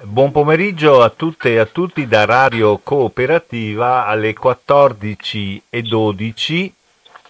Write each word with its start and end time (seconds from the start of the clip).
Buon 0.00 0.30
pomeriggio 0.30 1.02
a 1.02 1.10
tutte 1.10 1.54
e 1.54 1.58
a 1.58 1.66
tutti 1.66 2.06
da 2.06 2.24
Radio 2.24 2.78
Cooperativa 2.78 4.06
alle 4.06 4.32
14.12 4.32 6.70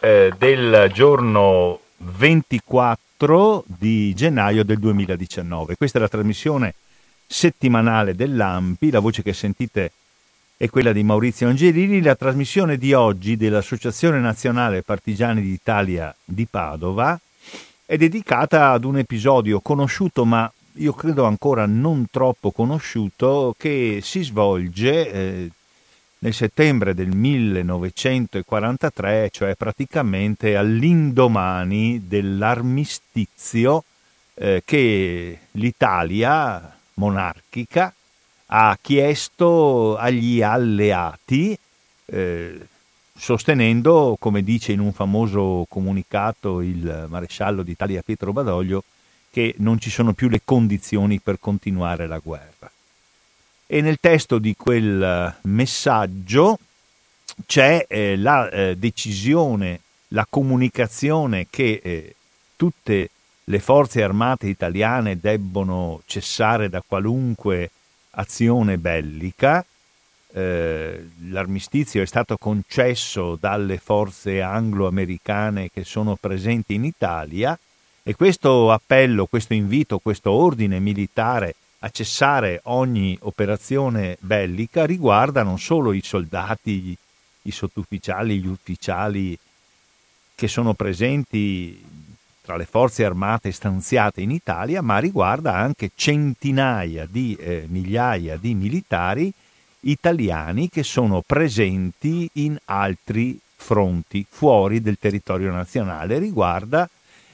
eh, 0.01 0.35
del 0.37 0.91
giorno 0.93 1.81
24 1.96 3.65
di 3.67 4.12
gennaio 4.12 4.65
del 4.65 4.79
2019. 4.81 5.77
Questa 5.77 5.96
è 5.96 6.01
la 6.03 6.09
trasmissione 6.09 6.75
settimanale 7.27 8.15
dell'AMPI, 8.15 8.90
la 8.90 9.00
voce 9.00 9.22
che 9.22 9.32
sentite 9.32 9.92
è 10.58 10.69
quella 10.69 10.92
di 10.92 11.03
Maurizio 11.03 11.48
Angelini, 11.48 12.03
la 12.03 12.16
trasmissione 12.16 12.76
di 12.76 12.92
oggi 12.92 13.38
dell'Associazione 13.38 14.21
Nazionale 14.21 14.82
Partigiani 14.82 15.40
d'Italia 15.40 16.14
di 16.23 16.45
Padova 16.45 17.19
è 17.87 17.96
dedicata 17.96 18.73
ad 18.73 18.84
un 18.84 18.98
episodio 18.98 19.60
conosciuto 19.60 20.27
ma 20.27 20.52
io 20.79 20.92
credo 20.92 21.24
ancora 21.24 21.66
non 21.66 22.06
troppo 22.10 22.51
conosciuto, 22.51 23.55
che 23.59 24.00
si 24.02 24.23
svolge 24.23 25.12
eh, 25.12 25.51
nel 26.20 26.34
settembre 26.34 26.95
del 26.95 27.14
1943, 27.14 29.28
cioè 29.30 29.54
praticamente 29.54 30.56
all'indomani 30.56 32.06
dell'armistizio 32.06 33.84
eh, 34.34 34.62
che 34.64 35.38
l'Italia 35.52 36.77
monarchica 36.95 37.95
ha 38.46 38.76
chiesto 38.80 39.96
agli 39.96 40.42
alleati, 40.42 41.56
eh, 42.06 42.66
sostenendo, 43.16 44.16
come 44.18 44.42
dice 44.42 44.73
in 44.73 44.80
un 44.80 44.92
famoso 44.92 45.66
comunicato 45.68 46.60
il 46.60 47.06
maresciallo 47.09 47.62
d'Italia 47.62 48.02
Pietro 48.02 48.32
Badoglio, 48.32 48.82
che 49.30 49.55
non 49.59 49.78
ci 49.78 49.91
sono 49.91 50.12
più 50.12 50.28
le 50.28 50.41
condizioni 50.45 51.20
per 51.20 51.38
continuare 51.38 52.06
la 52.06 52.18
guerra. 52.18 52.70
E 53.66 53.80
nel 53.82 53.98
testo 54.01 54.38
di 54.38 54.54
quel 54.56 55.02
eh, 55.02 55.34
messaggio 55.42 56.59
c'è 57.46 57.84
eh, 57.87 58.16
la 58.16 58.49
eh, 58.49 58.76
decisione, 58.76 59.80
la 60.09 60.26
comunicazione 60.29 61.46
che 61.51 61.80
eh, 61.82 62.15
tutte 62.56 63.10
le 63.45 63.59
forze 63.60 64.03
armate 64.03 64.47
italiane 64.47 65.19
debbono 65.19 66.03
cessare 66.06 66.69
da 66.69 66.83
qualunque 66.87 67.71
azione 68.12 68.79
bellica. 68.79 69.65
Eh, 70.31 71.09
l'armistizio 71.29 72.03
è 72.03 72.06
stato 72.06 72.37
concesso 72.37 73.37
dalle 73.41 73.79
forze 73.79 74.43
anglo-americane 74.43 75.71
che 75.71 75.84
sono 75.84 76.17
presenti 76.17 76.75
in 76.75 76.84
Italia 76.84 77.59
e 78.09 78.14
questo 78.14 78.73
appello, 78.73 79.27
questo 79.27 79.53
invito, 79.53 79.98
questo 79.98 80.31
ordine 80.31 80.81
militare 80.81 81.55
a 81.81 81.91
cessare 81.91 82.62
ogni 82.62 83.15
operazione 83.20 84.17
bellica 84.20 84.87
riguarda 84.87 85.42
non 85.42 85.59
solo 85.59 85.92
i 85.92 86.00
soldati, 86.03 86.97
i 87.42 87.50
sottufficiali, 87.50 88.39
gli 88.39 88.47
ufficiali 88.47 89.39
che 90.34 90.48
sono 90.48 90.73
presenti 90.73 91.84
tra 92.41 92.56
le 92.56 92.65
forze 92.65 93.05
armate 93.05 93.53
stanziate 93.53 94.22
in 94.22 94.31
Italia, 94.31 94.81
ma 94.81 94.97
riguarda 94.97 95.55
anche 95.56 95.91
centinaia 95.95 97.06
di 97.06 97.37
eh, 97.39 97.67
migliaia 97.69 98.39
di 98.39 98.55
militari 98.55 99.31
italiani 99.81 100.70
che 100.70 100.83
sono 100.83 101.22
presenti 101.27 102.27
in 102.37 102.56
altri 102.65 103.39
fronti 103.55 104.25
fuori 104.27 104.81
del 104.81 104.97
territorio 104.98 105.53
nazionale. 105.53 106.19
Riguarda 106.19 106.89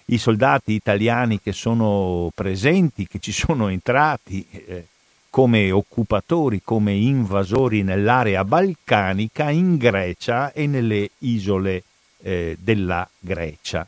i 0.06 0.18
soldati 0.18 0.72
italiani 0.72 1.40
che 1.40 1.52
sono 1.52 2.30
presenti, 2.34 3.06
che 3.06 3.18
ci 3.20 3.32
sono 3.32 3.68
entrati 3.68 4.46
eh, 4.50 4.86
come 5.30 5.70
occupatori, 5.70 6.60
come 6.62 6.92
invasori 6.92 7.82
nell'area 7.82 8.44
balcanica, 8.44 9.50
in 9.50 9.76
Grecia 9.76 10.52
e 10.52 10.66
nelle 10.66 11.10
isole 11.18 11.82
eh, 12.22 12.56
della 12.60 13.08
Grecia. 13.18 13.86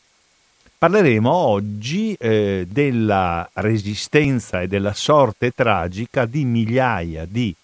Parleremo 0.79 1.31
oggi 1.31 2.15
eh, 2.19 2.67
della 2.69 3.49
resistenza 3.55 4.61
e 4.61 4.67
della 4.67 4.93
sorte 4.93 5.53
tragica 5.53 6.27
di 6.27 6.45
migliaia 6.45 7.25
di 7.25 7.55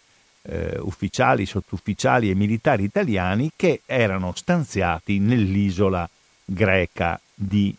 eh, 0.43 0.79
ufficiali, 0.81 1.45
sottufficiali 1.45 2.31
e 2.31 2.35
militari 2.35 2.85
italiani 2.85 3.53
che 3.55 3.83
erano 3.85 4.33
stanziati 4.35 5.19
nell'isola 5.19 6.09
greca 6.45 7.21
di 7.35 7.75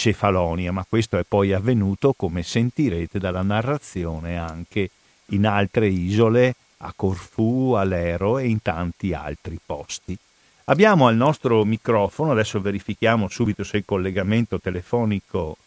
Cefalonia, 0.00 0.72
ma 0.72 0.86
questo 0.88 1.18
è 1.18 1.24
poi 1.28 1.52
avvenuto, 1.52 2.14
come 2.16 2.42
sentirete 2.42 3.18
dalla 3.18 3.42
narrazione, 3.42 4.38
anche 4.38 4.88
in 5.26 5.46
altre 5.46 5.88
isole, 5.88 6.54
a 6.78 6.94
Corfù, 6.96 7.72
a 7.72 7.84
Lero 7.84 8.38
e 8.38 8.46
in 8.46 8.62
tanti 8.62 9.12
altri 9.12 9.60
posti. 9.62 10.16
Abbiamo 10.64 11.06
al 11.06 11.16
nostro 11.16 11.66
microfono, 11.66 12.30
adesso 12.30 12.62
verifichiamo 12.62 13.28
subito 13.28 13.62
se 13.62 13.76
il 13.76 13.84
collegamento 13.84 14.58
telefonico 14.58 15.58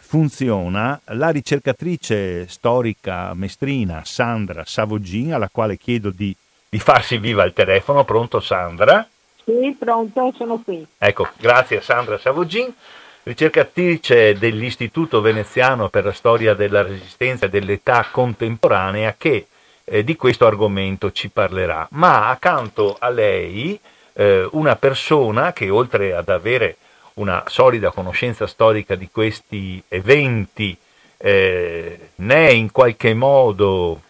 funziona, 0.00 1.00
la 1.04 1.28
ricercatrice 1.28 2.48
storica 2.48 3.32
mestrina 3.34 4.02
Sandra 4.04 4.64
Savogin, 4.66 5.34
alla 5.34 5.48
quale 5.48 5.76
chiedo 5.76 6.10
di, 6.10 6.34
di 6.68 6.78
farsi 6.80 7.18
viva 7.18 7.44
il 7.44 7.52
telefono. 7.52 8.02
Pronto 8.02 8.40
Sandra? 8.40 9.08
Sì, 9.44 9.76
pronto, 9.78 10.34
sono 10.36 10.60
qui. 10.60 10.84
Ecco, 10.98 11.28
grazie 11.38 11.80
Sandra 11.80 12.18
Savogin 12.18 12.74
ricercatrice 13.22 14.34
dell'Istituto 14.34 15.20
Veneziano 15.20 15.88
per 15.88 16.04
la 16.04 16.12
storia 16.12 16.54
della 16.54 16.82
resistenza 16.82 17.46
dell'età 17.46 18.08
contemporanea 18.10 19.14
che 19.16 19.46
eh, 19.84 20.04
di 20.04 20.16
questo 20.16 20.46
argomento 20.46 21.12
ci 21.12 21.28
parlerà. 21.28 21.86
Ma 21.92 22.28
accanto 22.28 22.96
a 22.98 23.08
lei 23.08 23.78
eh, 24.14 24.48
una 24.52 24.76
persona 24.76 25.52
che 25.52 25.68
oltre 25.68 26.14
ad 26.14 26.28
avere 26.28 26.76
una 27.14 27.44
solida 27.46 27.90
conoscenza 27.90 28.46
storica 28.46 28.94
di 28.94 29.10
questi 29.10 29.82
eventi, 29.88 30.76
eh, 31.16 32.10
ne 32.14 32.48
è 32.48 32.50
in 32.50 32.70
qualche 32.70 33.14
modo 33.14 34.00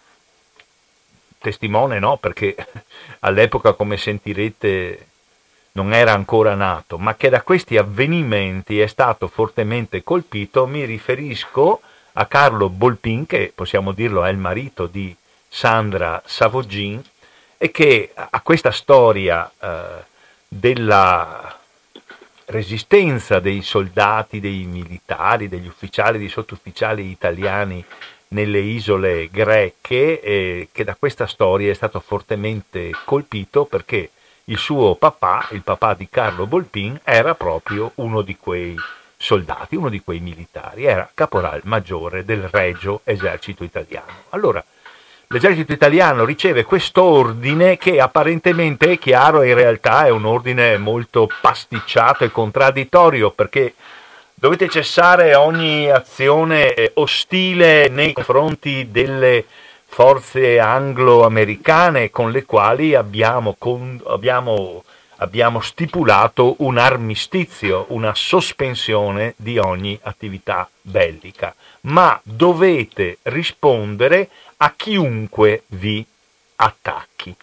testimone, 1.39 1.99
no? 1.99 2.17
Perché 2.19 2.55
all'epoca, 3.21 3.73
come 3.73 3.97
sentirete, 3.97 5.07
non 5.73 5.93
era 5.93 6.13
ancora 6.13 6.55
nato, 6.55 6.99
ma 6.99 7.15
che 7.15 7.29
da 7.29 7.43
questi 7.43 7.77
avvenimenti 7.77 8.81
è 8.81 8.87
stato 8.87 9.29
fortemente 9.29 10.03
colpito, 10.03 10.67
mi 10.67 10.85
riferisco 10.85 11.81
a 12.15 12.27
Carlo 12.27 12.69
Bolpin, 12.69 13.27
che 13.27 13.53
possiamo 13.55 13.93
dirlo 13.93 14.25
è 14.25 14.31
il 14.31 14.37
marito 14.37 14.87
di 14.87 15.15
Sandra 15.49 16.21
Savogin, 16.25 17.03
e 17.57 17.71
che 17.71 18.11
a 18.15 18.41
questa 18.41 18.71
storia 18.71 19.51
eh, 19.61 20.05
della 20.49 21.59
resistenza 22.47 23.39
dei 23.39 23.63
soldati, 23.63 24.41
dei 24.41 24.65
militari, 24.65 25.49
degli 25.49 25.69
ufficiali, 25.69 26.19
dei 26.19 26.29
sottufficiali 26.29 27.11
italiani 27.11 27.85
nelle 28.29 28.59
isole 28.59 29.29
greche, 29.31 30.21
eh, 30.21 30.69
che 30.73 30.85
da 30.85 30.97
questa 30.97 31.27
storia 31.27 31.71
è 31.71 31.75
stato 31.75 32.01
fortemente 32.01 32.91
colpito 33.05 33.65
perché 33.65 34.11
il 34.51 34.59
suo 34.59 34.97
papà, 34.97 35.47
il 35.53 35.63
papà 35.63 35.95
di 35.95 36.09
Carlo 36.11 36.47
Bolpin, 36.47 37.01
era 37.05 37.35
proprio 37.35 37.93
uno 37.97 38.21
di 38.23 38.37
quei 38.37 38.77
soldati, 39.17 39.77
uno 39.77 39.89
di 39.89 40.03
quei 40.03 40.19
militari, 40.19 40.85
era 40.85 41.09
caporal 41.15 41.61
maggiore 41.65 42.25
del 42.25 42.49
Regio 42.51 43.01
Esercito 43.05 43.63
Italiano. 43.63 44.25
Allora, 44.31 44.63
l'esercito 45.29 45.73
italiano 45.73 46.25
riceve 46.25 46.65
quest'ordine 46.65 47.79
che 47.79 48.01
apparentemente 48.01 48.93
è 48.93 48.99
chiaro 48.99 49.45
in 49.45 49.55
realtà 49.55 50.07
è 50.07 50.11
un 50.11 50.25
ordine 50.25 50.77
molto 50.79 51.29
pasticciato 51.41 52.25
e 52.25 52.33
contraddittorio 52.33 53.31
perché 53.31 53.75
dovete 54.35 54.69
cessare 54.69 55.37
ogni 55.37 55.89
azione 55.89 56.91
ostile 56.95 57.89
nei 57.89 58.13
confronti 58.13 58.91
delle 58.91 59.45
forze 59.91 60.61
anglo-americane 60.61 62.11
con 62.11 62.31
le 62.31 62.45
quali 62.45 62.95
abbiamo, 62.95 63.57
con, 63.59 64.01
abbiamo, 64.07 64.85
abbiamo 65.17 65.61
stipulato 65.61 66.55
un 66.59 66.79
armistizio, 66.79 67.87
una 67.89 68.15
sospensione 68.15 69.35
di 69.37 69.59
ogni 69.59 69.99
attività 70.03 70.71
bellica, 70.81 71.55
ma 71.83 72.19
dovete 72.23 73.19
rispondere 73.25 74.31
a 74.59 74.73
chiunque 74.77 75.65
vi 75.67 76.07
attacchi. 76.57 77.35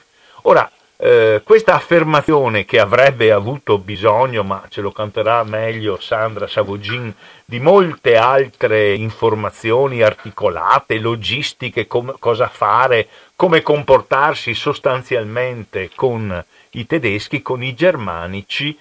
Ora, 0.43 0.71
eh, 0.99 1.41
questa 1.43 1.75
affermazione 1.75 2.65
che 2.65 2.79
avrebbe 2.79 3.31
avuto 3.31 3.77
bisogno, 3.77 4.43
ma 4.43 4.63
ce 4.67 4.81
lo 4.81 4.91
canterà 4.91 5.43
meglio 5.43 5.99
Sandra 5.99 6.47
Savogin, 6.47 7.13
di 7.45 7.59
molte 7.59 8.17
altre 8.17 8.95
informazioni 8.95 10.01
articolate, 10.01 10.97
logistiche, 10.97 11.85
com- 11.85 12.15
cosa 12.17 12.47
fare, 12.47 13.07
come 13.35 13.61
comportarsi 13.61 14.55
sostanzialmente 14.55 15.91
con 15.93 16.43
i 16.71 16.85
tedeschi, 16.87 17.43
con 17.43 17.61
i 17.61 17.75
germanici, 17.75 18.75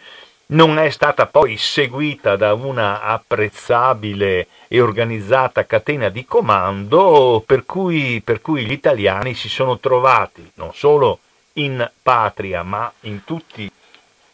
non 0.48 0.78
è 0.78 0.88
stata 0.90 1.26
poi 1.26 1.56
seguita 1.56 2.36
da 2.36 2.54
una 2.54 3.02
apprezzabile 3.02 4.46
e 4.68 4.80
organizzata 4.80 5.66
catena 5.66 6.08
di 6.08 6.24
comando 6.24 7.42
per 7.44 7.66
cui, 7.66 8.22
per 8.24 8.40
cui 8.40 8.64
gli 8.64 8.72
italiani 8.72 9.34
si 9.34 9.48
sono 9.48 9.78
trovati 9.78 10.48
non 10.54 10.72
solo 10.72 11.18
in 11.56 11.90
patria 12.02 12.62
ma 12.62 12.90
in 13.00 13.24
tutti 13.24 13.70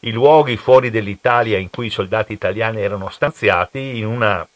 i 0.04 0.10
luoghi 0.10 0.56
fuori 0.56 0.90
dell'Italia 0.90 1.58
in 1.58 1.70
cui 1.70 1.86
i 1.86 1.90
soldati 1.90 2.32
italiani 2.32 2.80
erano 2.80 3.08
stanziati 3.08 3.98
in 3.98 4.06
una 4.06 4.46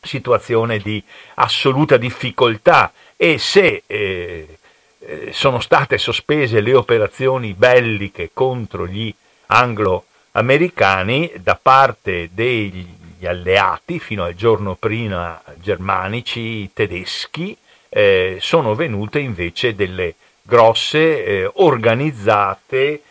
situazione 0.00 0.78
di 0.78 1.02
assoluta 1.34 1.96
difficoltà. 1.96 2.92
E 3.16 3.38
se 3.38 3.82
eh, 3.86 4.58
eh, 4.98 5.30
sono 5.32 5.60
state 5.60 5.98
sospese 5.98 6.60
le 6.60 6.74
operazioni 6.74 7.52
belliche 7.52 8.30
contro 8.32 8.86
gli 8.86 9.12
anglo-americani 9.46 11.32
da 11.42 11.58
parte 11.60 12.30
degli 12.32 12.86
alleati 13.24 13.98
fino 13.98 14.24
al 14.24 14.34
giorno 14.34 14.76
prima 14.76 15.42
germanici 15.56 16.70
tedeschi 16.72 17.56
eh, 17.88 18.38
sono 18.40 18.74
venute 18.74 19.18
invece 19.18 19.74
delle 19.74 20.14
grosse 20.46 21.24
eh, 21.24 21.50
organizzate 21.54 23.02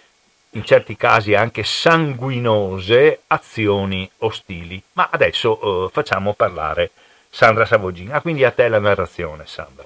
in 0.52 0.64
certi 0.64 0.96
casi 0.96 1.34
anche 1.34 1.64
sanguinose 1.64 3.22
azioni 3.28 4.10
ostili. 4.20 4.82
Ma 4.94 5.10
adesso 5.12 5.60
eh, 5.86 5.90
facciamo 5.92 6.34
parlare 6.34 6.92
Sandra 7.30 7.66
Savogin. 7.66 8.14
Ah, 8.14 8.22
quindi 8.22 8.46
a 8.46 8.52
te 8.52 8.68
la 8.70 8.80
narrazione, 8.80 9.46
Sandra. 9.46 9.86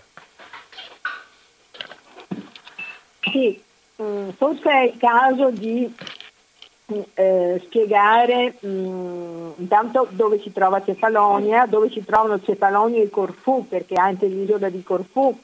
Sì, 3.22 3.62
mm, 4.02 4.30
forse 4.38 4.70
è 4.70 4.84
il 4.84 4.98
caso 4.98 5.50
di 5.50 5.92
eh, 7.16 7.62
spiegare 7.66 8.56
mh, 8.60 8.68
mm, 8.68 9.52
intanto 9.58 10.08
dove 10.12 10.40
si 10.40 10.52
trova 10.52 10.84
Cefalonia, 10.84 11.66
dove 11.66 11.90
si 11.90 12.06
trovano 12.06 12.42
Cefalonia 12.42 13.02
e 13.02 13.10
Corfù, 13.10 13.68
perché 13.68 13.96
anche 13.96 14.28
l'isola 14.28 14.70
di 14.70 14.84
Corfù 14.84 15.36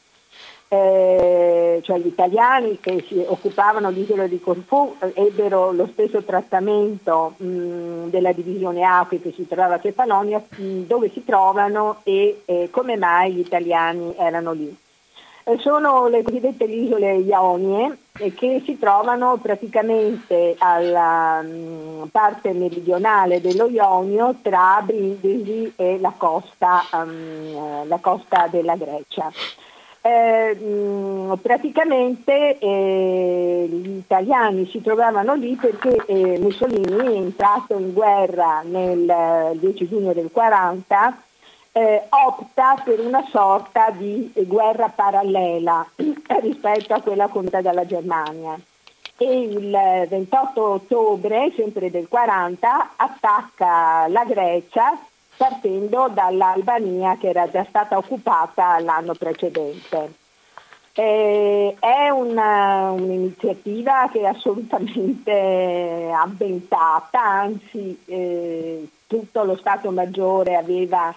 eh, 0.68 1.80
cioè 1.84 2.00
gli 2.00 2.08
italiani 2.08 2.80
che 2.80 3.04
si 3.08 3.24
occupavano 3.26 3.92
dell'isola 3.92 4.28
di 4.28 4.40
Corfù 4.40 4.96
eh, 5.00 5.12
ebbero 5.16 5.72
lo 5.72 5.88
stesso 5.92 6.24
trattamento 6.24 7.34
mh, 7.38 8.10
della 8.10 8.32
divisione 8.32 8.84
Acqui 8.84 9.22
che 9.22 9.32
si 9.32 9.48
trova 9.48 9.76
a 9.76 9.80
Cefalonia, 9.80 10.44
mh, 10.48 10.82
dove 10.82 11.10
si 11.12 11.24
trovano 11.24 12.02
e 12.04 12.42
eh, 12.46 12.70
come 12.72 12.98
mai 12.98 13.34
gli 13.34 13.40
italiani 13.40 14.16
erano 14.18 14.52
lì. 14.54 14.76
Eh, 15.48 15.60
sono 15.60 16.08
le 16.08 16.24
cosiddette 16.24 16.64
isole 16.64 17.18
Ionie 17.18 17.96
che 18.36 18.64
si 18.66 18.80
trovano 18.80 19.38
praticamente 19.40 20.56
alla 20.58 21.40
mh, 21.44 22.08
parte 22.12 22.52
meridionale 22.54 23.42
dello 23.42 23.68
Ionio 23.68 24.38
tra 24.42 24.82
Brindisi 24.84 25.72
e 25.76 26.00
la 26.00 26.14
costa, 26.18 26.84
um, 26.94 27.88
la 27.88 28.00
costa 28.02 28.48
della 28.50 28.76
Grecia. 28.76 29.32
Eh, 30.08 30.56
praticamente 31.42 32.60
eh, 32.60 33.68
gli 33.68 33.98
italiani 33.98 34.68
si 34.68 34.80
trovavano 34.80 35.34
lì 35.34 35.56
perché 35.56 35.96
eh, 36.06 36.38
Mussolini 36.38 37.16
è 37.16 37.18
entrato 37.18 37.76
in 37.76 37.92
guerra 37.92 38.62
nel 38.64 39.58
10 39.58 39.88
giugno 39.88 40.14
del 40.14 40.30
40 40.32 41.24
eh, 41.72 42.04
opta 42.10 42.80
per 42.86 43.00
una 43.00 43.26
sorta 43.32 43.90
di 43.90 44.32
guerra 44.46 44.90
parallela 44.90 45.84
rispetto 46.40 46.94
a 46.94 47.02
quella 47.02 47.28
condotta 47.28 47.62
dalla 47.62 47.88
Germania. 47.88 48.60
E 49.18 49.40
il 49.40 50.06
28 50.08 50.62
ottobre, 50.62 51.52
sempre 51.56 51.90
del 51.90 52.08
40, 52.08 52.92
attacca 52.96 54.08
la 54.08 54.24
Grecia 54.24 54.96
partendo 55.38 56.10
dall'Albania 56.14 57.18
che 57.18 57.30
era 57.30 57.50
già 57.50 57.66
stata 57.68 57.98
occupata 57.98 58.80
l'anno 58.80 59.14
precedente. 59.14 60.14
Eh, 60.98 61.76
è 61.78 62.10
una, 62.10 62.92
un'iniziativa 62.92 64.10
che 64.12 64.22
è 64.22 64.26
assolutamente 64.26 66.10
avventata, 66.16 67.22
anzi 67.22 68.00
eh, 68.06 68.88
tutto 69.06 69.44
lo 69.44 69.58
Stato 69.58 69.92
Maggiore 69.92 70.56
aveva 70.56 71.14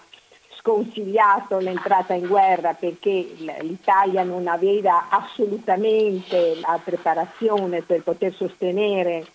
sconsigliato 0.57 1.59
l'entrata 1.59 2.13
in 2.13 2.27
guerra 2.27 2.73
perché 2.73 3.33
l'Italia 3.61 4.23
non 4.23 4.47
aveva 4.47 5.07
assolutamente 5.09 6.59
la 6.59 6.77
preparazione 6.83 7.81
per 7.81 8.01
poter 8.01 8.33
sostenere 8.33 9.25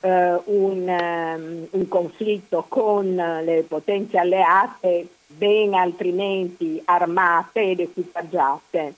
eh, 0.00 0.40
un, 0.44 0.88
um, 0.88 1.66
un, 1.70 1.88
conflitto 1.88 2.64
con 2.68 3.14
le 3.14 3.64
potenze 3.68 4.18
alleate 4.18 5.06
ben 5.26 5.74
altrimenti 5.74 6.80
armate 6.84 7.70
ed 7.70 7.80
equipaggiate. 7.80 8.94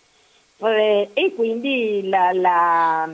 Eh, 0.58 1.10
e 1.12 1.34
quindi 1.34 2.08
la, 2.08 2.32
la, 2.32 3.08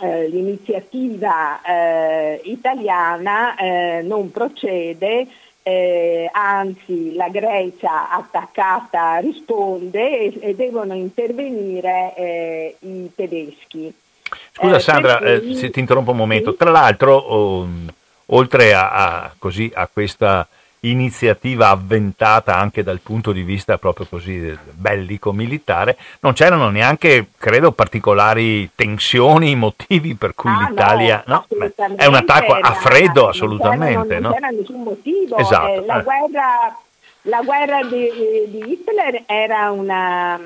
eh, 0.00 0.28
l'iniziativa 0.28 1.60
eh, 1.62 2.40
italiana 2.44 3.56
eh, 3.56 4.02
non 4.02 4.30
procede, 4.30 5.26
eh, 5.62 6.30
anzi 6.32 7.14
la 7.14 7.28
Grecia 7.28 8.10
attaccata 8.10 9.16
risponde 9.16 10.20
e, 10.20 10.38
e 10.40 10.54
devono 10.54 10.94
intervenire 10.94 12.76
i 12.78 13.10
tedeschi. 13.14 13.92
Scusa 14.52 14.76
eh, 14.76 14.80
Sandra, 14.80 15.16
cui... 15.18 15.52
eh, 15.52 15.54
se 15.54 15.70
ti 15.70 15.80
interrompo 15.80 16.12
un 16.12 16.16
momento, 16.16 16.52
sì? 16.52 16.56
tra 16.56 16.70
l'altro 16.70 17.16
oh, 17.16 17.68
oltre 18.26 18.74
a, 18.74 18.90
a, 18.90 19.34
così, 19.38 19.70
a, 19.74 19.88
questa 19.92 20.46
iniziativa 20.80 21.70
avventata 21.70 22.56
anche 22.56 22.82
dal 22.82 23.00
punto 23.00 23.32
di 23.32 23.42
vista 23.42 23.76
proprio 23.76 24.06
così 24.06 24.56
bellico-militare, 24.72 25.96
non 26.20 26.32
c'erano 26.32 26.70
neanche, 26.70 27.28
credo, 27.36 27.72
particolari 27.72 28.70
tensioni, 28.74 29.56
motivi 29.56 30.14
per 30.14 30.34
cui 30.34 30.50
ah, 30.50 30.68
l'Italia... 30.68 31.24
No, 31.26 31.46
no 31.48 31.94
è 31.96 32.06
un 32.06 32.14
attacco 32.14 32.52
a 32.52 32.72
freddo 32.72 33.28
assolutamente. 33.28 33.96
Non 33.96 34.06
c'era, 34.06 34.20
non, 34.20 34.32
c'era 34.32 34.48
nessun 34.48 34.82
motivo. 34.82 35.36
Esatto. 35.38 35.82
Eh, 35.82 35.86
la 35.86 35.98
eh. 35.98 36.02
guerra 36.02 36.78
la 37.26 37.42
guerra 37.42 37.82
di, 37.84 38.10
di, 38.48 38.70
Hitler 38.70 39.24
era 39.26 39.70
una, 39.70 40.38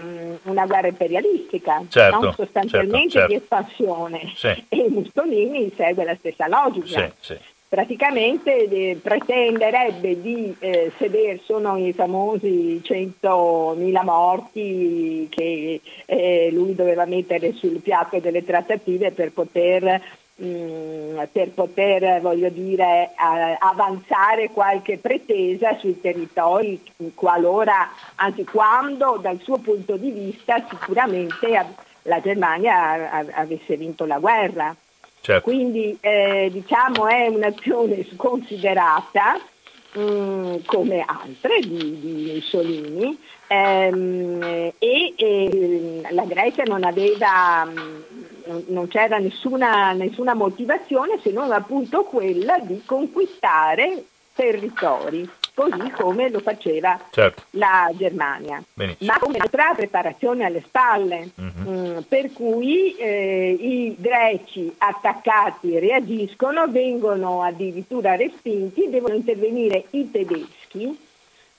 una 0.44 0.66
guerra 0.66 0.88
imperialistica, 0.88 1.82
certo, 1.88 2.20
no? 2.20 2.32
sostanzialmente 2.32 3.10
certo, 3.10 3.18
certo. 3.18 3.28
di 3.28 3.34
espansione 3.34 4.32
sì. 4.34 4.64
e 4.68 4.88
Mussolini 4.88 5.72
segue 5.76 6.04
la 6.04 6.16
stessa 6.18 6.48
logica. 6.48 7.12
Sì, 7.20 7.34
sì. 7.34 7.38
Praticamente 7.68 8.68
eh, 8.68 8.98
pretenderebbe 9.00 10.20
di 10.20 10.52
eh, 10.58 10.90
sedere, 10.98 11.40
sono 11.44 11.76
i 11.76 11.92
famosi 11.92 12.82
100.000 12.84 14.02
morti 14.02 15.28
che 15.30 15.80
eh, 16.06 16.48
lui 16.50 16.74
doveva 16.74 17.04
mettere 17.04 17.52
sul 17.52 17.78
piatto 17.80 18.18
delle 18.18 18.44
trattative 18.44 19.12
per 19.12 19.30
poter 19.30 20.02
Mm, 20.42 21.20
per 21.32 21.50
poter 21.50 22.18
voglio 22.23 22.49
dire, 22.49 23.11
avanzare 23.59 24.49
qualche 24.49 24.97
pretesa 24.97 25.76
sui 25.78 26.00
territori 26.00 26.80
qualora, 27.14 27.90
anzi 28.14 28.44
quando 28.44 29.18
dal 29.20 29.38
suo 29.42 29.59
punto 29.59 29.97
di 29.97 30.11
vista 30.11 30.64
sicuramente 30.66 31.66
la 32.04 32.20
Germania 32.23 33.26
avesse 33.32 33.76
vinto 33.76 34.06
la 34.06 34.18
guerra. 34.18 34.75
Certo. 35.20 35.42
Quindi 35.42 35.99
eh, 36.00 36.49
diciamo 36.50 37.06
è 37.06 37.26
un'azione 37.26 38.06
sconsiderata 38.14 39.38
mh, 39.92 40.00
mm, 40.00 40.54
come 40.64 41.04
altre 41.06 41.61
di, 41.61 42.00
di 42.00 42.32
Mussolini 42.32 43.18
ehm, 43.47 44.73
e, 44.78 45.14
e, 45.16 46.02
la 46.11 46.25
Grecia 46.25 46.62
non 46.62 46.85
aveva 46.85 47.64
mh, 47.64 48.19
mm, 48.49 48.59
non 48.68 48.88
c'era 48.88 49.18
nessuna, 49.18 49.92
nessuna 49.92 50.35
motivazione 50.35 51.18
se 51.23 51.30
non 51.30 51.52
appunto 51.52 52.04
quella 52.04 52.59
di 52.59 52.82
conquistare 52.85 54.04
territori 54.35 55.28
così 55.54 55.90
come 55.90 56.30
lo 56.30 56.40
faceva 56.40 56.99
certo. 57.11 57.42
la 57.50 57.90
Germania, 57.94 58.62
Benissimo. 58.73 59.12
ma 59.12 59.18
con 59.18 59.35
un'altra 59.35 59.75
preparazione 59.75 60.44
alle 60.44 60.62
spalle, 60.62 61.30
mm-hmm. 61.38 61.97
mh, 61.97 62.02
per 62.09 62.32
cui 62.32 62.94
eh, 62.97 63.56
i 63.61 63.94
greci 63.99 64.73
attaccati 64.78 65.78
reagiscono, 65.78 66.66
vengono 66.68 67.42
addirittura 67.42 68.16
respinti, 68.16 68.88
devono 68.88 69.14
intervenire 69.14 69.85
i 69.90 70.11
tedeschi, 70.11 70.99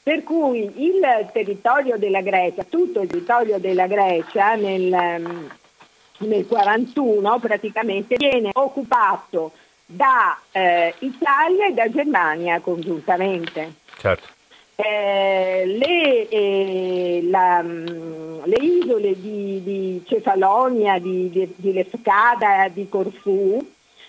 per 0.04 0.24
cui 0.24 0.72
il 0.78 1.30
territorio 1.32 1.98
della 1.98 2.22
Grecia, 2.22 2.64
tutto 2.64 3.02
il 3.02 3.08
territorio 3.08 3.60
della 3.60 3.86
Grecia 3.86 4.56
nel, 4.56 5.52
nel 6.28 6.46
1941 6.50 7.40
praticamente 7.40 8.16
viene 8.18 8.50
occupato 8.54 9.52
da 9.86 10.38
eh, 10.52 10.94
Italia 11.00 11.68
e 11.68 11.74
da 11.74 11.90
Germania 11.90 12.60
congiuntamente. 12.60 13.74
Certo. 13.98 14.28
Eh, 14.76 15.64
le, 15.66 16.30
eh, 16.30 17.22
la, 17.30 17.62
mm, 17.62 18.44
le, 18.46 18.56
isole 18.56 19.20
di, 19.20 19.62
di 19.64 20.04
Cefalonia, 20.08 20.98
di, 20.98 21.30
di, 21.30 21.54
di, 21.56 21.74
Lefkada, 21.74 22.68
di 22.70 22.90
Corfù 22.90 23.64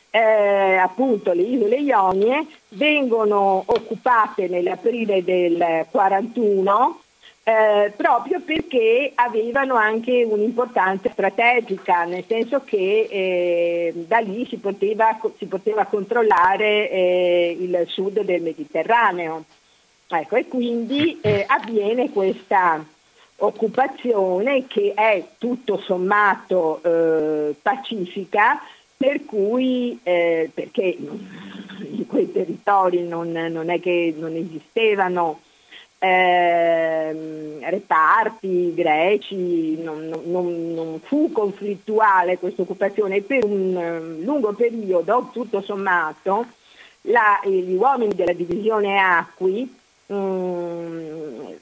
eh, 0.08 0.76
appunto 0.76 1.32
le 1.32 1.42
isole 1.42 1.76
Ionie, 1.76 2.46
vengono 2.70 3.62
occupate 3.66 4.48
nell'aprile 4.48 5.24
del 5.24 5.86
41 5.90 7.01
eh, 7.44 7.92
proprio 7.96 8.40
perché 8.40 9.10
avevano 9.16 9.74
anche 9.74 10.22
un'importanza 10.22 11.10
strategica, 11.10 12.04
nel 12.04 12.24
senso 12.26 12.62
che 12.64 13.08
eh, 13.10 13.92
da 14.06 14.18
lì 14.18 14.46
si 14.46 14.58
poteva, 14.58 15.18
si 15.38 15.46
poteva 15.46 15.86
controllare 15.86 16.88
eh, 16.88 17.56
il 17.58 17.84
sud 17.88 18.22
del 18.22 18.42
Mediterraneo. 18.42 19.44
Ecco, 20.06 20.36
e 20.36 20.46
quindi 20.46 21.18
eh, 21.20 21.44
avviene 21.48 22.10
questa 22.10 22.84
occupazione 23.36 24.66
che 24.68 24.92
è 24.94 25.24
tutto 25.38 25.78
sommato 25.78 26.80
eh, 26.82 27.56
pacifica, 27.60 28.62
per 28.96 29.24
cui, 29.24 29.98
perché 30.00 30.96
in 30.96 32.06
quei 32.06 32.30
territori 32.30 33.02
non, 33.02 33.32
non 33.32 33.68
è 33.68 33.80
che 33.80 34.14
non 34.16 34.36
esistevano 34.36 35.40
eh, 36.04 37.60
reparti 37.60 38.74
greci, 38.74 39.80
non, 39.80 40.10
non, 40.24 40.74
non, 40.74 41.00
fu 41.00 41.30
conflittuale 41.30 42.38
questa 42.38 42.62
occupazione. 42.62 43.20
Per 43.20 43.44
un 43.44 43.76
um, 43.76 44.24
lungo 44.24 44.52
periodo, 44.52 45.30
tutto 45.32 45.60
sommato, 45.60 46.46
la, 47.02 47.40
gli 47.44 47.74
uomini 47.74 48.16
della 48.16 48.32
divisione 48.32 48.98
Acqui, 48.98 49.72
um, 50.06 51.56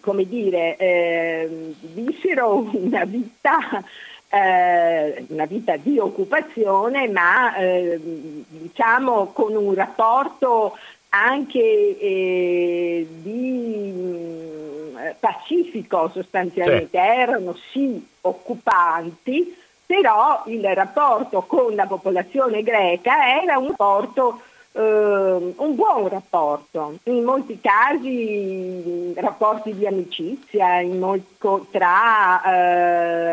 come 0.00 0.28
dire, 0.28 0.76
eh, 0.76 1.74
vissero 1.80 2.70
una 2.72 3.04
vita 3.04 3.82
eh, 4.28 5.24
una 5.28 5.44
vita 5.44 5.76
di 5.76 5.98
occupazione, 5.98 7.06
ma 7.08 7.54
eh, 7.56 8.00
diciamo 8.48 9.26
con 9.32 9.54
un 9.54 9.74
rapporto 9.74 10.78
anche 11.14 11.98
eh, 11.98 13.06
di 13.22 13.92
mm, 13.94 14.96
pacifico 15.18 16.10
sostanzialmente, 16.12 16.88
sì. 16.90 16.96
erano 16.96 17.56
sì 17.70 18.06
occupanti, 18.22 19.56
però 19.84 20.42
il 20.46 20.64
rapporto 20.74 21.42
con 21.42 21.74
la 21.74 21.86
popolazione 21.86 22.62
greca 22.62 23.40
era 23.42 23.58
un 23.58 23.68
rapporto 23.68 24.40
eh, 24.72 25.54
un 25.56 25.74
buon 25.74 26.08
rapporto, 26.08 26.98
in 27.04 27.22
molti 27.24 27.60
casi 27.60 29.12
rapporti 29.14 29.74
di 29.74 29.86
amicizia 29.86 30.82
molti, 30.82 31.26
tra 31.70 32.42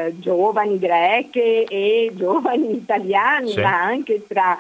eh, 0.08 0.20
giovani 0.20 0.78
greche 0.80 1.64
e 1.64 2.12
giovani 2.16 2.74
italiani, 2.74 3.52
sì. 3.52 3.62
ma 3.62 3.82
anche 3.82 4.26
tra 4.28 4.58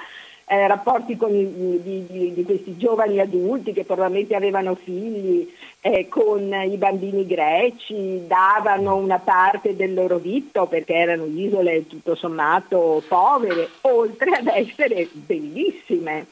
eh, 0.51 0.67
rapporti 0.67 1.15
con 1.15 1.33
i, 1.33 1.79
di, 1.83 2.05
di, 2.09 2.33
di, 2.33 2.43
questi 2.43 2.75
giovani 2.75 3.19
adulti 3.19 3.71
che 3.71 3.83
probabilmente 3.83 4.33
avevano 4.33 4.73
figli 4.73 5.47
eh, 5.79 6.07
con 6.09 6.51
i 6.51 6.75
bambini 6.75 7.27
greci, 7.27 8.23
davano 8.25 8.95
una 8.95 9.19
parte 9.19 9.75
del 9.75 9.93
loro 9.93 10.17
vitto 10.17 10.65
perché 10.65 10.95
erano 10.95 11.25
isole 11.25 11.85
tutto 11.85 12.15
sommato 12.15 13.03
povere, 13.07 13.69
oltre 13.81 14.31
ad 14.31 14.47
essere 14.47 15.07
bellissime 15.11 16.25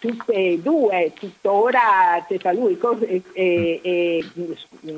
tutte 0.00 0.32
e 0.32 0.58
due, 0.60 1.12
tuttora 1.14 2.24
Cefalù 2.28 2.76
e, 3.06 3.22
e, 3.32 3.80
e 3.80 4.24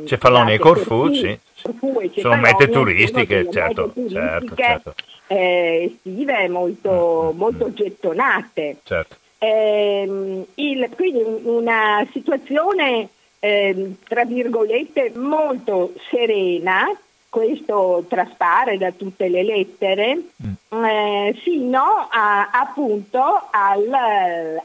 Cefaloni 0.06 0.54
e 0.54 0.59
Corfù, 0.59 1.12
sì. 1.12 1.38
Corfù 1.61 2.00
e 2.00 2.11
sono 2.16 2.37
mete 2.37 2.71
turistiche, 2.71 3.47
certo, 3.50 3.92
mete 3.94 4.09
certo, 4.09 4.54
certo. 4.54 4.94
Eh, 5.35 5.93
estive 5.93 6.49
molto, 6.49 7.31
mm, 7.33 7.35
mm, 7.35 7.38
molto 7.38 7.69
mm. 7.69 7.73
gettonate. 7.75 8.76
Certo. 8.85 9.17
Eh, 9.38 10.47
il, 10.55 10.88
quindi 10.95 11.23
una 11.43 12.07
situazione 12.12 13.09
eh, 13.41 13.95
tra 14.09 14.25
virgolette 14.25 15.12
molto 15.17 15.93
serena 16.09 16.87
questo 17.29 18.05
traspare 18.09 18.79
da 18.79 18.93
tutte 18.93 19.29
le 19.29 19.43
lettere, 19.43 20.14
mm. 20.17 20.85
eh, 20.85 21.35
fino 21.43 22.07
a, 22.09 22.49
appunto 22.50 23.49
al, 23.50 23.91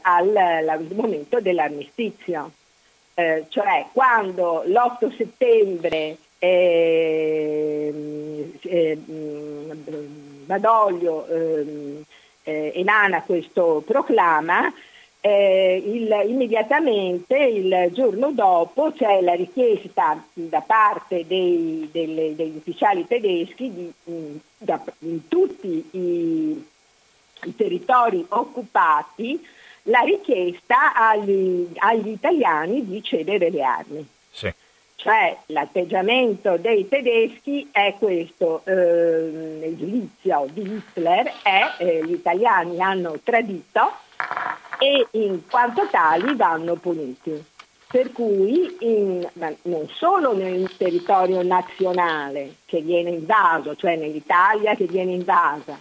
al, 0.00 0.36
al, 0.36 0.86
momento 0.94 1.40
dell'armistizio. 1.40 2.52
Eh, 3.14 3.46
cioè 3.48 3.86
quando 3.92 4.62
l'8 4.64 5.16
settembre 5.16 6.16
eh, 6.38 7.92
Badoglio 10.50 11.28
ehm, 11.28 12.02
eh, 12.42 12.72
emana 12.74 13.22
questo 13.22 13.84
proclama, 13.86 14.72
eh, 15.20 15.80
il, 15.86 16.28
immediatamente 16.28 17.36
il 17.36 17.90
giorno 17.92 18.32
dopo 18.32 18.90
c'è 18.90 19.20
la 19.20 19.34
richiesta 19.34 20.20
da 20.32 20.60
parte 20.60 21.24
dei, 21.24 21.88
delle, 21.92 22.34
degli 22.34 22.56
ufficiali 22.56 23.06
tedeschi 23.06 23.72
di, 23.72 23.92
in, 24.04 24.38
da, 24.58 24.82
in 25.00 25.28
tutti 25.28 25.88
i, 25.92 26.64
i, 27.44 27.54
territori 27.54 28.24
occupati 28.30 29.46
la 29.84 30.00
richiesta 30.00 30.94
agli, 30.94 31.68
agli, 31.76 32.08
italiani 32.08 32.84
di 32.84 33.00
cedere 33.04 33.50
le 33.50 33.62
armi. 33.62 34.08
Sì. 34.32 34.52
Cioè 35.02 35.34
l'atteggiamento 35.46 36.58
dei 36.58 36.86
tedeschi 36.86 37.66
è 37.72 37.94
questo, 37.98 38.60
eh, 38.66 39.66
il 39.66 39.76
giudizio 39.78 40.46
di 40.52 40.60
Hitler 40.60 41.32
è 41.42 41.72
eh, 41.78 42.04
gli 42.04 42.12
italiani 42.12 42.78
hanno 42.82 43.18
tradito 43.24 43.92
e 44.78 45.06
in 45.12 45.40
quanto 45.48 45.88
tali 45.90 46.36
vanno 46.36 46.74
puniti. 46.74 47.42
Per 47.86 48.12
cui 48.12 48.76
in, 48.80 49.26
non 49.62 49.88
solo 49.88 50.36
nel 50.36 50.70
territorio 50.76 51.42
nazionale 51.42 52.56
che 52.66 52.82
viene 52.82 53.08
invaso, 53.08 53.74
cioè 53.76 53.96
nell'Italia 53.96 54.74
che 54.74 54.84
viene 54.84 55.12
invasa, 55.12 55.80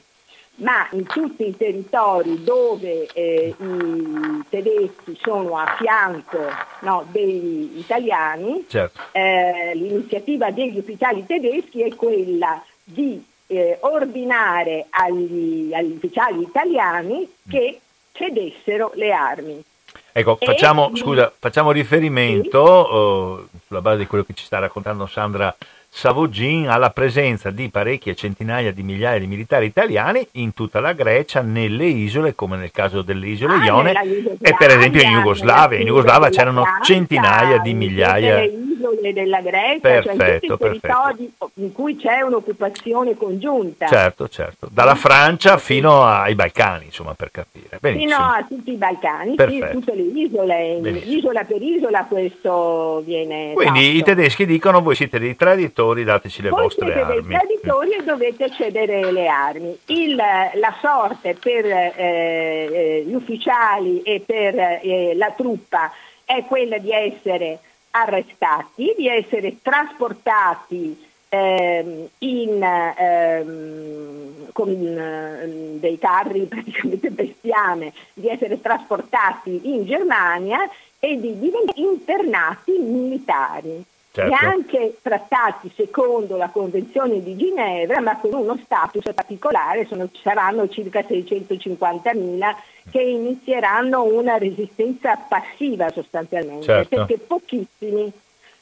ma 0.60 0.88
in 0.92 1.06
tutti 1.06 1.48
i 1.48 1.56
territori 1.56 2.44
dove 2.44 3.08
eh, 3.14 3.56
i 3.58 4.44
tedeschi 4.50 5.18
sono 5.22 5.58
a 5.58 5.76
fianco 5.78 6.40
no, 6.82 7.06
degli 7.12 7.78
italiani, 7.78 8.66
certo. 8.68 9.02
eh, 9.12 9.72
l'iniziativa 9.76 10.52
degli 10.52 10.78
ufficiali 10.78 11.26
tedeschi 11.26 11.82
è 11.82 11.96
quella 11.96 12.62
di 12.84 13.24
eh, 13.48 13.78
ordinare 13.82 14.88
agli, 14.90 15.74
agli 15.74 15.92
ufficiali 15.92 16.42
italiani 16.42 17.30
che 17.48 17.80
cedessero 18.12 18.92
le 18.96 19.12
armi. 19.12 19.64
Ecco, 20.12 20.38
facciamo, 20.40 20.92
e... 20.94 20.98
scusa, 20.98 21.32
facciamo 21.38 21.72
riferimento, 21.72 22.86
sì. 22.86 23.54
uh, 23.56 23.60
sulla 23.66 23.82
base 23.82 24.00
di 24.00 24.08
quello 24.08 24.24
che 24.24 24.34
ci 24.34 24.44
sta 24.44 24.60
raccontando 24.60 25.06
Sandra 25.08 25.56
Savogin 25.92 26.70
alla 26.70 26.92
presenza 26.92 27.50
di 27.50 27.70
parecchie 27.70 28.16
centinaia 28.16 28.72
di 28.72 28.84
migliaia 28.84 29.20
di 29.20 29.28
militari 29.28 29.66
italiani 29.66 30.26
in 30.34 30.54
tutta 30.54 30.80
la 30.80 30.94
Grecia, 30.94 31.42
nelle 31.42 31.86
isole, 31.86 32.36
come 32.36 32.58
nel 32.58 32.72
caso 32.72 33.02
delle 33.02 33.28
isole 33.28 33.56
ah, 33.56 33.66
Ione, 33.66 33.94
e 34.40 34.56
per 34.58 34.70
esempio 34.70 35.02
in 35.02 35.12
Jugoslavia. 35.12 35.80
In 35.80 35.88
Jugoslavia 35.88 36.30
c'erano 36.30 36.64
centinaia 36.84 37.58
di 37.58 37.74
migliaia 37.74 38.44
isole 38.44 39.14
della 39.14 39.42
Grecia, 39.42 39.80
perfetto, 39.80 40.58
cioè 40.58 40.70
in 40.70 40.80
territori 40.80 41.34
in 41.56 41.72
cui 41.74 41.96
c'è 41.96 42.22
un'occupazione 42.22 43.16
congiunta. 43.16 43.88
Certo, 43.88 44.30
certo, 44.30 44.70
dalla 44.72 44.96
Francia 44.96 45.58
fino 45.58 46.06
ai 46.06 46.36
Balcani, 46.36 46.86
insomma, 46.86 47.14
per 47.14 47.32
capire. 47.32 47.78
Benissimo. 47.80 48.12
Fino 48.12 48.26
a 48.26 48.46
tutti 48.48 48.72
i 48.72 48.76
Balcani, 48.76 49.36
sì, 49.38 49.66
tutte 49.72 49.96
le 49.96 50.02
isole, 50.02 50.78
Benissimo. 50.80 51.18
isola 51.18 51.44
per 51.44 51.62
isola 51.62 52.06
questo 52.06 53.02
viene 53.06 53.54
Quindi 53.54 53.86
fatto. 53.86 53.98
i 53.98 54.04
tedeschi 54.04 54.46
dicono 54.46 54.82
voi 54.82 54.96
siete 54.96 55.20
dei 55.20 55.36
traditori, 55.36 55.78
dateci 56.04 56.42
le 56.42 56.50
voi 56.50 56.64
vostre 56.64 56.86
siete 56.86 57.02
armi. 57.02 57.22
dei 57.22 57.38
traditori 57.38 57.92
e 57.92 58.04
dovete 58.04 58.52
cedere 58.52 59.12
le 59.12 59.28
armi. 59.28 59.78
Il, 59.86 60.16
la 60.16 60.76
sorte 60.82 61.36
per 61.36 61.66
eh, 61.66 61.94
eh, 61.96 63.04
gli 63.06 63.14
ufficiali 63.14 64.02
e 64.02 64.22
per 64.26 64.56
eh, 64.58 65.14
la 65.16 65.32
truppa 65.36 65.92
è 66.26 66.44
quella 66.46 66.78
di 66.78 66.92
essere 66.92 67.60
arrestati, 67.92 68.94
di 68.98 69.08
essere 69.08 69.58
trasportati 69.62 71.08
ehm, 71.30 72.08
in, 72.20 72.64
ehm, 72.64 74.52
con 74.52 74.70
ehm, 74.70 75.80
dei 75.80 75.98
carri 75.98 76.42
praticamente 76.50 77.10
bestiame, 77.12 77.94
di 78.14 78.28
essere 78.28 78.60
trasportati 78.62 79.62
in 79.64 79.86
Germania 79.86 80.70
e 81.00 81.20
di 81.20 81.40
diventare 81.40 81.80
internati 81.80 82.72
militari. 82.78 83.84
Certo. 84.20 84.34
e 84.34 84.48
anche 84.48 84.98
trattati 85.02 85.72
secondo 85.76 86.36
la 86.36 86.50
Convenzione 86.50 87.24
di 87.24 87.36
Ginevra, 87.38 88.02
ma 88.02 88.18
con 88.18 88.34
uno 88.34 88.60
status 88.64 89.14
particolare, 89.14 89.86
sono, 89.86 90.10
saranno 90.22 90.68
circa 90.68 91.02
650.000 91.02 92.56
che 92.92 93.02
inizieranno 93.02 94.04
una 94.04 94.38
resistenza 94.38 95.16
passiva 95.16 95.90
sostanzialmente, 95.90 96.64
certo. 96.64 96.96
perché 96.96 97.18
pochissimi 97.18 98.12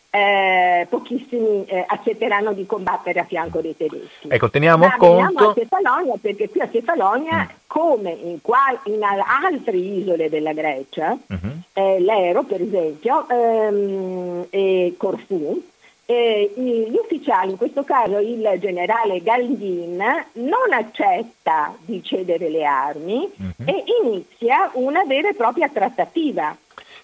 eh, 0.10 0.88
pochissimi 0.90 1.66
eh, 1.66 1.84
accetteranno 1.86 2.54
di 2.54 2.66
combattere 2.66 3.20
a 3.20 3.26
fianco 3.26 3.60
dei 3.60 3.76
tedeschi. 3.76 4.28
Ecco, 4.30 4.50
teniamo 4.50 4.86
Ma 4.86 4.98
conto... 4.98 5.50
a 5.50 5.54
Cefalonia 5.54 6.14
perché 6.20 6.50
qui 6.50 6.62
a 6.62 6.70
Cefalonia, 6.72 7.44
mm. 7.44 7.56
come 7.68 8.12
in, 8.12 8.42
qual- 8.42 8.80
in, 8.86 9.02
altre 9.04 9.78
isole 9.78 10.30
della 10.30 10.54
Grecia, 10.54 11.16
mm-hmm. 11.16 11.58
eh, 11.74 12.00
Lero 12.00 12.44
per 12.44 12.62
esempio, 12.62 13.28
ehm, 13.30 14.46
e 14.50 14.96
Corfù, 14.98 15.62
gli 16.10 16.96
ufficiali, 17.04 17.52
in 17.52 17.58
questo 17.58 17.84
caso 17.84 18.18
il 18.20 18.50
generale 18.60 19.22
Galdin, 19.22 19.98
non 19.98 20.72
accetta 20.72 21.76
di 21.82 22.02
cedere 22.02 22.50
le 22.50 22.64
armi 22.64 23.30
mm-hmm. 23.30 23.68
e 23.68 23.84
inizia 24.04 24.70
una 24.74 25.04
vera 25.04 25.28
e 25.28 25.34
propria 25.34 25.68
trattativa 25.68 26.56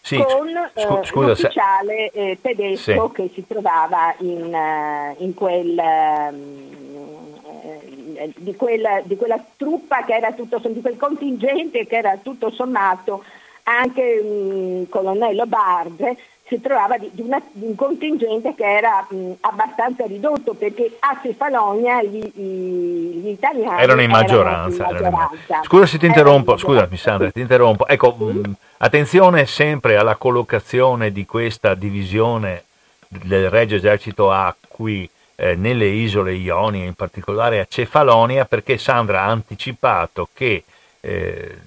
sì, 0.05 0.17
con 0.17 0.50
scu- 0.75 1.00
eh, 1.00 1.05
scusa, 1.05 1.27
l'ufficiale 1.27 2.12
se... 2.12 2.31
eh, 2.31 2.38
tedesco 2.41 3.07
sì. 3.07 3.22
che 3.22 3.31
si 3.33 3.48
trovava 3.48 4.13
in, 4.17 4.53
uh, 4.53 5.24
in 5.24 5.33
quel, 5.33 5.81
uh, 6.29 6.33
di, 8.36 8.53
quel, 8.55 9.01
di, 9.05 9.15
quella 9.15 9.41
truppa 9.55 10.03
che 10.03 10.13
era 10.13 10.33
tutto, 10.33 10.60
di 10.62 10.81
quel 10.81 10.98
contingente 10.98 11.88
che 11.88 11.95
era 11.95 12.17
tutto 12.22 12.51
sommato 12.51 13.24
anche 13.63 14.01
il 14.01 14.88
colonnello 14.89 15.45
Barge 15.45 16.17
si 16.53 16.62
trovava 16.62 16.98
di, 16.98 17.10
di, 17.12 17.22
una, 17.22 17.41
di, 17.51 17.65
un 17.65 17.75
contingente 17.75 18.53
che 18.53 18.63
era 18.63 19.05
mh, 19.10 19.31
abbastanza 19.41 20.05
ridotto 20.05 20.53
perché 20.53 20.98
a 21.00 21.19
Cefalonia 21.22 22.03
gli, 22.03 22.22
gli 22.36 23.29
italiani 23.29 23.81
erano 23.81 24.01
in 24.01 24.12
maggioranza. 24.12 24.88
Erano 24.88 25.07
in 25.07 25.13
maggioranza. 25.13 25.62
Scusa 25.63 25.86
se 25.88 25.98
ti 25.98 26.05
interrompo, 26.05 26.57
scusami 26.57 26.98
Sandra, 26.98 27.31
ti 27.31 27.39
interrompo. 27.39 27.88
Ecco, 27.88 28.15
sì. 28.17 28.24
mh, 28.24 28.55
attenzione 28.77 29.45
sempre 29.45 29.98
alla 29.98 30.15
collocazione 30.15 31.12
di 31.12 31.25
questa 31.25 31.74
divisione 31.74 32.63
del 33.07 33.50
Regio 33.50 33.75
Esercito 33.75 34.31
A 34.31 34.55
qui 34.67 35.10
eh, 35.36 35.55
nelle 35.55 35.88
isole 35.88 36.33
Ionie, 36.33 36.86
in 36.86 36.93
particolare 36.93 37.60
a 37.60 37.65
Cefalonia, 37.67 38.45
perché 38.45 38.77
Sandra 38.77 39.22
ha 39.22 39.29
anticipato 39.29 40.29
che 40.33 40.63
eh, 41.00 41.57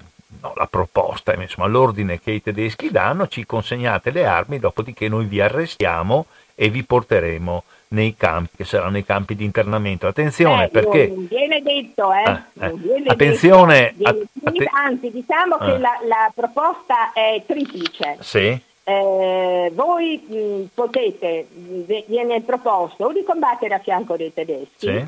no, 0.41 0.53
la 0.55 0.67
proposta, 0.67 1.33
insomma 1.33 1.67
l'ordine 1.67 2.19
che 2.19 2.31
i 2.31 2.41
tedeschi 2.41 2.91
danno, 2.91 3.27
ci 3.27 3.45
consegnate 3.45 4.11
le 4.11 4.25
armi, 4.25 4.59
dopodiché 4.59 5.07
noi 5.07 5.25
vi 5.25 5.41
arrestiamo 5.41 6.25
e 6.55 6.69
vi 6.69 6.83
porteremo 6.83 7.63
nei 7.89 8.15
campi, 8.15 8.57
che 8.57 8.65
saranno 8.65 8.97
i 8.97 9.05
campi 9.05 9.35
di 9.35 9.45
internamento. 9.45 10.07
Attenzione 10.07 10.65
eh, 10.65 10.69
perché... 10.69 11.07
Non 11.07 11.27
viene 11.27 11.61
detto, 11.61 12.11
eh? 12.11 12.23
Ah, 12.23 12.43
eh. 12.59 12.73
Viene 12.73 13.07
attenzione... 13.07 13.93
Detto, 13.95 14.25
viene, 14.33 14.69
anzi, 14.73 15.11
diciamo 15.11 15.55
ah. 15.55 15.65
che 15.65 15.77
la, 15.77 15.99
la, 16.07 16.31
proposta 16.33 17.13
è 17.13 17.41
triplice. 17.45 18.17
Sì. 18.19 18.59
Eh, 18.83 19.71
voi 19.73 20.17
mh, 20.27 20.69
potete, 20.73 21.47
viene 22.07 22.41
proposto 22.41 23.05
o 23.05 23.13
di 23.13 23.23
combattere 23.23 23.73
a 23.73 23.79
fianco 23.79 24.15
dei 24.15 24.33
tedeschi, 24.33 24.87
sì 24.87 25.05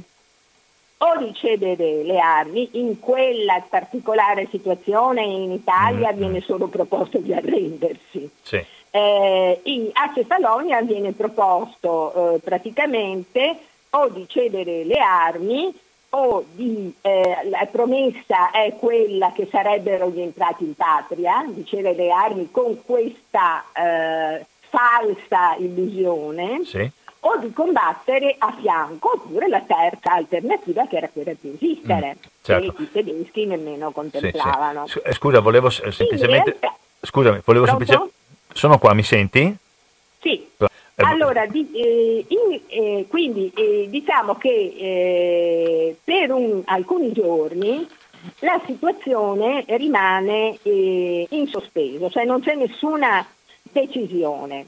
o 1.02 1.14
ricevere 1.18 2.04
le 2.04 2.20
armi, 2.20 2.70
in 2.74 3.00
quella 3.00 3.64
particolare 3.68 4.48
situazione 4.50 5.24
in 5.24 5.52
Italia 5.52 6.12
mm. 6.12 6.18
viene 6.18 6.42
solo 6.42 6.68
proposto 6.68 7.20
di 7.20 7.34
arrendersi. 7.34 8.30
Sì. 8.42 8.64
Eh, 8.92 9.60
in, 9.64 9.90
a 9.94 10.12
Cefalonia 10.14 10.82
viene 10.82 11.14
proposto 11.14 12.36
eh, 12.36 12.40
praticamente 12.40 13.58
o 13.92 14.10
di 14.10 14.26
cedere 14.28 14.84
le 14.84 15.00
armi 15.00 15.74
o 16.12 16.44
di, 16.52 16.92
eh, 17.02 17.48
la 17.50 17.68
promessa 17.72 18.52
è 18.52 18.76
quella 18.78 19.32
che 19.32 19.48
sarebbero 19.50 20.10
rientrati 20.10 20.64
in 20.64 20.74
patria, 20.74 21.46
di 21.48 21.64
cedere 21.66 21.96
le 21.96 22.12
armi 22.12 22.50
con 22.52 22.84
questa 22.84 23.64
eh, 23.74 24.46
falsa 24.70 25.56
illusione. 25.58 26.66
Sì 26.66 26.92
o 27.22 27.38
di 27.38 27.52
combattere 27.52 28.36
a 28.38 28.56
fianco, 28.60 29.14
oppure 29.16 29.48
la 29.48 29.62
terza 29.62 30.14
alternativa 30.14 30.88
che 30.88 30.98
era 30.98 31.10
quella 31.10 31.34
di 31.40 31.50
resistere, 31.52 32.16
mm, 32.18 32.30
certo. 32.42 32.74
che 32.74 32.84
i 32.84 32.92
tedeschi 32.92 33.46
nemmeno 33.46 33.92
contemplavano. 33.92 34.88
Sì, 34.88 34.94
sì. 34.94 35.00
Eh, 35.04 35.14
scusa, 35.14 35.40
volevo 35.40 35.70
semplicemente... 35.70 36.58
Realtà... 36.60 36.76
Scusami, 37.02 37.42
volevo 37.44 37.66
semplicemente... 37.66 38.14
Sono 38.54 38.78
qua, 38.80 38.94
mi 38.94 39.04
senti? 39.04 39.56
Sì. 40.20 40.48
Eh, 40.58 40.68
allora, 41.04 41.46
di, 41.46 41.70
eh, 41.74 42.26
in, 42.28 42.62
eh, 42.68 43.06
quindi 43.08 43.52
eh, 43.56 43.88
diciamo 43.90 44.36
che 44.36 44.50
eh, 44.50 45.96
per 46.04 46.32
un, 46.32 46.62
alcuni 46.66 47.14
giorni 47.14 47.88
la 48.40 48.62
situazione 48.66 49.64
rimane 49.68 50.60
in 50.64 51.48
sospeso, 51.48 52.10
cioè 52.10 52.26
non 52.26 52.42
c'è 52.42 52.54
nessuna 52.56 53.26
decisione 53.62 54.66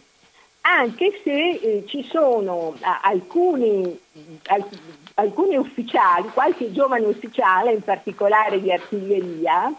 anche 0.62 1.20
se 1.24 1.50
eh, 1.50 1.84
ci 1.88 2.04
sono 2.04 2.76
alcuni, 3.02 4.00
alc- 4.48 4.78
alcuni, 5.16 5.56
ufficiali, 5.56 6.30
qualche 6.34 6.72
giovane 6.72 7.06
ufficiale, 7.06 7.72
in 7.74 7.82
particolare 7.82 8.62
di 8.62 8.72
artiglieria, 8.72 9.74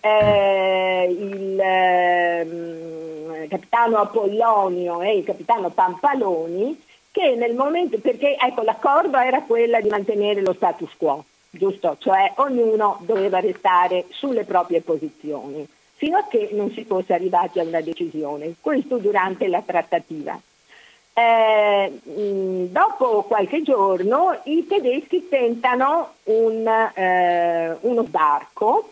eh, 0.00 1.16
il 1.18 1.60
eh, 1.60 3.46
capitano 3.48 3.98
Apollonio 3.98 5.02
e 5.02 5.18
il 5.18 5.24
capitano 5.24 5.70
Pampaloni, 5.70 6.80
che 7.10 7.34
nel 7.36 7.54
momento, 7.54 7.98
perché 7.98 8.36
ecco, 8.38 8.62
l'accordo 8.62 9.18
era 9.18 9.42
quello 9.42 9.78
di 9.80 9.88
mantenere 9.90 10.40
lo 10.40 10.54
status 10.54 10.90
quo, 10.96 11.24
giusto? 11.50 11.96
Cioè 11.98 12.32
ognuno 12.36 12.98
doveva 13.02 13.38
restare 13.38 14.06
sulle 14.08 14.44
proprie 14.44 14.80
posizioni 14.80 15.68
fino 16.02 16.16
a 16.16 16.26
che 16.28 16.48
non 16.50 16.72
si 16.72 16.84
fosse 16.84 17.14
arrivati 17.14 17.60
a 17.60 17.62
una 17.62 17.80
decisione, 17.80 18.54
questo 18.60 18.96
durante 18.96 19.46
la 19.46 19.62
trattativa. 19.64 20.36
Eh, 21.14 22.00
dopo 22.68 23.22
qualche 23.22 23.62
giorno 23.62 24.36
i 24.44 24.66
tedeschi 24.66 25.28
tentano 25.28 26.14
un, 26.24 26.66
eh, 26.66 27.76
uno 27.82 28.02
sbarco 28.02 28.90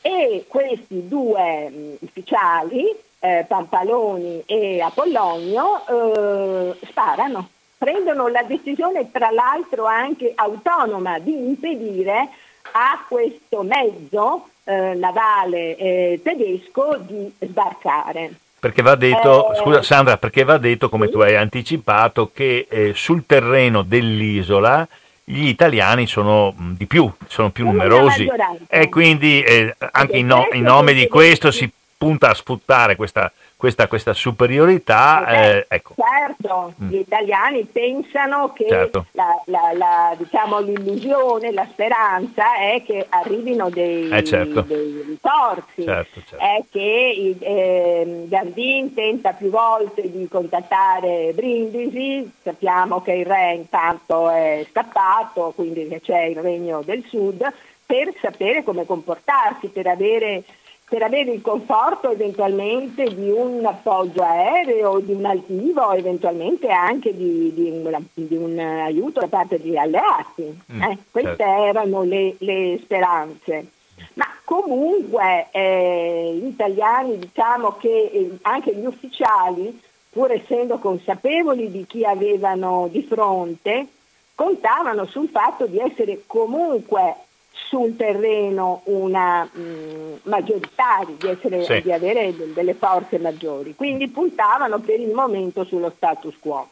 e 0.00 0.46
questi 0.48 1.06
due 1.06 1.98
ufficiali, 1.98 2.86
eh, 3.18 3.44
Pampaloni 3.46 4.42
e 4.46 4.80
Apollonio, 4.80 5.82
eh, 5.86 6.76
sparano, 6.86 7.50
prendono 7.76 8.28
la 8.28 8.44
decisione 8.44 9.10
tra 9.10 9.30
l'altro 9.30 9.84
anche 9.84 10.32
autonoma 10.34 11.18
di 11.18 11.36
impedire 11.36 12.30
a 12.72 13.04
questo 13.06 13.60
mezzo 13.62 14.48
eh, 14.68 14.94
navale 14.94 15.76
eh, 15.76 16.20
tedesco 16.22 16.98
di 17.00 17.32
sbarcare. 17.38 18.32
Perché 18.58 18.82
va 18.82 18.96
detto, 18.96 19.52
eh, 19.52 19.56
scusa 19.56 19.82
Sandra, 19.82 20.16
perché 20.16 20.42
va 20.42 20.58
detto, 20.58 20.88
come 20.88 21.06
sì. 21.06 21.12
tu 21.12 21.20
hai 21.20 21.36
anticipato, 21.36 22.30
che 22.34 22.66
eh, 22.68 22.92
sul 22.94 23.24
terreno 23.26 23.82
dell'isola 23.82 24.86
gli 25.22 25.46
italiani 25.46 26.06
sono 26.06 26.52
mh, 26.56 26.72
di 26.72 26.86
più, 26.86 27.10
sono 27.28 27.50
più 27.50 27.64
numerosi 27.64 28.28
e 28.68 28.88
quindi 28.88 29.42
eh, 29.42 29.74
anche 29.92 30.16
in, 30.16 30.26
no, 30.26 30.48
in, 30.52 30.62
nome 30.62 30.94
di 30.94 31.08
questo 31.08 31.50
si 31.50 31.68
punta 31.96 32.30
a 32.30 32.34
sfruttare 32.34 32.96
questa 32.96 33.32
questa, 33.56 33.88
questa 33.88 34.12
superiorità. 34.12 35.26
Eh, 35.26 35.66
ecco. 35.68 35.94
Certo, 35.96 36.74
mm. 36.80 36.88
gli 36.88 36.96
italiani 36.96 37.64
pensano 37.64 38.52
che 38.52 38.66
certo. 38.68 39.06
la, 39.12 39.42
la, 39.46 39.72
la, 39.72 40.14
diciamo, 40.16 40.60
l'illusione, 40.60 41.52
la 41.52 41.66
speranza 41.70 42.56
è 42.56 42.82
che 42.84 43.06
arrivino 43.08 43.70
dei, 43.70 44.10
eh, 44.10 44.22
certo. 44.24 44.60
dei 44.60 45.02
ritorsi, 45.06 45.82
certo, 45.82 46.20
certo. 46.26 46.44
è 46.44 46.62
che 46.70 47.36
eh, 47.40 48.24
Gardin 48.28 48.92
tenta 48.92 49.32
più 49.32 49.48
volte 49.48 50.10
di 50.10 50.28
contattare 50.28 51.32
Brindisi, 51.34 52.30
sappiamo 52.42 53.00
che 53.00 53.12
il 53.12 53.26
re 53.26 53.54
intanto 53.54 54.28
è 54.28 54.66
scappato, 54.70 55.52
quindi 55.56 55.88
c'è 56.02 56.24
il 56.24 56.36
regno 56.36 56.82
del 56.84 57.02
sud, 57.08 57.42
per 57.86 58.12
sapere 58.20 58.64
come 58.64 58.84
comportarsi, 58.84 59.68
per 59.68 59.86
avere 59.86 60.42
per 60.88 61.02
avere 61.02 61.32
il 61.32 61.42
conforto 61.42 62.12
eventualmente 62.12 63.12
di 63.12 63.28
un 63.28 63.64
appoggio 63.66 64.22
aereo, 64.22 65.00
di 65.00 65.14
un 65.14 65.24
altivo, 65.24 65.92
eventualmente 65.92 66.68
anche 66.68 67.14
di, 67.14 67.52
di, 67.52 67.68
un, 67.70 68.04
di 68.14 68.36
un, 68.36 68.56
aiuto 68.56 69.18
da 69.18 69.26
parte 69.26 69.60
degli 69.60 69.76
alleati. 69.76 70.56
Mm, 70.72 70.82
eh, 70.82 70.98
queste 71.10 71.36
certo. 71.36 71.64
erano 71.64 72.02
le, 72.04 72.36
le, 72.38 72.78
speranze. 72.80 73.66
Ma 74.14 74.26
comunque 74.44 75.48
eh, 75.50 76.38
gli 76.40 76.46
italiani, 76.46 77.18
diciamo 77.18 77.76
che 77.78 78.10
eh, 78.12 78.38
anche 78.42 78.72
gli 78.72 78.86
ufficiali, 78.86 79.80
pur 80.10 80.30
essendo 80.30 80.78
consapevoli 80.78 81.68
di 81.68 81.84
chi 81.88 82.04
avevano 82.04 82.88
di 82.92 83.02
fronte, 83.02 83.88
contavano 84.36 85.04
sul 85.06 85.28
fatto 85.30 85.66
di 85.66 85.80
essere 85.80 86.22
comunque 86.26 87.25
sul 87.68 87.96
terreno 87.96 88.82
una 88.84 89.48
mh, 89.50 89.60
mm, 89.60 90.12
maggioritaria, 90.24 91.14
di, 91.18 91.28
essere, 91.28 91.64
sì. 91.64 91.82
di 91.82 91.92
avere 91.92 92.34
delle 92.52 92.74
forze 92.74 93.18
maggiori, 93.18 93.74
quindi 93.74 94.08
puntavano 94.08 94.78
per 94.80 95.00
il 95.00 95.12
momento 95.12 95.64
sullo 95.64 95.92
status 95.96 96.34
quo. 96.38 96.68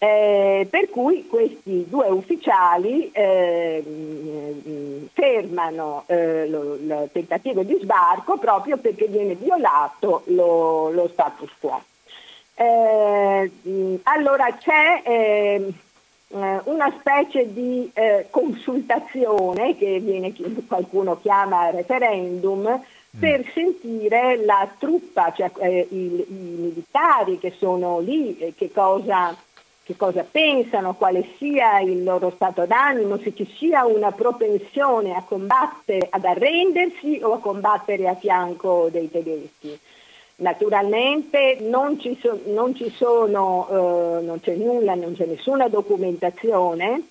Eh, 0.00 0.64
per 0.70 0.90
cui 0.90 1.26
questi 1.26 1.84
due 1.88 2.06
ufficiali 2.06 3.10
eh, 3.10 3.82
fermano 5.12 6.04
eh, 6.06 6.48
lo, 6.48 6.74
il 6.74 7.08
tentativo 7.10 7.64
di 7.64 7.76
sbarco 7.82 8.38
proprio 8.38 8.76
perché 8.76 9.08
viene 9.08 9.34
violato 9.34 10.22
lo, 10.26 10.90
lo 10.90 11.08
status 11.08 11.50
quo. 11.58 11.82
Eh, 12.54 13.50
allora 14.04 14.56
c'è 14.56 15.02
eh, 15.04 15.72
una 16.30 16.94
specie 16.98 17.52
di 17.52 17.90
eh, 17.94 18.26
consultazione 18.30 19.76
che 19.76 19.98
viene, 20.00 20.34
qualcuno 20.66 21.18
chiama 21.20 21.70
referendum 21.70 22.68
mm. 22.68 23.18
per 23.18 23.50
sentire 23.54 24.44
la 24.44 24.68
truppa, 24.78 25.32
cioè 25.34 25.50
eh, 25.60 25.86
i, 25.90 25.96
i, 25.96 26.24
militari 26.28 27.38
che 27.38 27.54
sono 27.56 28.00
lì, 28.00 28.54
che 28.54 28.70
cosa, 28.70 29.34
che 29.82 29.96
cosa 29.96 30.22
pensano, 30.22 30.94
quale 30.94 31.26
sia 31.38 31.80
il 31.80 32.02
loro 32.04 32.30
stato 32.34 32.66
d'animo, 32.66 33.16
se 33.18 33.34
ci 33.34 33.46
sia 33.56 33.86
una 33.86 34.12
propensione 34.12 35.14
a 35.14 35.22
combattere, 35.26 36.08
ad 36.10 36.26
arrendersi 36.26 37.20
o 37.22 37.32
a 37.32 37.38
combattere 37.38 38.06
a 38.06 38.14
fianco 38.14 38.88
dei 38.90 39.10
tedeschi. 39.10 39.78
Naturalmente 40.40 41.58
non 41.62 41.98
ci, 41.98 42.16
so, 42.20 42.40
non 42.46 42.72
ci 42.74 42.90
sono, 42.90 43.66
eh, 43.68 44.22
non 44.24 44.38
c'è 44.40 44.54
nulla, 44.54 44.94
non 44.94 45.16
c'è 45.16 45.26
nessuna 45.26 45.66
documentazione, 45.66 47.02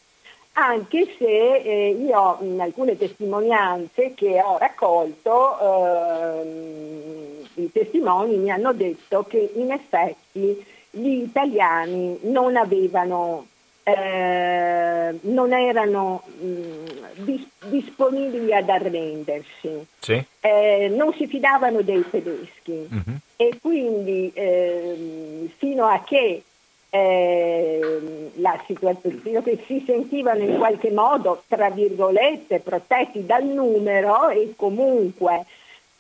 anche 0.54 1.14
se 1.18 1.56
eh, 1.58 1.90
io 1.90 2.38
in 2.40 2.62
alcune 2.62 2.98
testimonianze 2.98 4.14
che 4.16 4.42
ho 4.42 4.58
raccolto, 4.58 5.60
eh, 5.60 7.42
i 7.56 7.70
testimoni 7.72 8.38
mi 8.38 8.50
hanno 8.50 8.72
detto 8.72 9.26
che 9.28 9.52
in 9.56 9.72
effetti 9.72 10.66
gli 10.90 11.22
italiani 11.24 12.18
non 12.24 12.56
avevano 12.56 13.46
eh, 13.88 15.18
non 15.22 15.54
erano 15.54 16.24
mh, 16.40 16.46
mm, 16.46 16.86
dis- 17.24 17.48
disponibili 17.68 18.54
ad 18.54 18.68
arrendersi, 18.68 19.86
sì. 20.00 20.22
eh, 20.42 20.92
non 20.94 21.14
si 21.14 21.26
fidavano 21.26 21.82
dei 21.82 22.04
tedeschi 22.10 22.86
uh-huh. 22.90 23.18
e 23.38 23.58
quindi 23.62 24.30
eh, 24.34 25.50
fino 25.56 25.86
a 25.86 26.04
che 26.06 26.44
eh, 26.90 28.32
la 28.36 28.62
situazione, 28.66 29.20
fino 29.20 29.40
a 29.40 29.44
che 29.44 29.64
si 29.66 29.82
sentivano 29.86 30.44
in 30.44 30.58
qualche 30.58 30.92
modo, 30.92 31.44
tra 31.48 31.70
virgolette, 31.70 32.60
protetti 32.60 33.26
dal 33.26 33.46
numero 33.46 34.28
e 34.28 34.52
comunque 34.58 35.46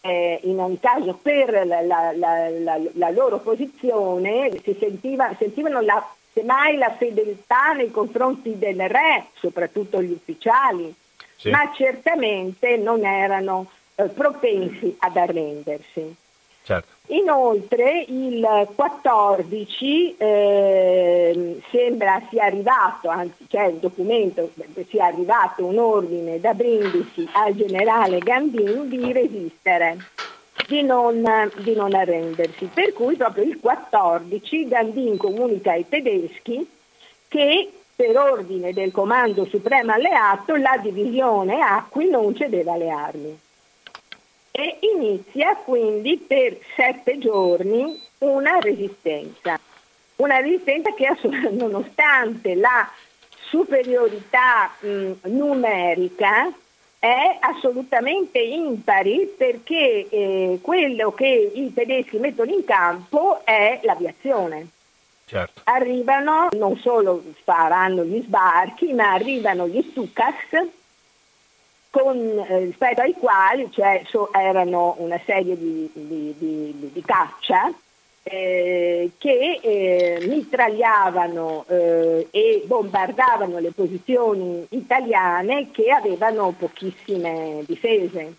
eh, 0.01 0.41
in 0.43 0.59
ogni 0.59 0.79
caso 0.81 1.17
per 1.21 1.65
la, 1.65 1.81
la, 1.81 2.11
la, 2.11 2.79
la 2.93 3.09
loro 3.11 3.39
posizione 3.39 4.51
si 4.61 4.75
sentiva, 4.77 5.33
sentivano 5.37 5.79
la 5.79 6.05
semmai 6.37 6.77
la 6.77 6.93
fedeltà 6.95 7.73
nei 7.73 7.89
confronti 7.89 8.59
del 8.59 8.87
re, 8.87 9.25
soprattutto 9.39 10.01
gli 10.03 10.11
ufficiali, 10.11 10.93
sì. 11.35 11.49
ma 11.49 11.71
certamente 11.73 12.77
non 12.77 13.03
erano 13.03 13.67
eh, 13.95 14.03
propensi 14.03 14.95
ad 14.99 15.17
arrendersi. 15.17 16.15
Certo. 16.61 16.95
Inoltre 17.07 18.05
il 18.09 18.67
14 18.75 20.17
eh, 20.17 21.61
sembra 21.71 22.21
sia 22.29 22.43
arrivato, 22.43 23.07
anzi 23.07 23.47
c'è 23.47 23.67
il 23.67 23.77
documento, 23.77 24.51
sia 24.89 25.05
arrivato 25.05 25.65
un 25.65 25.79
ordine 25.79 26.39
da 26.39 26.53
Brindisi 26.53 27.27
al 27.31 27.55
generale 27.55 28.19
Gambin 28.19 28.89
di 28.89 29.11
resistere 29.13 29.97
di 30.67 30.83
non, 30.83 31.23
di 31.57 31.73
non 31.73 31.93
arrendersi. 31.93 32.69
Per 32.71 32.93
cui 32.93 33.15
proprio 33.15 33.43
il 33.43 33.59
14 33.59 34.67
Gandin 34.67 35.17
comunica 35.17 35.71
ai 35.71 35.87
tedeschi 35.87 36.69
che 37.27 37.71
per 37.95 38.15
ordine 38.15 38.73
del 38.73 38.91
Comando 38.91 39.45
Supremo 39.45 39.93
Alleato 39.93 40.55
la 40.55 40.77
divisione 40.79 41.61
Acqui 41.61 42.09
non 42.09 42.35
cedeva 42.35 42.77
le 42.77 42.89
armi. 42.89 43.39
E 44.51 44.77
inizia 44.95 45.55
quindi 45.55 46.17
per 46.17 46.57
sette 46.75 47.17
giorni 47.17 47.99
una 48.19 48.59
resistenza. 48.59 49.59
Una 50.17 50.39
resistenza 50.39 50.93
che 50.93 51.07
nonostante 51.51 52.55
la 52.55 52.89
superiorità 53.49 54.71
mh, 54.79 55.11
numerica 55.23 56.51
è 56.99 57.37
assolutamente 57.39 58.39
impari 58.39 59.33
perché 59.37 60.07
eh, 60.09 60.59
quello 60.61 61.11
che 61.11 61.51
i 61.53 61.73
tedeschi 61.73 62.17
mettono 62.17 62.51
in 62.51 62.63
campo 62.63 63.45
è 63.45 63.79
l'aviazione. 63.83 64.67
Certo. 65.25 65.61
Arrivano, 65.65 66.47
non 66.53 66.77
solo 66.77 67.21
faranno 67.43 68.03
gli 68.03 68.21
sbarchi, 68.23 68.93
ma 68.93 69.13
arrivano 69.13 69.67
gli 69.67 69.85
Stukas 69.89 70.67
con, 71.89 72.17
eh, 72.17 72.59
rispetto 72.59 73.01
ai 73.01 73.13
quali 73.13 73.69
cioè, 73.71 74.03
so, 74.07 74.31
erano 74.31 74.95
una 74.99 75.19
serie 75.25 75.57
di, 75.57 75.89
di, 75.93 76.35
di, 76.37 76.89
di 76.93 77.01
caccia 77.01 77.71
eh, 78.29 79.11
che 79.17 79.59
eh, 79.61 80.25
mitragliavano 80.27 81.65
eh, 81.67 82.27
e 82.29 82.63
bombardavano 82.65 83.59
le 83.59 83.71
posizioni 83.71 84.65
italiane 84.69 85.71
che 85.71 85.89
avevano 85.91 86.53
pochissime 86.57 87.63
difese. 87.65 88.35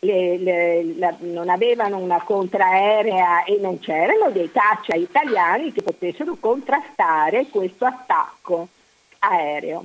Le, 0.00 0.36
le, 0.38 0.94
la, 0.96 1.14
non 1.20 1.48
avevano 1.48 1.98
una 1.98 2.20
contraerea 2.22 3.44
e 3.44 3.58
non 3.60 3.78
c'erano 3.78 4.30
dei 4.32 4.50
caccia 4.50 4.96
italiani 4.96 5.72
che 5.72 5.82
potessero 5.82 6.36
contrastare 6.40 7.46
questo 7.48 7.84
attacco 7.84 8.66
aereo 9.20 9.84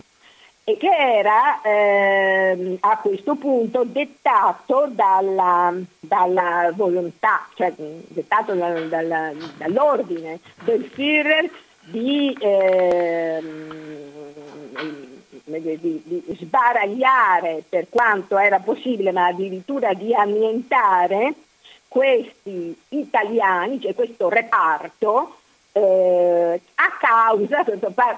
e 0.69 0.75
che 0.75 0.89
era 0.89 1.61
eh, 1.61 2.77
a 2.81 2.97
questo 2.97 3.35
punto 3.35 3.85
dettato 3.85 4.89
dalla, 4.89 5.73
dalla 5.97 6.73
volontà, 6.75 7.47
cioè 7.55 7.71
dettato 7.77 8.53
da, 8.53 8.77
dalla, 8.81 9.31
dall'ordine 9.55 10.41
del 10.65 10.83
Führer 10.83 11.49
di, 11.85 12.35
eh, 12.37 13.41
di, 15.45 16.01
di, 16.03 16.37
sbaragliare 16.37 17.63
per 17.69 17.87
quanto 17.89 18.37
era 18.37 18.59
possibile, 18.59 19.13
ma 19.13 19.27
addirittura 19.27 19.93
di 19.93 20.13
annientare 20.13 21.33
questi 21.87 22.77
italiani, 22.89 23.79
cioè 23.79 23.95
questo 23.95 24.27
reparto, 24.27 25.37
eh, 25.77 26.61
a 26.75 26.97
causa, 26.99 27.63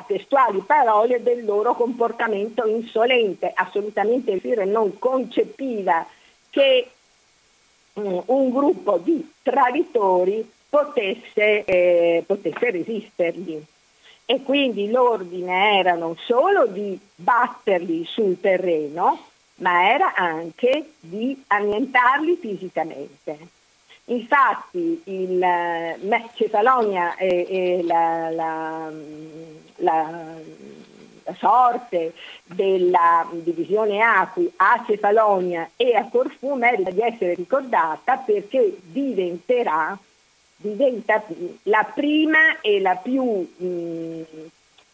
testuali 0.08 0.62
parole, 0.66 1.22
del 1.22 1.44
loro 1.44 1.76
comportamento 1.76 2.66
insolente. 2.66 3.52
Assolutamente 3.54 4.32
il 4.32 4.40
Führer 4.40 4.66
non 4.66 4.98
concepiva 4.98 6.06
che 6.50 6.90
mm, 8.00 8.18
un 8.26 8.50
gruppo 8.50 8.98
di 8.98 9.30
traditori 9.42 10.50
potesse, 10.70 11.66
eh, 11.66 12.24
potesse 12.26 12.72
resistergli. 12.72 13.62
E 14.26 14.44
quindi 14.44 14.90
l'ordine 14.90 15.80
era 15.80 15.96
non 15.96 16.16
solo 16.18 16.68
di 16.68 16.98
batterli 17.16 18.06
sul 18.06 18.40
terreno, 18.40 19.26
ma 19.56 19.92
era 19.92 20.14
anche 20.14 20.92
di 21.00 21.44
annientarli 21.48 22.38
fisicamente. 22.38 23.59
Infatti 24.10 25.02
il, 25.06 25.46
Cefalonia 26.34 27.16
e, 27.16 27.46
e 27.48 27.84
la, 27.84 28.30
la, 28.32 28.92
la, 29.78 30.36
la, 31.24 31.34
sorte 31.38 32.14
della 32.44 33.28
divisione 33.32 34.02
Acqui 34.02 34.52
a 34.56 34.84
Cefalonia 34.88 35.70
e 35.76 35.96
a 35.96 36.08
Corfù 36.10 36.56
merita 36.56 36.90
di 36.90 37.02
essere 37.02 37.36
ricordata 37.36 38.18
perché 38.18 38.78
diventerà 38.82 39.96
diventa 40.56 41.24
la 41.64 41.88
prima 41.94 42.60
e 42.62 42.82
la 42.82 42.96
più, 42.96 43.24
mh, 43.24 44.22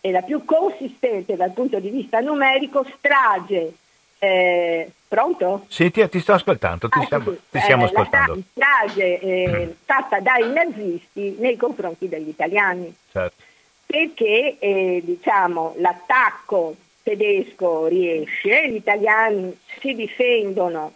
e 0.01 0.11
la 0.11 0.21
più 0.23 0.43
consistente 0.43 1.37
dal 1.37 1.51
punto 1.51 1.79
di 1.79 1.89
vista 1.89 2.19
numerico 2.19 2.85
strage 2.97 3.73
eh, 4.19 4.91
pronto? 5.07 5.65
Sì, 5.67 5.91
ti, 5.91 6.07
ti, 6.09 6.19
sto 6.19 6.33
ascoltando, 6.33 6.89
ti, 6.89 6.99
ah, 6.99 7.03
stiamo, 7.03 7.31
sì, 7.31 7.39
ti 7.51 7.59
stiamo 7.59 7.83
eh, 7.83 7.85
ascoltando. 7.85 8.33
La 8.33 8.41
strage 8.51 9.19
eh, 9.19 9.65
mm. 9.65 9.69
fatta 9.85 10.19
dai 10.19 10.51
nazisti 10.51 11.35
nei 11.39 11.57
confronti 11.57 12.07
degli 12.07 12.29
italiani. 12.29 12.93
Certo. 13.11 13.43
Perché 13.85 14.57
eh, 14.59 15.01
diciamo, 15.03 15.75
l'attacco 15.77 16.75
tedesco 17.03 17.85
riesce, 17.85 18.69
gli 18.69 18.75
italiani 18.75 19.55
si 19.79 19.93
difendono, 19.93 20.93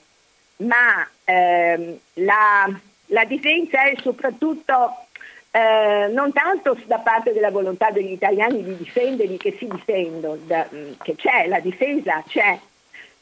ma 0.58 1.08
ehm, 1.24 1.98
la, 2.16 2.80
la, 3.06 3.26
difesa 3.26 3.84
è 3.84 3.94
soprattutto 4.02 5.06
eh, 5.52 6.10
non 6.12 6.34
tanto 6.34 6.76
da 6.86 6.98
parte 6.98 7.32
della 7.32 7.52
volontà 7.52 7.92
degli 7.92 8.12
italiani 8.12 8.64
di 8.64 8.76
difenderli 8.76 9.38
che 9.38 9.56
si 9.60 9.68
difendono, 9.68 10.38
da, 10.46 10.68
mm, 10.74 10.94
che 11.04 11.16
c'è, 11.16 11.48
la 11.48 11.60
difesa 11.60 12.24
c'è, 12.28 12.60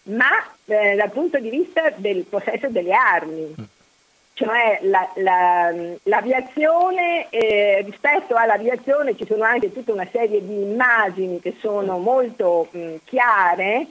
ma 0.08 0.30
eh, 0.66 0.96
dal 0.96 1.12
punto 1.12 1.40
di 1.40 1.50
vista 1.50 1.92
del 1.96 2.24
possesso 2.24 2.70
delle 2.70 2.94
armi. 2.94 3.56
Mm. 3.60 3.64
Cioè 4.34 4.80
la, 4.84 5.10
la, 5.16 5.74
l'aviazione, 6.04 7.28
eh, 7.30 7.82
rispetto 7.84 8.36
all'aviazione 8.36 9.16
ci 9.16 9.26
sono 9.26 9.44
anche 9.44 9.74
tutta 9.74 9.94
una 9.94 10.08
serie 10.12 10.46
di 10.46 10.62
immagini 10.62 11.40
che 11.40 11.56
sono 11.60 11.98
molto 11.98 12.68
mh, 12.70 12.96
chiare 13.06 13.88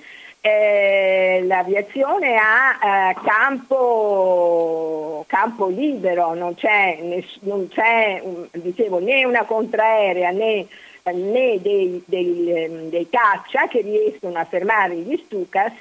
eh, 0.47 1.43
l'aviazione 1.45 2.37
ha 2.37 3.11
eh, 3.11 3.17
campo, 3.25 5.25
campo, 5.27 5.67
libero, 5.67 6.35
non 6.35 6.55
c'è, 6.55 6.99
non 7.41 7.67
c'è 7.67 8.23
dicevo, 8.53 9.01
né 9.01 9.25
una 9.25 9.45
contraerea 9.45 10.31
né, 10.31 10.69
né 11.13 11.61
dei, 11.61 12.03
dei, 12.07 12.89
dei, 12.89 13.09
caccia 13.09 13.69
che 13.69 13.81
riescono 13.81 14.39
a 14.39 14.45
fermare 14.45 14.97
gli 14.97 15.21
Stukas, 15.25 15.73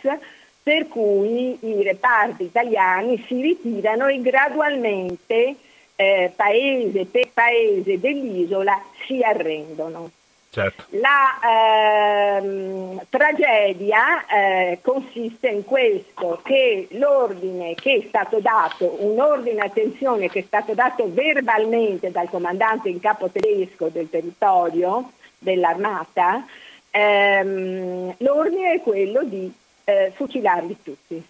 per 0.61 0.87
cui 0.87 1.57
i 1.59 1.83
reparti 1.83 2.43
italiani 2.43 3.23
si 3.27 3.41
ritirano 3.41 4.07
e 4.07 4.21
gradualmente 4.21 5.55
eh, 5.95 6.31
paese 6.35 7.05
per 7.05 7.29
paese 7.33 7.99
dell'isola 7.99 8.81
si 9.05 9.21
arrendono. 9.21 10.11
Certo. 10.55 10.85
La 11.01 12.37
ehm, 12.39 13.01
tragedia 13.09 14.25
eh, 14.25 14.79
consiste 14.81 15.49
in 15.49 15.65
questo, 15.65 16.39
che 16.45 16.87
l'ordine 16.91 17.75
che 17.75 17.95
è 17.95 18.05
stato 18.07 18.39
dato, 18.39 18.95
un 18.99 19.19
ordine 19.19 19.59
attenzione 19.59 20.29
che 20.29 20.39
è 20.39 20.43
stato 20.47 20.73
dato 20.73 21.11
verbalmente 21.11 22.09
dal 22.09 22.29
comandante 22.29 22.87
in 22.87 23.01
capo 23.01 23.29
tedesco 23.29 23.89
del 23.89 24.09
territorio 24.09 25.11
dell'armata, 25.37 26.45
ehm, 26.89 28.15
l'ordine 28.19 28.75
è 28.75 28.79
quello 28.79 29.25
di 29.25 29.53
eh, 29.83 30.13
fucilarli 30.15 30.77
tutti. 30.81 31.21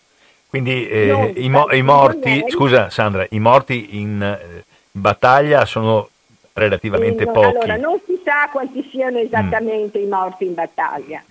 Quindi 0.49 0.87
eh, 0.87 1.33
i, 1.37 1.49
mo- 1.49 1.71
i, 1.71 1.81
morti, 1.81 2.45
scusa 2.49 2.91
Sandra, 2.91 3.25
i 3.31 3.39
morti 3.39 3.97
in 3.97 4.21
eh, 4.21 4.65
battaglia 4.91 5.65
sono 5.65 6.09
relativamente 6.55 7.25
non, 7.25 7.33
pochi. 7.33 7.57
Allora, 7.57 7.75
non 7.75 7.99
si 8.05 8.19
sa 8.23 8.49
quanti 8.51 8.87
siano 8.89 9.19
esattamente 9.19 9.99
mm. 9.99 10.03
i 10.03 10.07
morti 10.07 10.45
in 10.45 10.53
battaglia, 10.53 11.23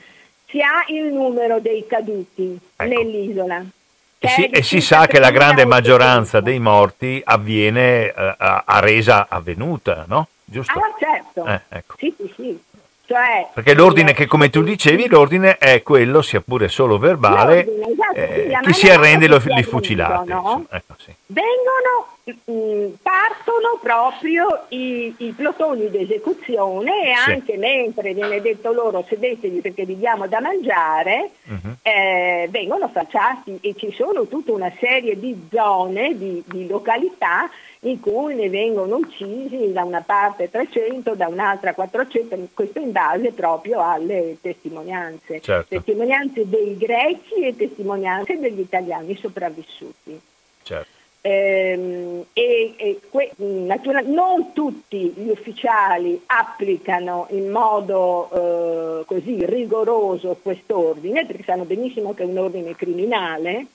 si 0.47 0.61
ha 0.61 0.85
il 0.89 1.13
numero 1.13 1.59
dei 1.59 1.87
caduti 1.87 2.59
ecco. 2.77 2.89
nell'isola. 2.89 3.65
E 4.19 4.29
si, 4.29 4.47
e 4.47 4.63
si, 4.63 4.81
sa 4.81 5.07
che 5.07 5.19
la 5.19 5.31
grande 5.31 5.67
maggioranza 5.67 6.41
dei 6.41 6.59
morti 6.59 7.21
avviene 7.23 8.07
uh, 8.17 8.35
a 8.39 8.81
resa 8.81 9.27
avvenuta, 9.29 10.05
no? 10.09 10.29
Giusto? 10.43 10.73
Ah, 10.79 10.95
certo. 10.99 11.45
Eh, 11.45 11.61
ecco. 11.69 11.97
Sì, 11.99 12.15
sì, 12.17 12.33
sì. 12.35 12.59
Cioè, 13.07 13.49
Perché 13.53 13.75
l'ordine 13.75 14.15
che, 14.15 14.27
come 14.27 14.49
tu 14.49 14.63
dicevi, 14.63 15.09
l'ordine 15.09 15.59
è 15.59 15.83
quello, 15.83 16.23
sia 16.23 16.41
pure 16.41 16.69
solo 16.69 16.97
verbale, 16.97 17.61
esatto, 17.61 18.15
eh, 18.15 18.59
chi 18.63 18.73
si 18.73 18.89
arrende 18.89 19.29
lo, 19.29 19.41
li 19.45 19.63
fucilate. 19.63 20.33
No? 20.33 20.65
Ecco, 20.71 20.95
sì. 20.97 21.15
Vengono, 21.27 22.15
mh, 22.25 22.51
mm, 22.51 22.93
partono 23.03 23.79
proprio 23.83 24.65
i, 24.69 25.15
i 25.19 25.33
plotoni 25.33 25.91
di 25.91 26.03
esecuzione 26.03 27.11
e 27.11 27.15
sì. 27.17 27.31
anche 27.33 27.57
mentre 27.59 28.15
viene 28.15 28.41
detto 28.41 28.73
loro 28.73 29.05
sedetevi 29.07 29.61
perché 29.61 29.85
vi 29.85 29.99
diamo 29.99 30.27
da 30.27 30.41
mangiare, 30.41 31.31
uh-huh. 31.45 31.75
eh, 31.83 32.49
vengono 32.51 32.89
facciati 32.89 33.59
e 33.61 33.75
ci 33.77 33.93
sono 33.93 34.27
tutta 34.27 34.53
una 34.53 34.73
serie 34.79 35.19
di 35.19 35.47
zone, 35.53 36.17
di, 36.17 36.43
di 36.47 36.67
località 36.67 37.51
in 37.85 38.01
cui 38.01 38.35
ne 38.35 38.49
vengono 38.49 38.97
uccisi 38.97 39.73
da 39.73 39.85
una 39.85 40.01
parte 40.01 40.51
300, 40.51 41.15
da 41.15 41.29
un'altra 41.29 41.75
400, 41.75 42.49
questo 42.55 42.79
in 42.79 42.93
base 42.93 43.33
proprio 43.33 43.81
alle 43.81 44.37
testimonianze, 44.41 45.41
certo. 45.41 45.75
testimonianze 45.75 46.49
dei 46.49 46.77
greci 46.77 47.43
e 47.43 47.57
testimonianze 47.57 48.39
degli 48.39 48.61
italiani 48.61 49.17
sopravvissuti. 49.17 50.21
Certo. 50.63 50.93
Ehm, 51.27 52.25
e, 52.35 52.75
e 52.77 53.01
que, 53.11 53.33
natura, 53.37 54.01
non 54.01 54.53
tutti 54.53 55.13
gli 55.17 55.29
ufficiali 55.29 56.21
applicano 56.27 57.27
in 57.31 57.51
modo 57.51 58.29
eh, 58.31 59.05
così 59.07 59.45
rigoroso 59.47 60.39
quest'ordine, 60.43 61.25
perché 61.27 61.45
sanno 61.45 61.65
benissimo 61.65 62.13
che 62.13 62.25
è 62.25 62.27
un 62.27 62.37
ordine 62.37 62.75
criminale, 62.77 63.67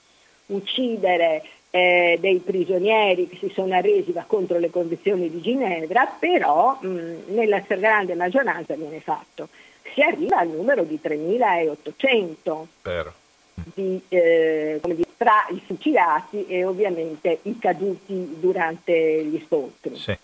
uccidere 0.46 1.42
eh, 1.70 2.18
dei 2.20 2.38
prigionieri 2.38 3.28
che 3.28 3.36
si 3.36 3.50
sono 3.54 3.74
arresi 3.74 4.12
va 4.12 4.24
contro 4.26 4.58
le 4.58 4.70
condizioni 4.70 5.30
di 5.30 5.40
Ginevra, 5.40 6.06
però 6.06 6.76
mh, 6.80 7.32
nella 7.34 7.60
stragrande 7.62 8.14
maggioranza 8.14 8.74
viene 8.74 9.00
fatto. 9.00 9.48
Si 9.94 10.02
arriva 10.02 10.38
al 10.38 10.48
numero 10.48 10.82
di 10.82 10.98
3.800 11.02 12.66
di, 13.74 14.00
eh, 14.08 14.80
dire, 14.82 15.06
tra 15.16 15.46
i 15.50 15.60
fucilati 15.64 16.46
e 16.46 16.64
ovviamente 16.64 17.38
i 17.42 17.58
caduti 17.58 18.36
durante 18.40 19.24
gli 19.24 19.42
scontri. 19.46 19.96
Sì. 19.96 20.16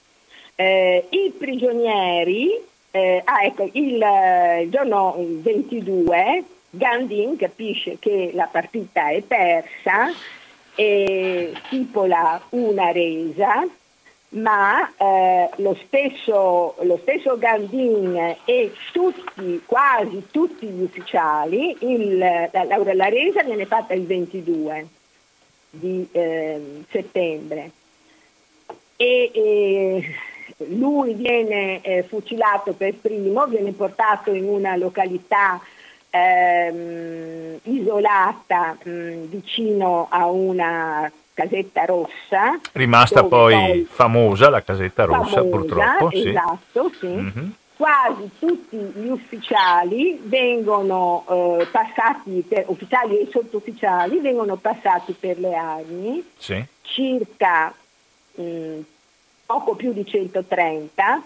Eh, 0.55 1.07
I 1.09 1.35
prigionieri, 1.37 2.59
eh, 2.91 3.23
ah, 3.25 3.45
ecco, 3.45 3.69
il, 3.73 4.03
il 4.63 4.71
giorno 4.71 5.15
22 5.19 6.45
Gandhin 6.71 7.37
capisce 7.37 7.99
che 7.99 8.31
la 8.33 8.49
partita 8.51 9.11
è 9.11 9.21
persa 9.21 10.11
e 10.77 11.53
stipola 11.65 12.41
una 12.51 12.93
resa, 12.93 13.67
ma 14.29 14.93
eh, 14.97 15.51
lo, 15.57 15.77
stesso, 15.87 16.75
lo, 16.81 16.99
stesso, 17.03 17.39
Gandin 17.39 18.37
e 18.45 18.73
tutti, 18.93 19.63
quasi 19.65 20.27
tutti 20.31 20.67
gli 20.67 20.83
ufficiali, 20.83 21.77
il, 21.81 22.19
la, 22.19 22.51
la, 22.95 23.09
resa 23.09 23.43
viene 23.43 23.65
fatta 23.65 23.95
il 23.95 24.05
22 24.05 24.87
di 25.71 26.07
eh, 26.13 26.85
settembre. 26.91 27.71
E, 28.97 29.31
e, 29.33 30.15
lui 30.69 31.15
viene 31.15 31.81
eh, 31.83 32.03
fucilato 32.03 32.73
per 32.73 32.95
primo, 32.95 33.47
viene 33.47 33.73
portato 33.73 34.33
in 34.33 34.45
una 34.45 34.77
località 34.77 35.61
ehm, 36.17 37.59
isolata 37.63 38.77
mh, 38.83 39.29
vicino 39.29 40.07
a 40.11 40.27
una 40.27 41.11
casetta 41.37 41.85
rossa. 41.85 42.59
Rimasta 42.73 43.25
poi, 43.25 43.55
poi, 43.55 43.89
famosa 43.91 44.49
la 44.49 44.63
casetta 44.63 45.05
rossa 45.05 45.37
famosa, 45.37 45.43
purtroppo. 45.43 46.11
Esatto, 46.11 46.91
sì. 46.93 46.99
sì. 46.99 47.07
Mm-hmm. 47.07 47.51
Quasi 47.77 48.31
tutti 48.39 48.77
gli 48.79 49.09
ufficiali 49.09 50.19
vengono 50.23 51.25
eh, 51.29 51.67
passati, 51.71 52.43
per, 52.49 52.65
ufficiali 52.69 53.19
e 53.19 53.29
sottufficiali 53.31 54.19
vengono 54.21 54.57
passati 54.57 55.13
per 55.13 55.39
le 55.39 55.55
armi, 55.55 56.25
sì. 56.39 56.65
circa 56.81 57.75
mh, 58.37 58.79
poco 59.45 59.75
più 59.75 59.93
di 59.93 60.07
130, 60.07 61.23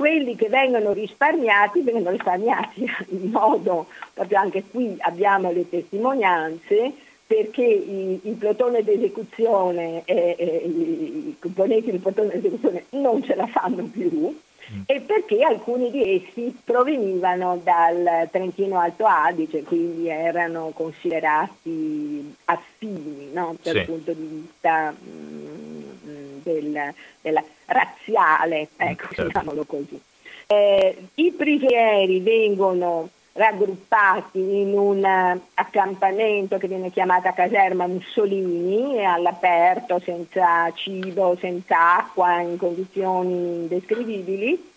quelli 0.00 0.34
che 0.34 0.48
vengono 0.48 0.94
risparmiati 0.94 1.82
vengono 1.82 2.08
risparmiati 2.08 2.86
in 3.12 3.30
modo, 3.30 3.88
proprio 4.14 4.38
anche 4.38 4.64
qui 4.70 4.96
abbiamo 5.00 5.52
le 5.52 5.68
testimonianze, 5.68 6.90
perché 7.26 7.62
il, 7.62 8.34
plotone 8.38 8.82
d'esecuzione 8.82 10.00
e, 10.06 10.36
e, 10.38 10.46
i 10.64 11.36
componenti 11.38 11.90
del 11.90 12.00
plotone 12.00 12.30
d'esecuzione 12.30 12.84
non 12.92 13.22
ce 13.22 13.34
la 13.34 13.46
fanno 13.46 13.84
più. 13.92 14.34
E 14.86 15.00
perché 15.00 15.42
alcuni 15.42 15.90
di 15.90 16.14
essi 16.16 16.56
provenivano 16.62 17.60
dal 17.62 18.28
Trentino 18.30 18.78
Alto 18.78 19.04
Adige, 19.04 19.62
quindi 19.62 20.08
erano 20.08 20.70
considerati 20.74 22.34
affini 22.44 23.30
no? 23.32 23.56
per 23.60 23.76
sì. 23.76 23.84
punto 23.84 24.12
di 24.12 24.26
vista 24.26 24.90
mh, 24.92 26.08
mm, 26.08 26.38
del, 26.42 26.94
della 27.20 27.44
razziale, 27.66 28.68
ecco, 28.76 29.06
certo. 29.08 29.24
diciamolo 29.24 29.64
così. 29.64 30.00
Eh, 30.46 30.96
I 31.14 31.32
prigionieri 31.32 32.20
vengono 32.20 33.08
raggruppati 33.32 34.38
in 34.38 34.76
un 34.76 35.04
accampamento 35.54 36.58
che 36.58 36.68
viene 36.68 36.90
chiamata 36.90 37.32
caserma 37.32 37.86
Mussolini, 37.86 39.04
all'aperto, 39.04 40.00
senza 40.00 40.72
cibo, 40.74 41.36
senza 41.40 41.96
acqua, 41.98 42.40
in 42.40 42.56
condizioni 42.56 43.32
indescrivibili 43.32 44.68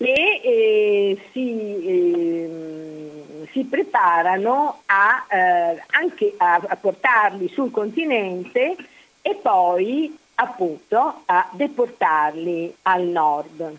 e 0.00 0.40
eh, 0.44 1.18
si, 1.32 1.86
eh, 1.86 3.48
si, 3.50 3.64
preparano 3.64 4.82
a, 4.86 5.26
eh, 5.28 5.82
anche 5.90 6.34
a, 6.36 6.60
a 6.68 6.76
portarli 6.76 7.48
sul 7.48 7.72
continente 7.72 8.76
e 9.20 9.34
poi 9.34 10.16
appunto 10.36 11.22
a 11.26 11.48
deportarli 11.52 12.76
al 12.82 13.02
nord. 13.02 13.78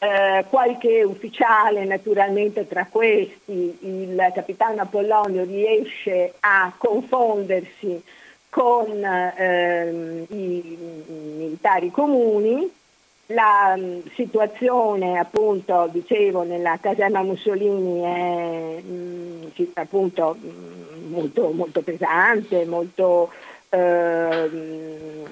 Eh, 0.00 0.44
qualche 0.48 1.02
ufficiale 1.02 1.84
naturalmente 1.84 2.68
tra 2.68 2.86
questi, 2.88 3.76
il 3.80 4.30
capitano 4.32 4.82
Apollonio, 4.82 5.42
riesce 5.44 6.34
a 6.38 6.72
confondersi 6.76 8.00
con 8.48 9.04
ehm, 9.04 10.26
i, 10.28 10.78
militari 11.36 11.90
comuni. 11.90 12.70
La 13.30 13.76
mh, 13.76 14.10
situazione 14.14 15.18
appunto, 15.18 15.88
dicevo, 15.90 16.44
nella 16.44 16.78
caserma 16.80 17.22
Mussolini 17.22 18.00
è 18.02 18.80
mh, 18.80 19.66
appunto 19.74 20.36
mh, 20.40 21.08
molto, 21.08 21.50
molto 21.50 21.82
pesante, 21.82 22.64
molto 22.64 23.30
Ehm, 23.70 25.26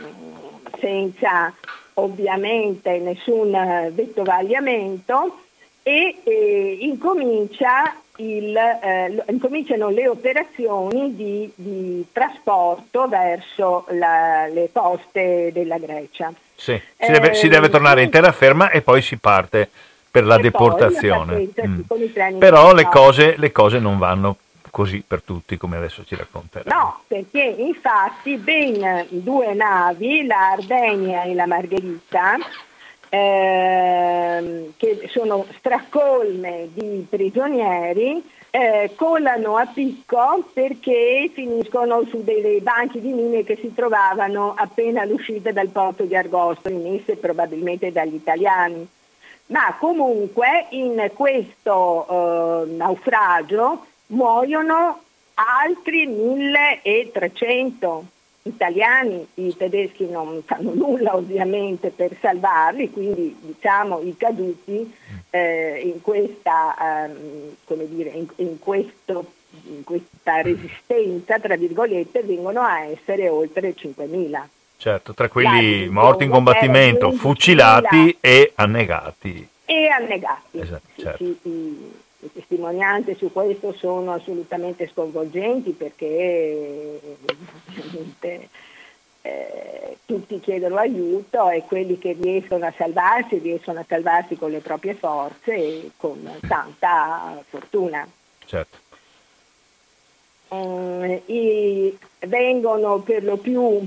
senza 0.78 1.54
ovviamente 1.98 2.98
nessun 2.98 3.50
vettovagliamento 3.92 5.40
e 5.82 6.16
eh, 6.24 6.78
incomincia 6.80 7.94
il, 8.16 8.56
eh, 8.56 9.22
incominciano 9.28 9.88
le 9.88 10.08
operazioni 10.08 11.14
di, 11.14 11.50
di 11.54 12.04
trasporto 12.12 13.08
verso 13.08 13.86
la, 13.90 14.46
le 14.46 14.70
coste 14.72 15.50
della 15.52 15.78
Grecia. 15.78 16.32
Sì, 16.54 16.80
si, 16.98 17.12
deve, 17.12 17.34
si 17.34 17.48
deve 17.48 17.68
tornare 17.68 18.02
in 18.02 18.10
terraferma 18.10 18.70
e 18.70 18.80
poi 18.82 19.02
si 19.02 19.16
parte 19.16 19.68
per 20.10 20.24
la 20.24 20.38
deportazione. 20.38 21.48
Mm. 21.66 22.38
Però 22.38 22.72
le 22.72 22.84
cose, 22.84 23.34
le 23.36 23.52
cose 23.52 23.78
non 23.78 23.98
vanno 23.98 24.36
così 24.76 25.02
per 25.06 25.22
tutti 25.22 25.56
come 25.56 25.78
adesso 25.78 26.04
ci 26.04 26.14
racconterà. 26.16 26.70
No, 26.70 27.00
perché 27.06 27.40
infatti 27.40 28.36
ben 28.36 29.06
due 29.08 29.54
navi, 29.54 30.26
la 30.26 30.50
Ardenia 30.50 31.22
e 31.22 31.32
la 31.32 31.46
Margherita, 31.46 32.36
ehm, 33.08 34.74
che 34.76 35.08
sono 35.10 35.46
stracolme 35.56 36.68
di 36.74 37.06
prigionieri, 37.08 38.22
eh, 38.50 38.92
colano 38.96 39.56
a 39.56 39.64
picco 39.64 40.46
perché 40.52 41.30
finiscono 41.32 42.04
su 42.10 42.22
dei, 42.22 42.60
banchi 42.60 43.00
di 43.00 43.14
mine 43.14 43.44
che 43.44 43.56
si 43.56 43.72
trovavano 43.72 44.52
appena 44.58 45.00
all'uscita 45.00 45.52
dal 45.52 45.68
porto 45.68 46.02
di 46.02 46.14
Argostoli, 46.14 46.74
messe 46.74 47.16
probabilmente 47.16 47.90
dagli 47.92 48.16
italiani. 48.16 48.86
Ma 49.46 49.74
comunque 49.78 50.66
in 50.72 51.10
questo 51.14 52.66
eh, 52.66 52.72
naufragio 52.72 53.86
muoiono 54.08 55.02
altri 55.34 56.06
1300 56.06 58.04
italiani, 58.46 59.26
i 59.34 59.54
tedeschi 59.56 60.08
non 60.08 60.42
fanno 60.44 60.72
nulla 60.74 61.14
ovviamente 61.16 61.90
per 61.90 62.16
salvarli, 62.20 62.90
quindi 62.90 63.36
diciamo 63.40 64.00
i 64.00 64.16
caduti 64.16 64.94
eh, 65.30 65.80
in, 65.84 66.00
questa, 66.00 66.74
um, 67.08 67.84
dire, 67.86 68.10
in, 68.10 68.26
in, 68.36 68.58
questo, 68.58 69.32
in, 69.64 69.84
questa, 69.84 70.40
resistenza, 70.42 71.38
tra 71.38 71.56
virgolette, 71.56 72.22
vengono 72.22 72.60
a 72.60 72.84
essere 72.84 73.28
oltre 73.28 73.74
5.000. 73.74 74.42
Certo, 74.78 75.14
tra 75.14 75.28
quelli 75.28 75.88
morti 75.88 76.24
in 76.24 76.30
combattimento, 76.30 77.10
fucilati 77.12 78.16
e 78.20 78.52
annegati. 78.56 79.48
E 79.64 79.88
annegati. 79.88 80.60
Esatto, 80.60 80.88
certo. 80.96 81.24
sì, 81.24 81.38
sì, 81.42 81.92
le 82.26 82.32
testimonianze 82.32 83.14
su 83.14 83.32
questo 83.32 83.72
sono 83.72 84.12
assolutamente 84.12 84.88
sconvolgenti 84.92 85.70
perché 85.70 87.00
ovviamente 87.66 88.48
eh, 89.22 89.96
tutti 90.04 90.40
chiedono 90.40 90.76
aiuto 90.76 91.48
e 91.50 91.62
quelli 91.62 91.98
che 91.98 92.16
riescono 92.20 92.66
a 92.66 92.74
salvarsi 92.76 93.38
riescono 93.38 93.80
a 93.80 93.84
salvarsi 93.86 94.36
con 94.36 94.50
le 94.50 94.60
proprie 94.60 94.94
forze 94.94 95.54
e 95.54 95.90
con 95.96 96.28
tanta 96.46 97.42
fortuna. 97.48 98.06
Certo. 98.44 98.84
Um, 100.48 101.20
vengono 102.20 102.98
per 103.00 103.24
lo 103.24 103.36
più 103.36 103.84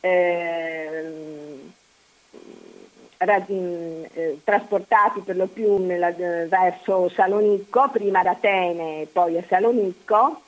eh, 0.00 1.47
eh, 3.18 4.38
trasportati 4.44 5.20
per 5.20 5.36
lo 5.36 5.46
più 5.46 5.84
nella, 5.84 6.14
eh, 6.14 6.46
verso 6.46 7.08
Salonicco, 7.08 7.88
prima 7.90 8.20
ad 8.20 8.26
Atene 8.26 9.02
e 9.02 9.08
poi 9.10 9.36
a 9.36 9.44
Salonicco, 9.46 10.42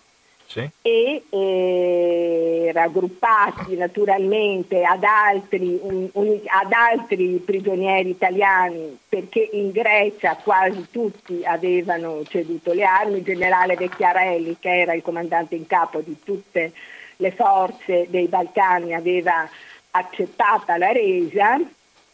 sì. 0.50 0.68
e 0.82 1.22
eh, 1.30 2.70
raggruppati 2.72 3.76
naturalmente 3.76 4.84
ad 4.84 5.04
altri, 5.04 5.78
un, 5.80 6.08
un, 6.12 6.40
ad 6.46 6.72
altri, 6.72 7.40
prigionieri 7.44 8.10
italiani 8.10 8.98
perché 9.08 9.48
in 9.52 9.70
Grecia 9.70 10.36
quasi 10.36 10.88
tutti 10.90 11.44
avevano 11.44 12.22
ceduto 12.24 12.72
le 12.72 12.84
armi, 12.84 13.18
il 13.18 13.24
generale 13.24 13.76
Vecchiarelli 13.76 14.56
che 14.58 14.80
era 14.80 14.92
il 14.92 15.02
comandante 15.02 15.54
in 15.54 15.66
capo 15.66 16.00
di 16.00 16.16
tutte 16.24 16.72
le 17.16 17.30
forze 17.32 18.06
dei 18.08 18.26
Balcani 18.26 18.94
aveva 18.94 19.48
accettata 19.92 20.76
la 20.78 20.90
resa 20.90 21.60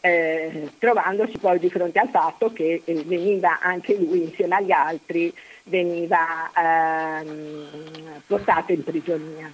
eh, 0.01 0.69
trovandosi 0.77 1.37
poi 1.37 1.59
di 1.59 1.69
fronte 1.69 1.99
al 1.99 2.09
fatto 2.09 2.51
che 2.53 2.81
eh, 2.83 3.03
veniva 3.05 3.59
anche 3.61 3.95
lui 3.95 4.23
insieme 4.23 4.55
agli 4.55 4.71
altri 4.71 5.33
veniva 5.63 6.51
ehm, 6.55 8.21
portato 8.25 8.71
in 8.71 8.83
prigionia. 8.83 9.51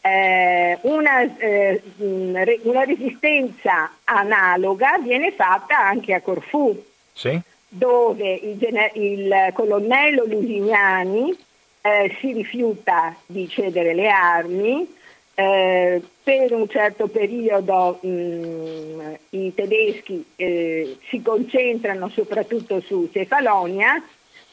Eh, 0.00 0.78
una, 0.82 1.36
eh, 1.38 1.82
una, 1.96 2.84
resistenza 2.84 3.90
analoga 4.04 4.98
viene 4.98 5.32
fatta 5.32 5.78
anche 5.78 6.14
a 6.14 6.20
Corfù, 6.20 6.80
sì. 7.12 7.40
dove 7.68 8.34
il, 8.34 8.90
il, 8.94 9.50
colonnello 9.52 10.24
Lusignani 10.26 11.36
eh, 11.80 12.16
si 12.20 12.32
rifiuta 12.32 13.16
di 13.26 13.48
cedere 13.48 13.94
le 13.94 14.08
armi 14.08 14.95
eh, 15.38 16.02
per 16.22 16.52
un 16.52 16.66
certo 16.66 17.08
periodo 17.08 17.98
mh, 18.00 18.08
mm, 18.08 19.00
i 19.30 19.52
tedeschi 19.54 20.24
eh, 20.34 20.96
si 21.10 21.20
concentrano 21.20 22.08
soprattutto 22.08 22.80
su 22.80 23.10
Cefalonia, 23.12 24.02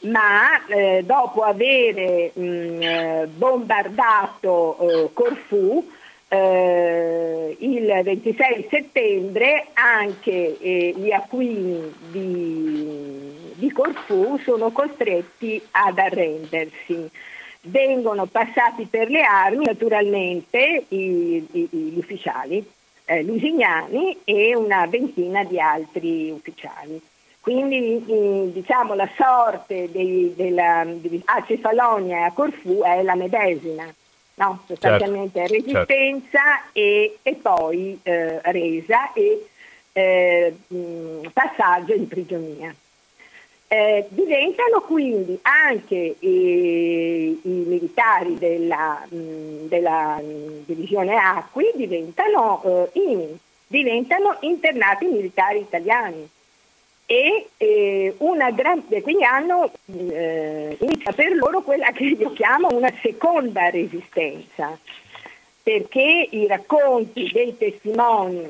ma 0.02 0.66
eh, 0.66 1.02
dopo 1.06 1.44
aver 1.44 2.34
mm, 2.38 2.82
eh, 2.82 3.28
bombardato 3.34 4.78
eh, 4.78 5.10
Corfù 5.14 5.90
il 6.34 8.02
26 8.04 8.68
settembre 8.68 9.68
anche 9.74 10.58
gli 10.96 11.12
acquini 11.12 11.94
di, 12.10 13.54
di 13.54 13.72
Corfù 13.72 14.40
sono 14.40 14.72
costretti 14.72 15.62
ad 15.70 16.00
arrendersi 16.00 17.08
vengono 17.64 18.26
passati 18.26 18.86
per 18.86 19.10
le 19.10 19.22
armi 19.22 19.66
naturalmente 19.66 20.86
i, 20.90 21.48
i, 21.52 21.68
gli 21.70 21.98
ufficiali 21.98 22.66
eh, 23.06 23.24
lusignani 23.24 24.18
e 24.24 24.56
una 24.56 24.86
ventina 24.88 25.44
di 25.44 25.60
altri 25.60 26.30
ufficiali. 26.32 27.02
Quindi 27.40 28.04
eh, 28.08 28.52
diciamo, 28.54 28.94
la 28.94 29.10
sorte 29.18 29.92
dei, 29.92 30.34
della, 30.36 30.86
di, 30.86 31.22
a 31.26 31.44
Cefalonia 31.46 32.20
e 32.20 32.24
a 32.24 32.32
Corfù 32.32 32.82
è 32.82 33.04
la 33.04 33.16
medesima, 33.16 33.86
no? 34.36 34.64
sostanzialmente 34.66 35.40
certo. 35.40 35.54
resistenza 35.54 36.40
certo. 36.40 36.80
E, 36.80 37.18
e, 37.22 37.34
poi 37.36 38.00
eh, 38.04 38.40
resa 38.44 39.12
e 39.12 39.46
eh, 39.92 40.56
passaggio 41.34 41.94
in 41.94 42.08
prigionia. 42.08 42.74
Eh, 43.74 44.06
diventano 44.10 44.82
quindi 44.82 45.40
anche 45.42 46.16
i, 46.20 47.40
i 47.42 47.50
militari 47.66 48.38
della, 48.38 49.04
mh, 49.10 49.66
della 49.66 50.22
mh, 50.22 50.66
divisione 50.66 51.16
Acqui, 51.16 51.72
diventano, 51.74 52.62
eh, 52.94 53.00
IMI, 53.00 53.40
diventano 53.66 54.38
internati 54.42 55.06
militari 55.08 55.62
italiani. 55.62 56.30
E 57.08 57.48
eh, 57.58 58.16
gran, 58.54 58.86
quindi 59.02 59.24
hanno 59.24 59.72
eh, 59.88 60.78
per 61.16 61.34
loro 61.34 61.62
quella 61.62 61.92
che 61.94 62.04
io 62.04 62.32
chiamo 62.32 62.68
una 62.72 62.94
seconda 63.02 63.72
resistenza 63.72 64.78
perché 65.64 66.28
i 66.30 66.46
racconti 66.46 67.28
dei 67.34 67.58
testimoni 67.58 68.46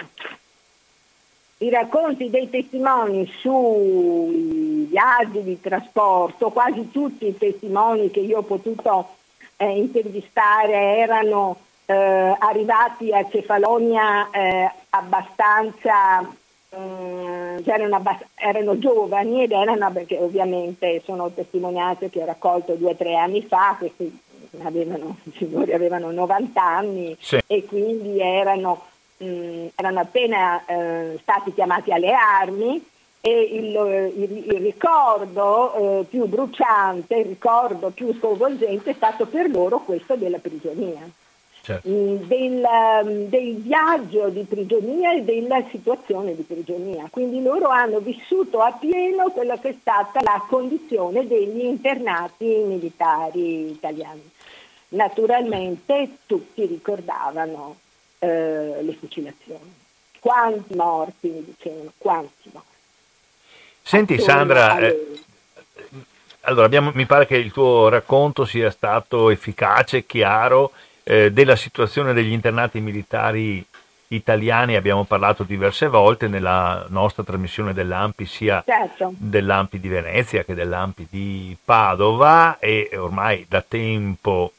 i 1.60 1.70
racconti 1.70 2.30
dei 2.30 2.50
testimoni 2.50 3.32
sui 3.40 4.88
viaggi 4.90 5.44
di 5.44 5.60
trasporto, 5.62 6.50
quasi 6.50 6.92
tutti 6.92 7.28
i 7.28 7.38
testimoni 7.38 8.12
che 8.12 8.20
io 8.20 8.40
ho 8.40 8.44
potuto 8.44 9.16
eh, 9.58 9.78
intervistare 9.78 10.98
erano 10.98 11.58
eh, 11.86 12.36
arrivati 12.38 13.12
a 13.12 13.28
Cefalonia 13.30 14.30
eh, 14.32 14.72
abbastanza, 14.90 16.22
mm, 16.76 17.58
erano, 17.64 17.96
abbast- 17.96 18.28
erano, 18.36 18.78
giovani 18.80 19.44
ed 19.44 19.52
erano, 19.52 19.92
perché 19.92 20.18
ovviamente 20.18 21.02
sono 21.06 21.32
testimonianze 21.32 22.10
che 22.10 22.22
ho 22.22 22.26
raccolto 22.26 22.74
due 22.74 22.92
o 22.92 22.96
tre 22.96 23.16
anni 23.16 23.42
fa, 23.42 23.76
questi 23.78 24.20
avevano, 24.62 25.18
signori 25.36 25.74
avevano 25.74 26.12
90 26.12 26.62
anni 26.62 27.16
sì. 27.20 27.40
e 27.46 27.66
quindi 27.66 28.20
erano 28.20 28.92
mh, 29.24 29.72
erano 29.76 30.00
appena 30.00 30.64
eh, 30.66 31.18
stati 31.22 31.54
chiamati 31.54 31.92
alle 31.92 32.12
armi 32.12 32.92
e 33.26 33.42
il, 33.42 34.14
il, 34.18 34.38
il 34.54 34.60
ricordo 34.60 36.02
eh, 36.02 36.04
più 36.04 36.26
bruciante, 36.26 37.16
il 37.16 37.26
ricordo 37.26 37.90
più 37.92 38.14
sconvolgente 38.18 38.92
è 38.92 38.94
stato 38.94 39.26
per 39.28 39.50
loro 39.50 39.80
questo 39.80 40.16
della 40.16 40.40
prigionia. 40.40 41.10
Certo. 41.62 41.88
Del, 41.88 43.28
del, 43.30 43.56
viaggio 43.56 44.28
di 44.28 44.44
prigionia 44.44 45.14
e 45.14 45.24
della 45.24 45.64
situazione 45.72 46.36
di 46.36 46.42
prigionia. 46.42 47.08
Quindi 47.10 47.42
loro 47.42 47.70
hanno 47.70 48.00
vissuto 48.00 48.60
a 48.60 48.74
pieno 48.74 49.30
quella 49.30 49.58
che 49.58 49.70
è 49.70 49.76
stata 49.80 50.20
la 50.22 50.44
condizione 50.46 51.26
degli 51.26 51.64
internati 51.64 52.46
militari 52.66 53.70
italiani. 53.70 54.30
Naturalmente 54.90 56.18
tutti 56.26 56.66
ricordavano 56.66 57.78
eh, 58.24 58.82
le 58.82 58.94
fucilazioni. 58.94 59.74
Quanti 60.20 60.74
morti 60.76 61.28
mi 61.28 61.44
dicevano, 61.44 61.92
quanti 61.98 62.50
morti. 62.54 62.68
Senti 63.82 64.18
Sandra, 64.18 64.80
eh, 64.80 65.18
allora 66.42 66.66
abbiamo, 66.66 66.92
mi 66.94 67.06
pare 67.06 67.28
che 67.28 67.36
il 67.36 67.52
tuo 67.52 67.90
racconto 67.90 68.46
sia 68.46 68.72
stato 68.72 69.30
efficace, 69.30 70.06
chiaro, 70.06 70.72
eh, 71.04 71.34
della 71.34 71.58
situazione 71.58 72.14
degli 72.14 72.32
internati 72.32 72.80
militari 72.80 73.66
italiani 74.08 74.76
abbiamo 74.76 75.04
parlato 75.04 75.44
diverse 75.44 75.88
volte 75.88 76.28
nella 76.28 76.86
nostra 76.90 77.24
trasmissione 77.24 77.74
dell'AMPI, 77.74 78.26
sia 78.26 78.64
certo. 78.66 79.14
dell'AMPI 79.18 79.80
di 79.80 79.88
Venezia 79.90 80.46
che 80.46 80.54
dell'AMPI 80.54 81.08
di 81.10 81.58
Padova 81.62 82.58
e 82.60 82.90
ormai 82.94 83.46
da 83.50 83.62
tempo 83.68 84.54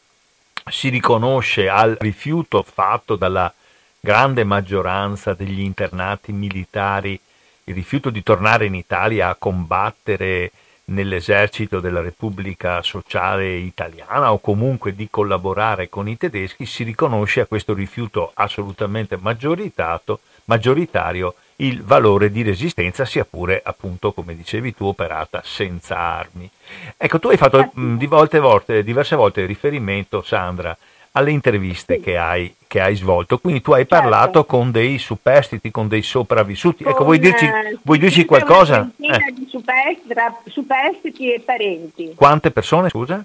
si 0.70 0.88
riconosce 0.88 1.68
al 1.68 1.96
rifiuto 1.98 2.62
fatto 2.62 3.16
dalla 3.16 3.52
grande 4.00 4.44
maggioranza 4.44 5.34
degli 5.34 5.60
internati 5.60 6.32
militari, 6.32 7.18
il 7.64 7.74
rifiuto 7.74 8.10
di 8.10 8.22
tornare 8.22 8.66
in 8.66 8.74
Italia 8.74 9.28
a 9.28 9.34
combattere 9.34 10.52
nell'esercito 10.86 11.80
della 11.80 12.00
Repubblica 12.00 12.82
Sociale 12.82 13.54
Italiana 13.54 14.32
o 14.32 14.38
comunque 14.38 14.94
di 14.94 15.08
collaborare 15.10 15.88
con 15.88 16.08
i 16.08 16.16
tedeschi, 16.16 16.66
si 16.66 16.82
riconosce 16.82 17.40
a 17.40 17.46
questo 17.46 17.72
rifiuto 17.72 18.32
assolutamente 18.34 19.16
maggioritario 19.16 21.34
il 21.57 21.82
valore 21.82 22.30
di 22.30 22.42
resistenza, 22.42 23.05
sia 23.05 23.24
pure, 23.24 23.61
appunto, 23.64 24.12
come 24.12 24.34
dicevi 24.34 24.74
tu, 24.74 24.86
operata 24.86 25.42
senza 25.44 25.96
armi. 25.96 26.48
Ecco, 26.96 27.18
tu 27.18 27.28
hai 27.28 27.36
fatto 27.36 27.70
mh, 27.72 27.96
di 27.96 28.07
volte, 28.07 28.38
volte, 28.40 28.82
diverse 28.82 29.14
volte 29.14 29.46
riferimento, 29.46 30.22
Sandra, 30.22 30.76
alle 31.12 31.30
interviste 31.30 31.96
sì. 31.96 32.00
che, 32.00 32.16
hai, 32.16 32.55
che, 32.66 32.80
hai, 32.80 32.96
svolto. 32.96 33.38
Quindi 33.38 33.61
tu 33.61 33.72
hai 33.72 33.86
certo. 33.86 33.94
parlato 33.96 34.44
con 34.44 34.72
dei 34.72 34.98
superstiti, 34.98 35.70
con 35.70 35.86
dei 35.86 36.02
sopravvissuti. 36.02 36.82
Con, 36.82 36.92
ecco, 36.92 37.05
vuoi 37.05 37.18
dirci, 37.18 37.44
eh, 37.44 37.78
vuoi 37.82 37.98
dirci 37.98 38.24
qualcosa? 38.24 38.90
Una 38.96 39.16
eh. 39.16 39.32
di 39.32 39.48
superstiti 39.48 41.32
e 41.32 41.40
parenti. 41.40 42.14
Quante 42.16 42.50
persone, 42.50 42.88
scusa? 42.88 43.24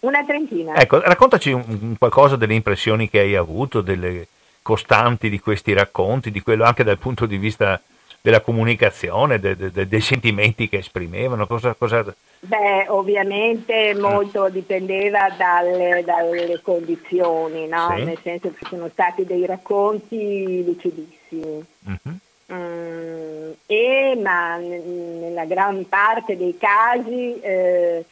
Una 0.00 0.22
trentina. 0.24 0.74
Ecco, 0.76 1.00
raccontaci 1.00 1.50
un, 1.50 1.64
un 1.66 1.98
qualcosa 1.98 2.36
delle 2.36 2.54
impressioni 2.54 3.08
che 3.08 3.20
hai 3.20 3.34
avuto, 3.34 3.80
delle 3.80 4.28
costanti 4.68 5.30
di 5.30 5.40
questi 5.40 5.72
racconti, 5.72 6.30
di 6.30 6.42
quello 6.42 6.64
anche 6.64 6.84
dal 6.84 6.98
punto 6.98 7.24
di 7.24 7.38
vista 7.38 7.80
della 8.20 8.42
comunicazione, 8.42 9.40
de, 9.40 9.56
de, 9.56 9.70
de, 9.70 9.88
dei 9.88 10.02
sentimenti 10.02 10.68
che 10.68 10.76
esprimevano? 10.76 11.46
Cosa, 11.46 11.72
cosa... 11.72 12.04
Beh, 12.40 12.84
ovviamente 12.88 13.94
molto 13.94 14.50
dipendeva 14.50 15.30
dalle, 15.38 16.04
dalle 16.04 16.60
condizioni, 16.60 17.66
no? 17.66 17.94
sì. 17.96 18.04
nel 18.04 18.18
senso 18.22 18.52
che 18.52 18.66
sono 18.68 18.90
stati 18.92 19.24
dei 19.24 19.46
racconti 19.46 20.62
lucidissimi. 20.62 21.64
Mm-hmm. 21.88 22.16
Mm, 22.52 23.50
e 23.64 24.20
ma 24.22 24.56
nella 24.58 25.46
gran 25.46 25.88
parte 25.88 26.36
dei 26.36 26.58
casi 26.58 27.40
eh, 27.40 28.04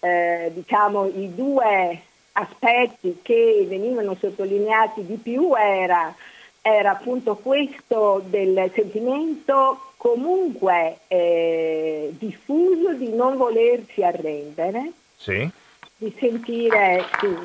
eh, 0.00 0.50
diciamo 0.54 1.04
i 1.04 1.34
due 1.34 2.00
aspetti 2.38 3.18
che 3.22 3.66
venivano 3.68 4.16
sottolineati 4.18 5.04
di 5.04 5.16
più 5.16 5.54
era, 5.56 6.14
era 6.62 6.92
appunto 6.92 7.36
questo 7.36 8.22
del 8.26 8.70
sentimento 8.74 9.92
comunque 9.96 10.98
eh, 11.08 12.14
diffuso 12.16 12.92
di 12.94 13.12
non 13.12 13.36
volersi 13.36 14.04
arrendere, 14.04 14.92
sì. 15.16 15.48
di 15.96 16.14
sentire 16.18 17.04
sì, 17.18 17.36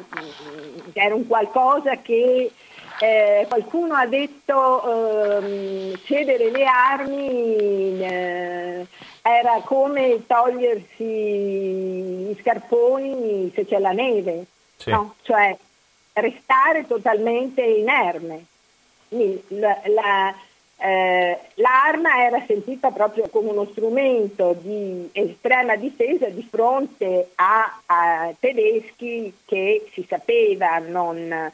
era 0.94 1.16
un 1.16 1.26
qualcosa 1.26 1.98
che 1.98 2.52
eh, 3.00 3.46
qualcuno 3.50 3.96
ha 3.96 4.06
detto 4.06 5.42
eh, 5.42 5.98
cedere 6.04 6.52
le 6.52 6.66
armi 6.66 8.04
eh, 8.04 8.86
era 9.24 9.62
come 9.66 10.24
togliersi 10.28 11.04
gli 11.04 12.38
scarponi 12.40 13.52
se 13.56 13.66
c'è 13.66 13.80
la 13.80 13.92
neve 13.92 14.46
sì. 14.84 14.90
no? 14.92 15.16
cioè 15.22 15.58
restare 16.14 16.86
totalmente 16.86 17.62
inerme. 17.62 18.46
La, 19.50 19.80
la, 19.86 20.36
eh, 20.78 21.40
l'arma 21.56 22.26
era 22.26 22.44
sentita 22.46 22.90
proprio 22.92 23.28
come 23.30 23.52
uno 23.52 23.68
strumento 23.72 24.56
di 24.60 25.08
estrema 25.12 25.76
difesa 25.76 26.28
di 26.30 26.46
fronte 26.50 27.30
a, 27.36 27.82
a 27.86 28.34
tedeschi 28.40 29.34
che 29.46 29.88
si 29.94 30.06
sapeva 30.08 30.80
non, 30.80 31.52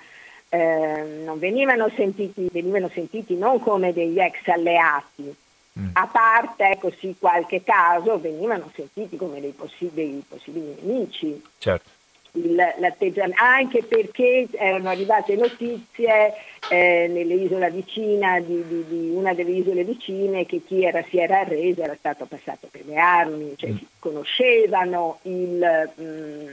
eh, 0.50 1.22
non 1.24 1.38
venivano, 1.38 1.90
sentiti, 1.96 2.48
venivano 2.52 2.90
sentiti 2.90 3.36
non 3.36 3.60
come 3.60 3.92
degli 3.92 4.20
ex 4.20 4.48
alleati, 4.48 5.36
mm. 5.78 5.90
a 5.94 6.08
parte 6.08 6.70
ecco 6.70 6.92
sì 6.98 7.14
qualche 7.20 7.62
caso 7.62 8.20
venivano 8.20 8.72
sentiti 8.74 9.18
come 9.18 9.42
dei, 9.42 9.52
possi- 9.52 9.92
dei 9.94 10.24
possibili 10.28 10.78
nemici. 10.82 11.44
Certo 11.58 11.98
l'atteggiamento, 12.34 13.42
anche 13.42 13.84
perché 13.84 14.48
erano 14.52 14.90
arrivate 14.90 15.36
notizie 15.36 16.34
eh, 16.70 17.08
nell'isola 17.10 17.70
vicina, 17.70 18.40
di, 18.40 18.64
di, 18.68 18.86
di, 18.88 19.10
una 19.14 19.34
delle 19.34 19.52
isole 19.52 19.84
vicine, 19.84 20.46
che 20.46 20.62
chi 20.66 20.84
era, 20.84 21.04
si 21.10 21.18
era 21.18 21.40
arreso 21.40 21.82
era 21.82 21.96
stato 21.96 22.26
passato 22.26 22.68
per 22.70 22.86
le 22.86 22.98
armi, 22.98 23.54
cioè 23.56 23.72
mm. 23.72 23.78
conoscevano 24.00 25.20
il, 25.24 25.92
mh, 25.96 26.04
mm, 26.04 26.48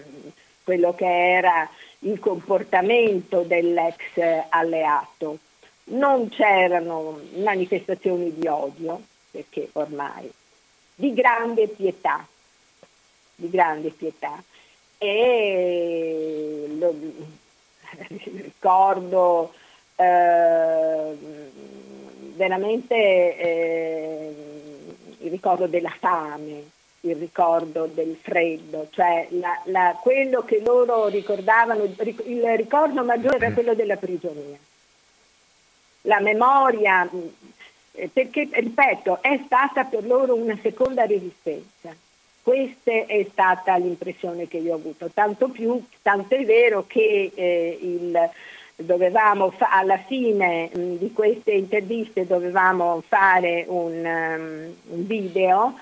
quello 0.64 0.95
che 0.95 1.07
era 1.07 1.68
il 2.01 2.18
comportamento 2.18 3.43
dell'ex 3.43 4.47
alleato. 4.49 5.39
Non 5.89 6.29
c'erano 6.31 7.20
manifestazioni 7.37 8.35
di 8.35 8.49
odio, 8.49 9.01
perché 9.31 9.68
ormai, 9.72 10.29
di 10.95 11.12
grande 11.12 11.68
pietà, 11.68 12.27
di 13.37 13.51
grande 13.51 13.91
pietà 13.91 14.43
e 14.99 16.66
lo, 16.78 16.94
ricordo 17.97 19.53
eh, 19.97 21.16
veramente 22.34 22.94
eh, 23.38 24.34
il 25.18 25.30
ricordo 25.30 25.66
della 25.66 25.94
fame, 25.99 26.70
il 27.01 27.16
ricordo 27.16 27.88
del 27.92 28.16
freddo, 28.20 28.88
cioè 28.90 29.26
la, 29.30 29.61
la, 29.64 29.99
quello 30.01 30.42
che 30.42 30.61
loro 30.64 31.07
ricordavano, 31.09 31.84
il 31.84 32.57
ricordo 32.57 33.05
maggiore 33.05 33.36
era 33.36 33.53
quello 33.53 33.74
della 33.74 33.97
prigionia. 33.97 34.59
La 36.03 36.20
memoria, 36.20 37.09
eh, 37.92 38.09
perché 38.12 38.49
ripeto, 38.53 39.22
è 39.22 39.40
stata 39.44 39.84
per 39.84 40.07
loro 40.07 40.34
una 40.34 40.57
seconda 40.62 41.05
resistenza 41.05 41.94
questa 42.47 42.92
è 42.92 43.26
stata 43.28 43.76
l'impressione 43.76 44.47
che 44.47 44.59
io 44.59 44.74
ho 44.74 44.76
avuto, 44.76 45.11
tanto 45.12 45.49
più, 45.49 45.84
tanto 46.01 46.36
è 46.36 46.44
vero 46.44 46.84
che 46.86 47.32
eh, 47.34 47.78
il, 47.82 48.16
dovevamo 48.76 49.51
fa- 49.51 49.72
alla 49.72 49.99
fine 50.07 50.70
mh, 50.72 50.99
di 50.99 51.12
queste 51.12 51.51
interviste 51.51 52.24
dovevamo 52.24 53.03
fare 53.09 53.64
un, 53.66 53.94
um, 53.94 54.97
un 54.97 55.07
video 55.09 55.74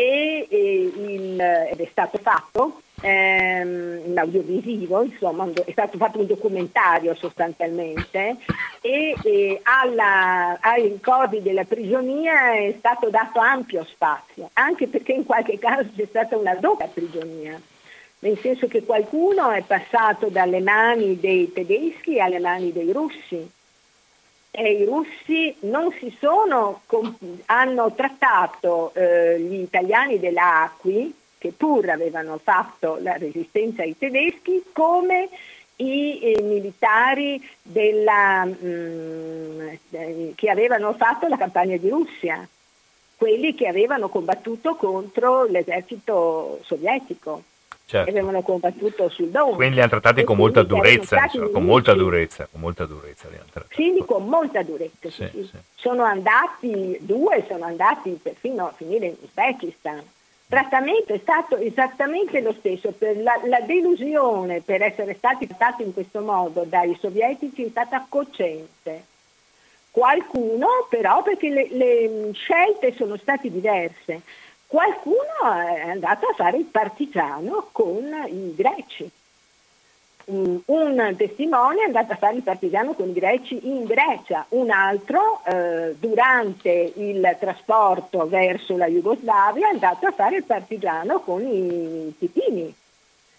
e, 0.00 0.46
e 0.48 0.92
il, 0.94 1.40
ed 1.40 1.80
è 1.80 1.88
stato 1.90 2.18
fatto 2.18 2.82
ehm, 3.00 4.02
un 4.04 4.16
audiovisivo, 4.16 5.02
insomma 5.02 5.44
è 5.64 5.72
stato 5.72 5.98
fatto 5.98 6.20
un 6.20 6.26
documentario 6.26 7.16
sostanzialmente. 7.16 8.36
E, 8.80 9.16
e 9.24 9.60
alla, 9.64 10.56
ai 10.60 10.82
ricordi 10.82 11.42
della 11.42 11.64
prigionia 11.64 12.52
è 12.52 12.76
stato 12.78 13.10
dato 13.10 13.40
ampio 13.40 13.84
spazio, 13.90 14.50
anche 14.52 14.86
perché 14.86 15.14
in 15.14 15.24
qualche 15.26 15.58
caso 15.58 15.88
c'è 15.96 16.06
stata 16.06 16.36
una 16.36 16.54
doppia 16.54 16.86
prigionia, 16.86 17.60
nel 18.20 18.38
senso 18.38 18.68
che 18.68 18.84
qualcuno 18.84 19.50
è 19.50 19.62
passato 19.62 20.28
dalle 20.28 20.60
mani 20.60 21.18
dei 21.18 21.52
tedeschi 21.52 22.20
alle 22.20 22.38
mani 22.38 22.72
dei 22.72 22.92
russi 22.92 23.50
e 24.58 24.72
i 24.72 24.84
russi 24.84 25.54
non 25.60 25.92
si 26.00 26.12
sono, 26.18 26.82
hanno 27.46 27.92
trattato 27.94 28.92
eh, 28.92 29.38
gli 29.38 29.60
italiani 29.60 30.18
dell'Acqui, 30.18 31.14
che 31.38 31.52
pur 31.56 31.88
avevano 31.88 32.40
fatto 32.42 32.98
la 33.00 33.16
resistenza 33.16 33.82
ai 33.82 33.96
tedeschi, 33.96 34.64
come 34.72 35.28
i 35.76 36.18
eh, 36.20 36.42
militari 36.42 37.40
della, 37.62 38.44
mh, 38.44 38.56
mm, 38.64 39.68
eh, 39.90 40.32
che 40.34 40.50
avevano 40.50 40.92
fatto 40.94 41.28
la 41.28 41.36
campagna 41.36 41.76
di 41.76 41.88
Russia, 41.88 42.46
quelli 43.16 43.54
che 43.54 43.68
avevano 43.68 44.08
combattuto 44.08 44.74
contro 44.74 45.44
l'esercito 45.44 46.58
sovietico 46.64 47.44
certo. 47.88 48.10
avevano 48.10 48.42
combattuto 48.42 49.08
sul 49.08 49.30
Don. 49.30 49.54
Quindi 49.54 49.76
li 49.76 49.80
hanno 49.80 49.88
trattati 49.88 50.22
con 50.22 50.36
molta 50.36 50.62
durezza, 50.62 51.22
insomma, 51.22 51.48
con 51.48 51.64
molta 51.64 51.94
durezza, 51.94 52.46
con 52.50 52.60
molta 52.60 52.84
durezza. 52.84 53.28
Sì, 53.70 54.02
con 54.06 54.26
molta 54.26 54.62
durezza. 54.62 55.10
Sì, 55.10 55.28
sì. 55.32 55.48
Sì. 55.50 55.56
Sono 55.74 56.02
andati, 56.02 56.98
due 57.00 57.44
sono 57.48 57.64
andati 57.64 58.18
perfino 58.22 58.66
a 58.66 58.72
finire 58.76 59.06
in 59.06 59.14
Uzbekistan. 59.22 59.96
Il 59.96 60.54
trattamento 60.54 61.12
è 61.12 61.18
stato 61.18 61.56
esattamente 61.56 62.40
lo 62.40 62.52
stesso, 62.52 62.94
la, 62.98 63.40
la, 63.44 63.60
delusione 63.60 64.60
per 64.60 64.82
essere 64.82 65.14
stati 65.14 65.46
trattati 65.46 65.82
in 65.82 65.92
questo 65.92 66.20
modo 66.20 66.64
dai 66.66 66.96
sovietici 67.00 67.64
è 67.64 67.68
stata 67.68 68.06
cocente. 68.08 69.04
Qualcuno 69.90 70.86
però, 70.88 71.22
perché 71.22 71.48
le, 71.48 71.68
le 71.70 72.30
scelte 72.32 72.94
sono 72.94 73.16
state 73.16 73.50
diverse, 73.50 74.22
qualcuno 74.68 75.16
è 75.40 75.88
andato 75.88 76.26
a 76.26 76.34
fare 76.34 76.58
il 76.58 76.66
partigiano 76.66 77.68
con 77.72 78.04
i 78.28 78.54
greci. 78.54 79.10
Un, 80.26 80.60
un 80.66 81.14
testimone 81.16 81.80
è 81.80 81.84
andato 81.86 82.12
a 82.12 82.16
fare 82.16 82.36
il 82.36 82.42
partigiano 82.42 82.92
con 82.92 83.08
i 83.08 83.14
greci 83.14 83.66
in 83.66 83.84
Grecia, 83.84 84.44
un 84.50 84.68
altro 84.70 85.40
eh, 85.46 85.96
durante 85.98 86.92
il 86.96 87.36
trasporto 87.40 88.28
verso 88.28 88.76
la 88.76 88.88
Jugoslavia 88.88 89.68
è 89.68 89.72
andato 89.72 90.06
a 90.06 90.12
fare 90.12 90.36
il 90.36 90.44
partigiano 90.44 91.20
con 91.20 91.40
i 91.40 92.14
titini. 92.18 92.74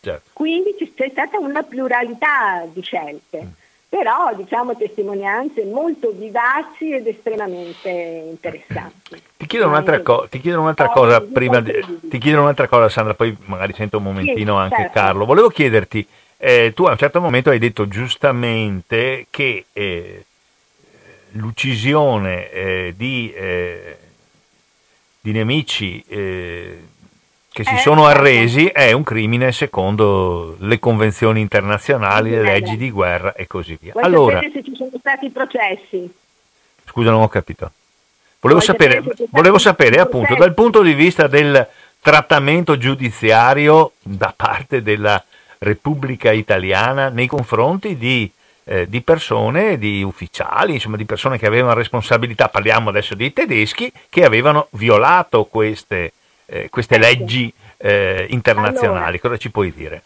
Certo. 0.01 0.29
Quindi 0.33 0.75
c'è 0.95 1.09
stata 1.11 1.37
una 1.37 1.61
pluralità 1.61 2.65
di 2.73 2.81
scelte. 2.81 3.43
Mm 3.43 3.67
però 3.89 4.31
diciamo 4.35 4.77
testimonianze 4.77 5.65
molto 5.65 6.11
vivaci 6.11 6.91
ed 6.93 7.07
estremamente 7.07 7.89
interessanti. 7.89 9.21
Ti 9.35 9.45
chiedo 9.47 9.67
un'altra, 9.67 10.01
co- 10.01 10.27
ti 10.29 10.39
chiedo 10.39 10.61
un'altra 10.61 10.89
cosa 10.89 11.19
prima 11.21 11.59
di, 11.59 11.73
ti 12.07 12.19
chiedo 12.19 12.41
un'altra 12.41 12.67
cosa 12.67 12.87
Sandra, 12.87 13.15
poi 13.15 13.35
magari 13.45 13.73
sento 13.73 13.97
un 13.97 14.03
momentino 14.03 14.53
sì, 14.53 14.61
anche 14.61 14.75
certo. 14.75 14.91
Carlo. 14.91 15.25
Volevo 15.25 15.49
chiederti, 15.49 16.07
eh, 16.37 16.71
tu 16.75 16.85
a 16.85 16.91
un 16.91 16.97
certo 16.97 17.19
momento 17.19 17.49
hai 17.49 17.57
detto 17.57 17.87
giustamente 17.87 19.25
che 19.31 19.65
eh, 19.73 20.25
l'uccisione 21.31 22.51
eh, 22.51 22.93
di, 22.95 23.33
eh, 23.33 23.97
di, 25.19 25.31
nemici 25.31 26.03
eh, 26.07 26.79
che 27.59 27.65
si 27.65 27.75
eh, 27.75 27.79
sono 27.79 28.05
certo. 28.05 28.19
arresi 28.19 28.65
è 28.67 28.93
un 28.93 29.03
crimine 29.03 29.51
secondo 29.51 30.55
le 30.59 30.79
convenzioni 30.79 31.41
internazionali, 31.41 32.29
le 32.29 32.41
leggi 32.41 32.77
di 32.77 32.89
guerra 32.89 33.33
e 33.33 33.47
così 33.47 33.77
via. 33.79 33.91
Vuoi 33.91 34.05
allora, 34.05 34.39
se 34.39 34.63
ci 34.63 34.73
sono 34.75 34.91
stati 34.97 35.29
processi? 35.29 36.09
Scusa, 36.85 37.11
non 37.11 37.21
ho 37.21 37.27
capito. 37.27 37.71
Volevo 38.39 38.61
sapere, 38.61 39.03
volevo 39.29 39.57
sapere 39.57 39.99
appunto 39.99 40.35
dal 40.35 40.53
punto 40.53 40.81
di 40.81 40.93
vista 40.93 41.27
del 41.27 41.67
trattamento 41.99 42.77
giudiziario 42.77 43.91
da 44.01 44.33
parte 44.33 44.81
della 44.81 45.21
Repubblica 45.57 46.31
Italiana 46.31 47.09
nei 47.09 47.27
confronti 47.27 47.97
di, 47.97 48.31
eh, 48.63 48.87
di 48.87 49.01
persone, 49.01 49.77
di 49.77 50.01
ufficiali, 50.01 50.75
insomma 50.75 50.95
di 50.95 51.03
persone 51.03 51.37
che 51.37 51.45
avevano 51.45 51.73
responsabilità, 51.73 52.47
parliamo 52.47 52.87
adesso 52.87 53.15
dei 53.15 53.33
tedeschi, 53.33 53.91
che 54.07 54.23
avevano 54.23 54.67
violato 54.71 55.43
queste 55.43 56.13
eh, 56.49 56.69
queste 56.69 56.97
leggi 56.97 57.51
eh, 57.77 58.25
internazionali. 58.29 58.99
Allora, 58.99 59.19
Cosa 59.19 59.37
ci 59.37 59.51
puoi 59.51 59.71
dire? 59.73 60.03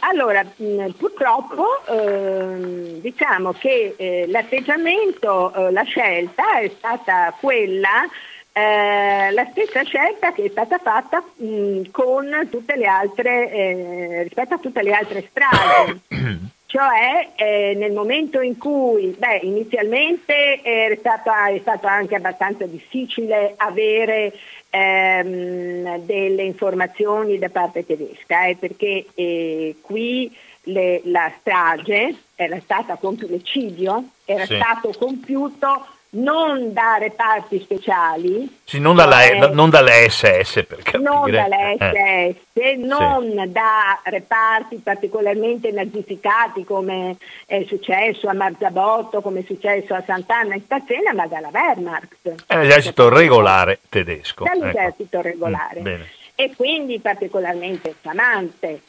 Allora, 0.00 0.42
mh, 0.42 0.90
purtroppo 0.98 1.84
eh, 1.86 3.00
diciamo 3.00 3.52
che 3.52 3.94
eh, 3.96 4.26
l'atteggiamento, 4.28 5.52
eh, 5.54 5.72
la 5.72 5.84
scelta 5.84 6.58
è 6.58 6.70
stata 6.76 7.34
quella 7.38 8.08
eh, 8.54 9.30
la 9.30 9.46
stessa 9.50 9.82
scelta 9.82 10.32
che 10.32 10.44
è 10.44 10.48
stata 10.50 10.78
fatta 10.78 11.24
mh, 11.36 11.90
con 11.90 12.48
tutte 12.50 12.76
le 12.76 12.86
altre, 12.86 13.50
eh, 13.50 14.22
rispetto 14.24 14.54
a 14.54 14.58
tutte 14.58 14.82
le 14.82 14.92
altre 14.92 15.26
strade. 15.28 16.00
cioè 16.66 17.28
eh, 17.36 17.74
nel 17.76 17.92
momento 17.92 18.40
in 18.40 18.56
cui, 18.56 19.14
beh, 19.18 19.40
inizialmente 19.42 20.60
è 20.62 20.96
stato, 20.98 21.30
è 21.30 21.58
stato 21.60 21.86
anche 21.86 22.14
abbastanza 22.14 22.64
difficile 22.64 23.54
avere 23.56 24.32
ehm, 24.74 25.98
delle 25.98 26.42
informazioni 26.44 27.38
da 27.38 27.50
parte 27.50 27.84
tedesca, 27.84 28.46
eh, 28.46 28.56
perché 28.56 29.04
eh, 29.14 29.76
qui 29.82 30.34
le, 30.64 31.02
la 31.04 31.30
strage 31.40 32.14
era 32.34 32.58
stata 32.60 32.96
compiuta, 32.96 33.32
l'eccidio 33.32 34.04
era 34.24 34.46
sì. 34.46 34.54
stato 34.54 34.94
compiuto 34.98 35.86
non 36.14 36.74
da 36.74 36.96
reparti 36.98 37.58
speciali, 37.60 38.58
sì, 38.64 38.78
non, 38.78 38.96
dalla, 38.96 39.22
cioè, 39.22 39.48
non, 39.52 39.70
dalle 39.70 40.10
SS 40.10 40.64
per 40.68 40.82
capire. 40.82 41.02
non 41.02 41.30
dalle 41.30 41.76
SS, 41.78 42.36
eh. 42.52 42.76
non 42.76 43.30
sì. 43.30 43.50
da 43.50 43.98
reparti 44.04 44.76
particolarmente 44.76 45.70
nazificati 45.70 46.64
come 46.64 47.16
è 47.46 47.64
successo 47.66 48.28
a 48.28 48.34
Marzabotto, 48.34 49.22
come 49.22 49.40
è 49.40 49.44
successo 49.46 49.94
a 49.94 50.02
Sant'Anna 50.04 50.54
in 50.54 50.62
Spazena, 50.62 51.14
ma 51.14 51.26
dalla 51.26 51.48
Wehrmacht. 51.50 52.44
È 52.46 52.56
l'esercito 52.56 53.08
regolare 53.08 53.80
tedesco. 53.88 54.44
Dall'esercito 54.44 55.18
ecco. 55.18 55.28
regolare. 55.28 55.80
Mm, 55.80 56.00
e 56.34 56.52
quindi 56.54 56.98
particolarmente 57.00 57.88
infamante. 57.88 58.82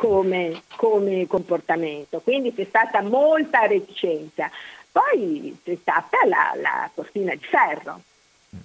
Come, 0.00 0.62
come 0.76 1.26
comportamento, 1.26 2.22
quindi 2.24 2.54
c'è 2.54 2.64
stata 2.66 3.02
molta 3.02 3.66
reticenza. 3.66 4.50
Poi 4.92 5.58
c'è 5.64 5.76
stata 5.80 6.18
la, 6.26 6.52
la 6.60 6.90
cortina 6.94 7.32
di 7.34 7.44
ferro, 7.44 8.00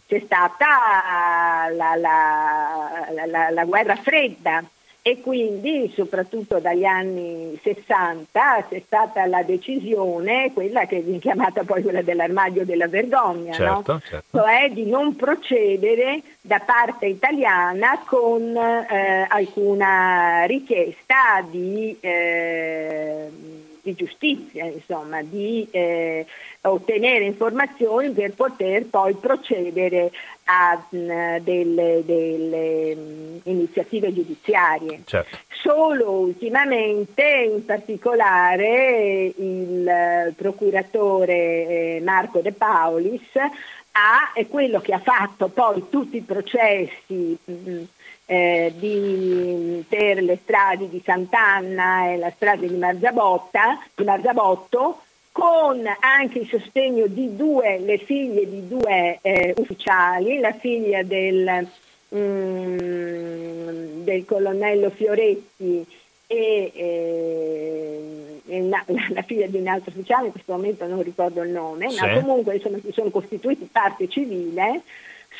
c'è 0.07 0.19
stata 0.25 1.69
la, 1.71 1.95
la, 1.95 3.49
la, 3.51 3.65
guerra 3.65 3.95
fredda 3.95 4.63
e 5.03 5.21
quindi 5.21 5.91
soprattutto 5.95 6.57
dagli 6.57 6.83
anni 6.83 7.59
60 7.61 8.65
c'è 8.67 8.81
stata 8.83 9.27
la 9.27 9.43
decisione, 9.43 10.51
quella 10.51 10.87
che 10.87 11.01
viene 11.01 11.19
chiamata 11.19 11.63
poi 11.63 11.83
quella 11.83 12.01
dell'armadio 12.01 12.65
della 12.65 12.87
vergogna, 12.87 13.53
certo, 13.53 13.91
no? 13.93 14.01
certo. 14.03 14.39
cioè 14.39 14.71
di 14.71 14.89
non 14.89 15.15
procedere 15.15 16.23
da 16.41 16.59
parte 16.59 17.05
italiana 17.05 18.01
con 18.03 18.57
eh, 18.57 19.27
alcuna 19.29 20.45
richiesta 20.45 21.45
di... 21.47 21.95
Eh, 21.99 23.63
di 23.85 23.93
giustizia, 23.93 24.65
insomma, 24.65 25.21
di 25.21 25.67
eh, 25.69 26.25
ottenere 26.61 27.25
informazioni 27.25 28.09
per 28.09 28.33
poter 28.33 28.87
poi 28.87 29.13
procedere 29.13 30.11
a 30.45 30.83
mh, 30.89 31.37
delle, 31.41 32.01
delle 32.03 32.95
mh, 32.95 33.39
iniziative 33.43 34.11
giudiziarie. 34.11 35.01
Certo. 35.05 35.37
Solo 35.61 36.09
ultimamente, 36.11 37.23
in 37.53 37.63
particolare, 37.63 39.31
il 39.37 40.33
procuratore 40.35 41.35
eh, 41.35 42.01
Marco 42.03 42.39
De 42.39 42.53
Paulis 42.53 43.35
ha, 43.35 44.31
è 44.33 44.47
quello 44.47 44.81
che 44.81 44.93
ha 44.93 44.99
fatto 44.99 45.47
poi 45.47 45.85
tutti 45.89 46.17
i 46.17 46.21
processi 46.21 47.37
mh, 47.43 47.83
eh, 48.25 48.73
di, 48.77 49.83
per 49.87 50.21
le 50.21 50.39
strade 50.41 50.89
di 50.89 51.01
Sant'Anna 51.03 52.11
e 52.11 52.17
la 52.17 52.31
strada 52.35 52.61
di, 52.61 52.69
di 52.69 54.03
Marzabotto, 54.03 55.01
con 55.31 55.83
anche 55.99 56.39
il 56.39 56.47
sostegno 56.47 57.07
di 57.07 57.35
due, 57.35 57.77
le 57.79 57.97
figlie 57.97 58.49
di 58.49 58.67
due 58.67 59.19
eh, 59.21 59.53
ufficiali, 59.57 60.39
la 60.39 60.53
figlia 60.53 61.03
del, 61.03 61.67
mm, 62.15 64.03
del 64.03 64.25
colonnello 64.25 64.89
Fioretti 64.91 65.85
e, 66.27 66.71
eh, 66.73 68.41
e 68.47 68.61
una, 68.61 68.83
la 69.13 69.21
figlia 69.23 69.47
di 69.47 69.57
un 69.57 69.67
altro 69.67 69.91
ufficiale, 69.91 70.27
in 70.27 70.31
questo 70.31 70.53
momento 70.53 70.87
non 70.87 71.03
ricordo 71.03 71.41
il 71.43 71.49
nome, 71.49 71.89
sì. 71.89 71.99
ma 71.99 72.13
comunque 72.13 72.55
insomma, 72.55 72.77
si 72.79 72.91
sono 72.93 73.09
costituiti 73.09 73.67
parte 73.71 74.07
civile 74.07 74.81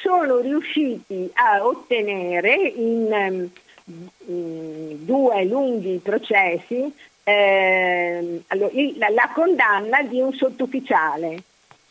sono 0.06 0.38
riusciti 0.38 1.28
a 1.34 1.66
ottenere 1.66 2.54
in, 2.56 3.50
in 4.28 4.98
due 5.04 5.46
lunghi 5.46 6.00
processi 6.02 6.94
eh, 7.24 8.44
la, 8.48 9.10
la, 9.10 9.32
condanna 9.34 10.04
di 10.04 10.22
un 10.22 10.32
sottufficiale. 10.34 11.42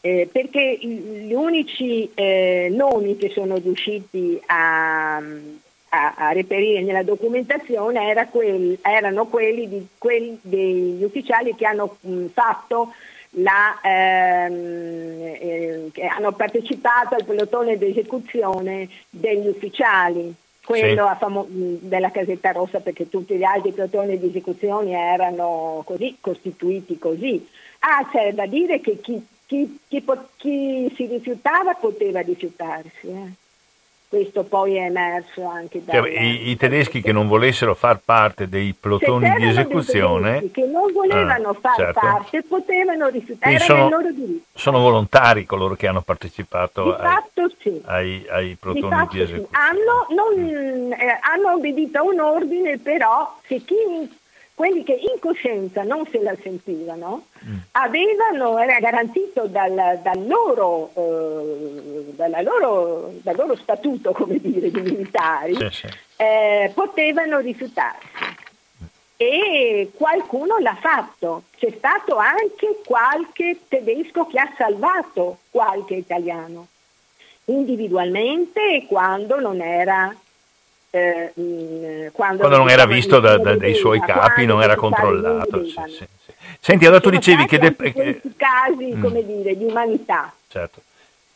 Eh, 0.01 0.29
perché 0.31 0.77
gli 0.81 1.33
unici 1.33 2.11
eh, 2.15 2.69
nomi 2.71 3.17
che 3.17 3.31
sono 3.31 3.57
riusciti 3.57 4.39
a, 4.47 5.17
a, 5.17 6.15
a 6.15 6.33
reperire 6.33 6.83
nella 6.83 7.03
documentazione 7.03 8.07
era 8.07 8.27
quelli, 8.27 8.79
erano 8.83 9.25
quelli, 9.25 9.67
di, 9.67 9.87
quelli, 9.97 10.39
degli 10.43 11.03
ufficiali 11.03 11.55
che 11.55 11.67
hanno 11.67 11.97
mh, 12.01 12.27
fatto 12.35 12.93
la, 13.35 13.79
ehm, 13.83 15.23
eh, 15.23 15.89
che 15.93 16.07
hanno 16.07 16.33
partecipato 16.33 17.15
al 17.15 17.25
pelotone 17.25 17.77
di 17.77 17.91
esecuzione 17.91 18.89
degli 19.11 19.47
ufficiali, 19.47 20.35
quello 20.65 21.09
sì. 21.09 21.19
famo- 21.19 21.47
della 21.49 22.11
casetta 22.11 22.53
rossa 22.53 22.81
perché 22.81 23.09
tutti 23.09 23.37
gli 23.37 23.45
altri 23.45 23.73
pelotoni 23.73 24.19
di 24.19 24.29
esecuzione 24.29 24.93
erano 24.93 25.83
così, 25.85 26.17
costituiti 26.21 26.99
così. 26.99 27.47
Ah, 27.81 28.07
c'è 28.11 28.33
da 28.33 28.47
dire 28.47 28.81
che 28.81 29.01
chi, 29.01 29.25
chi, 29.47 29.79
chi, 29.89 30.03
chi 30.37 30.93
si 30.95 31.07
rifiutava 31.07 31.75
poteva 31.75 32.21
rifiutarsi. 32.21 33.09
Eh 33.09 33.43
questo 34.15 34.45
poi 34.45 34.77
è 34.77 34.85
emerso 34.85 35.45
anche 35.49 35.83
da... 35.85 35.95
Cioè, 35.95 36.09
i, 36.09 36.51
I, 36.51 36.57
tedeschi 36.57 37.03
che 37.03 37.11
non 37.11 37.27
volessero 37.27 37.75
far 37.75 37.99
parte 38.05 38.49
dei 38.49 38.73
plotoni 38.73 39.29
di 39.35 39.49
esecuzione... 39.49 40.53
che 40.53 40.65
non 40.67 40.93
volevano 40.93 41.49
ah, 41.49 41.55
far 41.55 41.75
certo. 41.75 41.99
parte 41.99 42.45
potevano 42.45 43.09
rifiutare, 43.09 43.59
sono. 43.59 43.91
Sono 44.55 44.79
volontari 44.79 45.45
coloro 45.47 45.75
che 45.75 45.89
hanno 45.89 46.03
partecipato 46.03 46.95
ai, 46.95 47.23
sì. 47.59 47.83
ai, 47.87 48.25
ai, 48.29 48.57
plotoni 48.61 49.07
di, 49.09 49.17
di 49.17 49.21
esecuzione. 49.23 49.49
Sì. 49.51 49.57
Hanno, 49.57 50.07
non, 50.11 50.93
eh, 50.93 51.19
hanno 51.21 51.55
obbedito 51.55 51.99
a 51.99 52.03
un 52.03 52.21
ordine, 52.21 52.79
però 52.79 53.37
se 53.49 53.65
chi 53.65 53.75
quelli 54.55 54.85
che 54.85 54.93
in 54.93 55.19
coscienza 55.19 55.83
non 55.83 56.07
se 56.11 56.23
la 56.23 56.35
sentivano, 56.41 57.27
mm. 57.45 57.57
avevano, 57.73 58.57
era 58.59 58.79
garantito 58.79 59.47
dal, 59.47 59.99
dal, 60.01 60.27
loro, 60.27 60.91
eh, 60.95 62.43
loro, 62.43 63.13
dal, 63.23 63.37
loro, 63.37 63.57
statuto, 63.57 64.13
come 64.15 64.39
dire, 64.39 64.71
di 64.71 64.81
militari, 64.81 65.57
sì, 65.57 65.69
sì. 65.71 65.87
Eh, 66.17 66.71
potevano 66.73 67.41
rifiutarsi. 67.41 68.33
E 69.17 69.91
qualcuno 69.97 70.59
l'ha 70.59 70.77
fatto, 70.81 71.45
c'è 71.57 71.73
stato 71.77 72.17
anche 72.17 72.81
qualche 72.85 73.61
tedesco 73.69 74.27
che 74.27 74.39
ha 74.39 74.53
salvato 74.57 75.39
qualche 75.51 75.95
italiano, 75.95 76.67
individualmente 77.47 78.85
quando 78.87 79.41
non 79.41 79.61
era 79.61 80.15
eh, 80.95 82.11
quando, 82.13 82.43
quando, 82.43 82.57
non 82.57 82.71
era 82.71 82.87
visto 82.87 83.19
da, 83.19 83.37
da, 83.37 83.57
dai 83.57 83.75
suoi 83.75 83.99
capi, 83.99 84.47
non 84.47 84.63
era 84.63 84.77
controllato. 84.77 85.65
Sì, 85.65 85.75
sì, 85.89 85.97
sì. 85.97 86.33
Senti, 86.61 86.87
allora 86.87 87.01
tu 87.01 87.11
dicevi 87.11 87.47
che... 87.47 87.59
De- 87.59 87.75
questi 87.75 88.33
casi, 88.37 88.95
mm. 88.95 89.03
come 89.03 89.27
dire, 89.27 89.57
di 89.57 89.65
umanità. 89.65 90.33
Certo. 90.47 90.83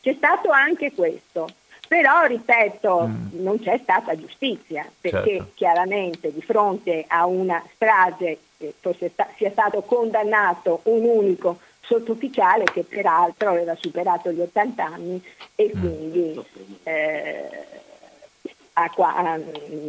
C'è 0.01 0.15
stato 0.17 0.51
anche 0.51 0.93
questo. 0.93 1.49
Però, 1.89 2.25
ripeto, 2.25 3.09
mm. 3.09 3.43
non 3.43 3.59
c'è 3.59 3.81
stata 3.83 4.17
giustizia, 4.17 4.89
perché 5.01 5.31
certo. 5.31 5.51
chiaramente 5.55 6.33
di 6.33 6.41
fronte 6.41 7.05
a 7.09 7.27
una 7.27 7.61
strage 7.75 8.39
che 8.57 8.75
sta- 9.13 9.29
sia 9.37 9.51
stato 9.51 9.83
condannato 9.83 10.81
un 10.85 11.03
unico 11.03 11.59
sottufficiale 11.81 12.65
che 12.65 12.85
peraltro 12.85 13.51
aveva 13.51 13.75
superato 13.75 14.31
gli 14.31 14.41
80 14.41 14.85
anni 14.85 15.21
e 15.57 15.73
mm. 15.75 15.81
quindi... 15.81 16.45
Eh, 18.85 18.91
Qua, 18.95 19.37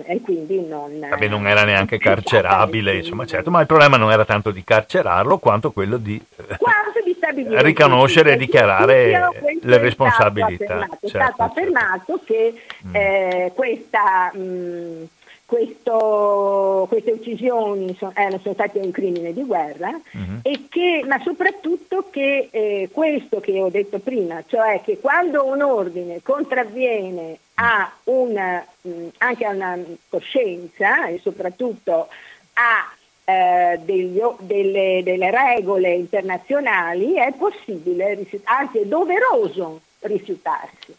e 0.04 0.22
quindi 0.22 0.66
non, 0.66 1.00
Vabbè, 1.00 1.28
non 1.28 1.48
era 1.48 1.64
neanche 1.64 1.98
carcerabile, 1.98 2.98
insomma, 2.98 3.26
certo, 3.26 3.52
ma 3.52 3.62
il 3.62 3.68
problema 3.68 3.98
non 3.98 4.12
era 4.12 4.26
tanto 4.26 4.52
di 4.52 4.64
carcerarlo 4.64 5.38
quanto 5.38 5.72
quello 5.72 5.98
di, 5.98 6.22
quanto 6.58 7.00
di 7.04 7.16
riconoscere 7.62 8.34
e 8.34 8.38
dichiarare 8.38 9.30
le 9.62 9.78
responsabilità. 9.78 10.88
È 11.00 11.08
stato 11.08 11.08
affermato, 11.08 11.08
certo, 11.08 11.18
certo. 11.18 11.42
affermato 11.44 12.22
che 12.26 12.62
mm. 12.88 12.96
eh, 12.96 13.52
questa... 13.54 14.32
Mh, 14.34 15.08
questo, 15.50 16.86
queste 16.88 17.10
uccisioni 17.10 17.96
sono, 17.98 18.14
eh, 18.16 18.40
sono, 18.40 18.54
state 18.54 18.78
un 18.78 18.92
crimine 18.92 19.34
di 19.34 19.44
guerra, 19.44 19.90
uh-huh. 19.90 20.68
che, 20.70 21.04
ma 21.08 21.20
soprattutto 21.24 22.06
che 22.12 22.50
eh, 22.52 22.90
questo 22.92 23.40
che 23.40 23.60
ho 23.60 23.70
detto 23.72 23.98
prima, 23.98 24.44
cioè 24.46 24.80
che 24.84 25.00
quando 25.00 25.44
un 25.46 25.64
ordine 25.64 26.22
contravviene 26.22 27.40
a 27.56 27.92
una, 28.04 28.64
mh, 28.82 29.08
anche 29.18 29.46
a 29.46 29.50
una 29.50 29.76
coscienza 30.08 31.08
e 31.08 31.18
soprattutto 31.18 32.10
a 32.54 32.94
eh, 33.26 33.80
degli, 33.84 34.22
delle, 34.42 35.02
delle, 35.04 35.32
regole 35.32 35.96
internazionali, 35.96 37.16
è 37.16 37.34
possibile, 37.36 38.24
anzi 38.44 38.78
è 38.78 38.86
doveroso 38.86 39.82
rifiutarsi. 40.02 40.96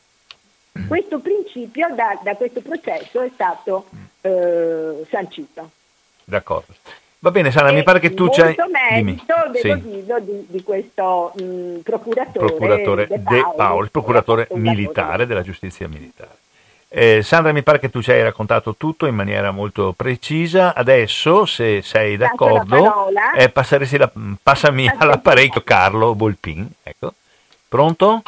Questo 0.87 1.19
principio 1.19 1.89
da, 1.95 2.19
da 2.23 2.35
questo 2.37 2.61
processo 2.61 3.21
è 3.21 3.31
stato 3.33 3.87
eh, 4.21 5.05
sancito. 5.09 5.71
D'accordo. 6.25 6.75
Va 7.23 7.31
bene 7.31 7.51
Sara, 7.51 7.69
e 7.69 7.73
mi 7.73 7.83
pare 7.83 7.99
che 7.99 8.15
tu 8.15 8.31
c'hai... 8.31 8.57
merito, 8.71 9.35
devo 9.53 9.75
sì. 9.75 9.83
dire, 9.83 10.25
di, 10.25 10.47
di, 10.49 10.63
questo 10.63 11.33
mh, 11.37 11.81
procuratore, 11.81 12.47
procuratore 12.47 13.07
De 13.07 13.19
Paoli, 13.19 13.43
De 13.43 13.53
Paoli 13.57 13.89
procuratore 13.91 14.49
militare 14.53 15.27
della 15.27 15.43
giustizia 15.43 15.87
militare. 15.87 16.39
Eh, 16.89 17.23
Sandra, 17.23 17.53
mi 17.53 17.63
pare 17.63 17.79
che 17.79 17.91
tu 17.91 18.01
ci 18.03 18.11
hai 18.11 18.23
raccontato 18.23 18.75
tutto 18.75 19.07
in 19.07 19.15
maniera 19.15 19.51
molto 19.51 19.93
precisa. 19.97 20.75
Adesso, 20.75 21.45
se 21.45 21.83
sei 21.83 22.17
d'accordo, 22.17 23.09
eh, 23.37 23.53
la, 23.53 24.11
passami 24.43 24.91
all'apparecchio 24.97 25.61
Carlo 25.61 26.15
Bolpin. 26.15 26.69
Ecco. 26.83 27.13
Pronto? 27.69 28.23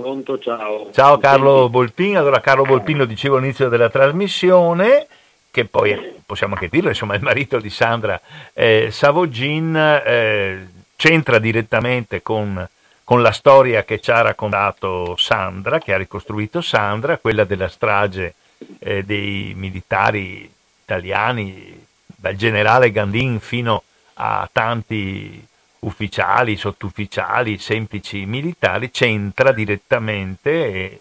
Pronto, 0.00 0.38
ciao. 0.38 0.92
Ciao 0.92 1.18
Carlo 1.18 1.68
Bolpin. 1.68 2.16
Allora, 2.18 2.40
Carlo 2.40 2.62
Bolpin 2.62 2.98
lo 2.98 3.04
dicevo 3.04 3.36
all'inizio 3.36 3.68
della 3.68 3.90
trasmissione, 3.90 5.08
che 5.50 5.64
poi 5.64 6.14
possiamo 6.24 6.54
anche 6.54 6.68
dirlo, 6.68 6.90
insomma, 6.90 7.16
il 7.16 7.22
marito 7.22 7.58
di 7.58 7.68
Sandra 7.68 8.20
eh, 8.52 8.90
Savogin 8.92 9.74
eh, 9.76 10.68
c'entra 10.94 11.40
direttamente 11.40 12.22
con, 12.22 12.64
con, 13.02 13.22
la 13.22 13.32
storia 13.32 13.82
che 13.82 13.98
ci 13.98 14.12
ha 14.12 14.20
raccontato 14.20 15.16
Sandra, 15.16 15.80
che 15.80 15.92
ha 15.92 15.96
ricostruito 15.96 16.60
Sandra, 16.60 17.18
quella 17.18 17.42
della 17.42 17.68
strage 17.68 18.34
eh, 18.78 19.02
dei 19.02 19.52
militari 19.56 20.48
italiani, 20.80 21.86
dal 22.06 22.36
generale 22.36 22.92
Gandin 22.92 23.40
fino 23.40 23.82
a 24.14 24.48
tanti 24.52 25.44
ufficiali, 25.80 26.56
sottufficiali, 26.56 27.58
semplici 27.58 28.24
militari, 28.26 28.90
c'entra 28.90 29.52
direttamente 29.52 30.50
e, 30.50 31.00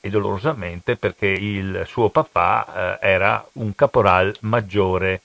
e 0.00 0.10
dolorosamente 0.10 0.96
perché 0.96 1.26
il 1.26 1.84
suo 1.86 2.08
papà 2.08 2.98
eh, 3.00 3.08
era 3.08 3.46
un 3.52 3.74
caporal 3.74 4.34
maggiore 4.40 5.22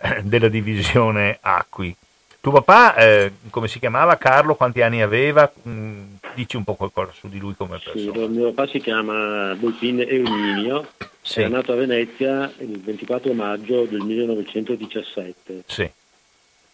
eh, 0.00 0.22
della 0.22 0.48
divisione 0.48 1.38
Acqui. 1.40 1.94
Tuo 2.40 2.52
papà, 2.62 2.94
eh, 2.94 3.32
come 3.50 3.66
si 3.66 3.80
chiamava 3.80 4.16
Carlo? 4.18 4.54
Quanti 4.54 4.80
anni 4.80 5.02
aveva? 5.02 5.50
Mm, 5.68 6.14
dici 6.34 6.56
un 6.56 6.62
po' 6.62 6.74
qualcosa 6.74 7.10
su 7.12 7.28
di 7.28 7.38
lui 7.38 7.54
come 7.56 7.80
persona. 7.82 8.12
Sì, 8.12 8.28
mio 8.28 8.52
papà 8.52 8.70
si 8.70 8.78
chiama 8.78 9.54
Bolpin 9.58 10.00
Erminio, 10.00 10.86
sì. 11.20 11.40
è 11.40 11.48
nato 11.48 11.72
a 11.72 11.76
Venezia 11.76 12.52
il 12.58 12.80
24 12.80 13.32
maggio 13.32 13.84
del 13.86 14.00
1917. 14.02 15.64
Sì 15.66 15.90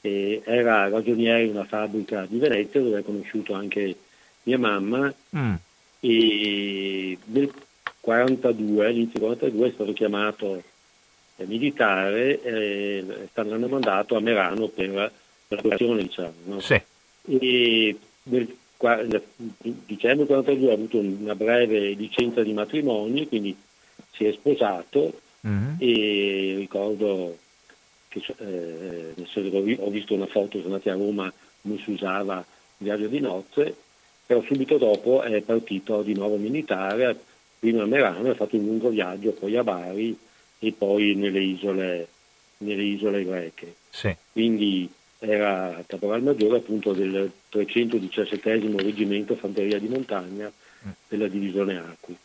e 0.03 0.43
era 0.45 0.89
ragioniere 0.89 1.45
in 1.45 1.51
una 1.51 1.65
fabbrica 1.65 2.27
di 2.29 2.39
Venezia 2.39 2.81
dove 2.81 2.99
ha 2.99 3.03
conosciuto 3.03 3.55
anche 3.55 3.97
mia 4.43 4.59
mamma 4.59 5.13
mm. 5.37 5.55
e 6.01 7.19
nel 7.25 7.53
42, 8.01 8.87
all'inizio 8.87 9.21
del 9.21 9.29
42 9.39 9.69
è 9.69 9.73
stato 9.73 9.93
chiamato 9.93 10.63
eh, 11.37 11.47
militare 11.47 12.43
e 12.43 13.05
l'hanno 13.33 13.69
mandato 13.69 14.17
a 14.17 14.21
Merano 14.21 14.67
per 14.67 14.89
la 14.89 15.11
lavorazione 15.49 16.03
diciamo. 16.03 16.33
No? 16.47 16.61
Sì. 16.61 16.81
E 17.27 17.97
nel 18.25 18.57
dicembre 19.87 20.27
42 20.27 20.71
ha 20.71 20.75
avuto 20.75 20.99
una 20.99 21.37
breve 21.37 21.91
licenza 21.91 22.43
di 22.43 22.53
matrimonio, 22.53 23.25
quindi 23.29 23.57
si 24.11 24.25
è 24.25 24.33
sposato 24.33 25.21
mm-hmm. 25.47 25.75
e 25.79 26.55
ricordo 26.59 27.39
che 28.21 28.35
eh, 28.39 29.77
ho 29.79 29.91
visto 29.91 30.15
una 30.15 30.27
foto, 30.27 30.59
sono 30.59 30.75
andati 30.75 30.91
a 30.91 30.95
Roma, 30.95 31.33
non 31.63 31.79
si 31.79 31.93
usava 31.93 32.39
il 32.39 32.87
viaggio 32.87 33.07
di 33.07 33.21
nozze, 33.21 33.75
però 34.27 34.43
subito 34.43 34.77
dopo 34.79 35.23
è 35.23 35.41
partito 35.41 36.03
di 36.03 36.15
nuovo 36.15 36.37
militare, 36.37 37.17
prima 37.59 37.83
a 37.83 37.87
Merano, 37.87 38.31
ha 38.31 38.35
fatto 38.35 38.57
un 38.57 38.65
lungo 38.65 38.89
viaggio, 38.91 39.33
poi 39.33 39.57
a 39.57 39.65
Bari 39.65 40.17
e 40.59 40.73
poi 40.77 41.15
nelle 41.15 41.41
isole, 41.41 42.09
nelle 42.59 42.83
isole 42.83 43.25
greche. 43.25 43.75
Sì. 43.91 44.15
Quindi 44.33 44.91
era 45.19 45.83
caporal 45.87 46.23
maggiore 46.23 46.59
appunto 46.59 46.93
del 46.93 47.31
317 47.49 48.59
reggimento 48.83 49.37
fanteria 49.37 49.79
di 49.79 49.87
montagna 49.87 50.51
mm. 50.51 50.91
della 51.09 51.29
divisione 51.29 51.79
Acqui 51.79 52.17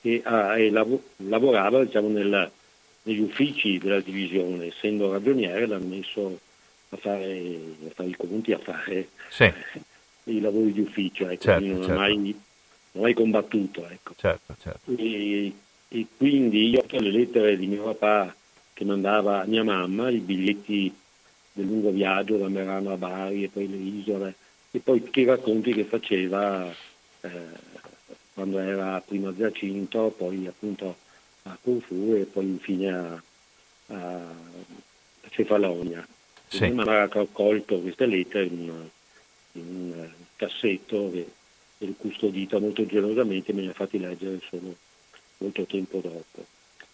e, 0.00 0.22
ah, 0.24 0.58
e 0.58 0.70
lav- 0.70 1.00
lavorava 1.16 1.84
diciamo, 1.84 2.08
nel, 2.08 2.50
negli 3.06 3.20
uffici 3.20 3.78
della 3.78 4.00
divisione, 4.00 4.66
essendo 4.66 5.12
ragioniere, 5.12 5.66
l'hanno 5.66 5.86
messo 5.86 6.38
a 6.88 6.96
fare, 6.96 7.58
a 7.86 7.90
fare 7.94 8.08
i 8.08 8.16
conti, 8.16 8.52
a 8.52 8.58
fare 8.58 9.08
sì. 9.30 9.52
i 10.24 10.40
lavori 10.40 10.72
di 10.72 10.80
ufficio, 10.80 11.28
ecco, 11.28 11.42
certo, 11.42 11.66
non, 11.66 11.76
certo. 11.78 11.92
ha 11.92 11.94
mai, 11.94 12.16
non, 12.16 12.34
ha 12.92 13.00
mai, 13.00 13.14
combattuto. 13.14 13.88
Ecco. 13.88 14.14
Certo, 14.16 14.56
certo. 14.60 14.90
e, 14.96 15.52
e, 15.88 16.06
quindi 16.16 16.68
io 16.68 16.84
ho 16.88 17.00
le 17.00 17.10
lettere 17.10 17.56
di 17.56 17.66
mio 17.66 17.84
papà 17.84 18.34
che 18.72 18.84
mandava 18.84 19.42
a 19.42 19.46
mia 19.46 19.62
mamma, 19.62 20.10
i 20.10 20.18
biglietti 20.18 20.92
del 21.52 21.66
lungo 21.66 21.90
viaggio 21.90 22.36
da 22.36 22.48
Merano 22.48 22.92
a 22.92 22.96
Bari 22.96 23.44
e 23.44 23.48
poi 23.48 23.68
le 23.68 23.76
isole, 23.76 24.34
e 24.72 24.80
poi 24.80 25.02
tutti 25.02 25.20
i 25.20 25.24
racconti 25.24 25.72
che 25.72 25.84
faceva 25.84 26.68
eh, 27.20 27.28
quando 28.34 28.58
era 28.58 29.00
prima 29.00 29.28
a 29.28 29.34
Giacinto, 29.34 30.12
poi 30.14 30.46
appunto 30.48 30.96
a 31.46 31.58
Corfù 31.62 32.14
e 32.14 32.24
poi 32.24 32.44
infine 32.46 32.92
a, 32.92 33.22
a 33.88 34.20
Cefalonia. 35.30 36.06
Sì. 36.48 36.68
Mi 36.68 36.82
ha 36.82 37.06
raccolto 37.06 37.80
queste 37.80 38.06
lettere 38.06 38.44
in, 38.46 38.72
in 39.52 39.62
un 39.66 40.08
cassetto 40.36 41.10
e, 41.12 41.26
e 41.78 41.94
custodito 41.98 42.60
molto 42.60 42.86
gelosamente 42.86 43.50
e 43.50 43.54
me 43.54 43.62
ne 43.62 43.70
ha 43.70 43.74
fatti 43.74 43.98
leggere 43.98 44.40
solo 44.48 44.74
molto 45.38 45.64
tempo 45.64 46.00
dopo. 46.02 46.44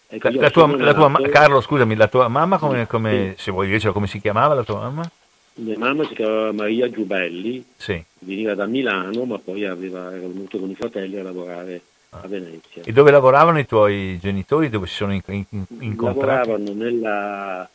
Ecco, 0.08 0.28
la, 0.28 0.50
tua, 0.50 0.76
la 0.76 0.92
tua, 0.92 1.28
Carlo, 1.30 1.60
scusami, 1.62 1.94
la 1.94 2.08
tua 2.08 2.28
mamma, 2.28 2.58
come, 2.58 2.86
come, 2.86 3.34
sì. 3.36 3.44
se 3.44 3.50
vuoi 3.50 3.68
dircelo, 3.68 3.94
come 3.94 4.06
si 4.06 4.20
chiamava 4.20 4.52
la 4.52 4.62
tua 4.62 4.80
mamma? 4.80 5.10
Mia 5.54 5.78
mamma 5.78 6.06
si 6.06 6.14
chiamava 6.14 6.52
Maria 6.52 6.90
Giubelli, 6.90 7.64
sì. 7.76 8.02
veniva 8.18 8.54
da 8.54 8.66
Milano, 8.66 9.24
ma 9.24 9.38
poi 9.38 9.64
aveva, 9.64 10.10
era 10.10 10.26
venuto 10.26 10.58
con 10.58 10.68
i 10.68 10.74
fratelli 10.74 11.18
a 11.18 11.22
lavorare 11.22 11.80
a 12.14 12.26
Venezia. 12.28 12.82
E 12.84 12.92
dove 12.92 13.10
lavoravano 13.10 13.58
i 13.58 13.66
tuoi 13.66 14.18
genitori? 14.20 14.68
Dove 14.68 14.86
si 14.86 14.94
sono 14.94 15.12
in, 15.14 15.22
in, 15.26 15.64
incontrati? 15.80 16.48
Lavoravano 16.48 16.72
nella, 16.72 17.68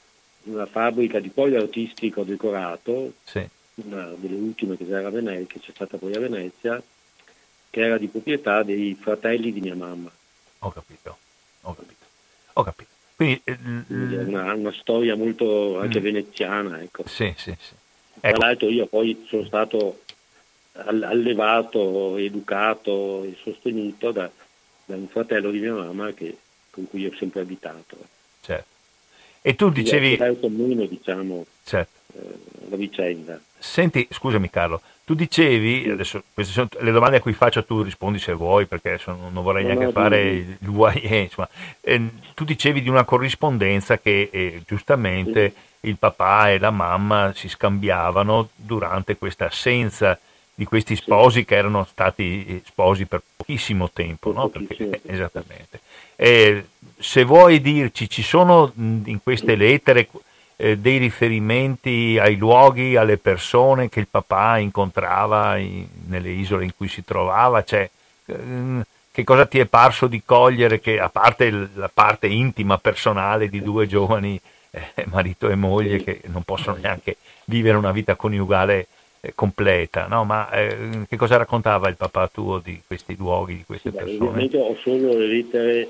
una 0.43 0.65
fabbrica 0.67 1.19
di 1.19 1.29
pollo 1.29 1.57
artistico 1.57 2.23
decorato, 2.23 3.13
Sì. 3.23 3.45
una 3.75 4.11
delle 4.15 4.35
ultime 4.35 4.77
che 4.77 4.85
c'era 4.85 5.07
a 5.07 5.11
Venezia, 5.11 5.45
che 5.47 5.59
c'è 5.59 5.71
stata 5.73 5.97
poi 5.97 6.13
a 6.13 6.19
Venezia, 6.19 6.81
che 7.69 7.81
era 7.81 7.97
di 7.97 8.07
proprietà 8.07 8.61
dei 8.63 8.95
fratelli 8.99 9.51
di 9.51 9.59
mia 9.61 9.75
mamma. 9.75 10.11
Ho 10.59 10.71
capito. 10.71 11.17
Ho 11.61 11.73
capito. 11.75 12.05
Ho 12.53 12.63
capito. 12.63 12.89
Quindi, 13.15 13.41
eh, 13.43 13.53
è 13.53 14.23
una, 14.23 14.53
una 14.53 14.73
storia 14.79 15.15
molto 15.15 15.79
anche 15.79 15.99
Mm. 15.99 16.03
veneziana. 16.03 16.81
Ecco. 16.81 17.03
sì, 17.07 17.33
sì, 17.35 17.55
sì. 17.59 17.73
Tra 18.19 18.29
Ecco, 18.29 18.39
l'altro 18.39 18.69
io 18.69 18.85
poi 18.85 19.25
sono 19.27 19.43
stato 19.45 20.01
allevato, 20.85 22.17
educato 22.17 23.23
e 23.23 23.35
sostenuto 23.41 24.11
da, 24.11 24.29
da 24.85 24.95
un 24.95 25.07
fratello 25.07 25.49
di 25.51 25.59
mia 25.59 25.73
mamma 25.73 26.11
che- 26.13 26.37
con 26.69 26.87
cui 26.87 27.05
ho 27.05 27.11
sempre 27.17 27.41
abitato. 27.41 27.97
certo. 28.41 28.75
E 29.41 29.55
tu 29.55 29.69
dicevi... 29.69 30.15
È 30.15 30.35
meno, 30.49 30.85
diciamo, 30.85 31.45
Certo. 31.63 31.91
eh, 32.17 32.69
la 32.69 32.75
vicenda. 32.75 33.39
Senti, 33.57 34.05
scusami 34.11 34.49
Carlo, 34.49 34.81
tu 35.05 35.13
dicevi, 35.15 35.89
adesso 35.89 36.21
queste 36.33 36.51
sono 36.53 36.67
le 36.79 36.91
domande 36.91 37.17
a 37.17 37.21
cui 37.21 37.31
faccio, 37.33 37.63
tu 37.63 37.81
rispondi 37.81 38.19
se 38.19 38.33
vuoi, 38.33 38.65
perché 38.65 38.89
adesso 38.89 39.11
non 39.31 39.41
vorrei 39.41 39.61
No, 39.63 39.69
neanche 39.69 39.85
no, 39.85 39.91
fare 39.91 40.21
il 40.29 40.67
UAE, 40.67 41.19
insomma. 41.21 41.47
Eh, 41.79 42.09
tu 42.35 42.43
dicevi 42.43 42.81
di 42.81 42.89
una 42.89 43.05
corrispondenza 43.05 43.97
che 43.99 44.27
eh, 44.31 44.61
giustamente 44.67 45.53
il 45.81 45.97
papà 45.97 46.51
e 46.51 46.59
la 46.59 46.71
mamma 46.71 47.31
si 47.33 47.47
scambiavano 47.47 48.49
durante 48.55 49.15
questa 49.17 49.45
assenza 49.45 50.19
di 50.59 50.65
questi 50.65 50.95
sposi 50.95 51.45
che 51.45 51.55
erano 51.55 51.85
stati 51.87 52.43
eh, 52.47 52.61
sposi 52.65 53.05
per 53.05 53.21
pochissimo 53.35 53.91
tempo, 53.91 54.31
Per 54.31 54.37
no? 54.41 54.47
pochissimo 54.49 54.89
Perché- 54.89 55.01
tempo. 55.07 55.11
esattamente. 55.11 55.79
Eh, 56.15 56.65
se 56.97 57.23
vuoi 57.23 57.61
dirci, 57.61 58.09
ci 58.09 58.23
sono 58.23 58.71
in 58.75 59.19
queste 59.21 59.55
lettere 59.55 60.09
eh, 60.55 60.75
dei 60.79 60.97
riferimenti 60.97 62.17
ai 62.19 62.37
luoghi, 62.37 62.95
alle 62.95 63.17
persone 63.19 63.87
che 63.87 63.99
il 63.99 64.07
papà 64.09 64.57
incontrava 64.57 65.57
in- 65.57 65.85
nelle 66.07 66.29
isole 66.31 66.63
in 66.63 66.75
cui 66.75 66.87
si 66.87 67.03
trovava? 67.05 67.63
Cioè, 67.63 67.87
ehm, 68.25 68.83
che 69.11 69.23
cosa 69.23 69.45
ti 69.45 69.59
è 69.59 69.65
parso 69.65 70.07
di 70.07 70.23
cogliere 70.25 70.79
che, 70.79 70.99
a 70.99 71.09
parte 71.09 71.51
la 71.51 71.89
parte 71.93 72.25
intima, 72.25 72.79
personale 72.79 73.47
di 73.47 73.61
due 73.61 73.85
giovani, 73.85 74.41
eh, 74.71 75.05
marito 75.05 75.49
e 75.49 75.55
moglie, 75.55 76.03
che 76.03 76.21
non 76.25 76.41
possono 76.41 76.77
neanche 76.81 77.17
vivere 77.45 77.77
una 77.77 77.91
vita 77.91 78.15
coniugale 78.15 78.87
completa, 79.35 80.07
no? 80.07 80.23
Ma 80.23 80.49
eh, 80.51 81.05
che 81.07 81.15
cosa 81.17 81.37
raccontava 81.37 81.89
il 81.89 81.95
papà 81.95 82.27
tuo 82.27 82.59
di 82.59 82.81
questi 82.85 83.15
luoghi, 83.15 83.57
di 83.57 83.63
queste 83.65 83.89
Beh, 83.91 83.97
persone? 83.97 84.23
ovviamente 84.29 84.57
ho 84.57 84.75
solo 84.77 85.17
le 85.17 85.27
lettere 85.27 85.89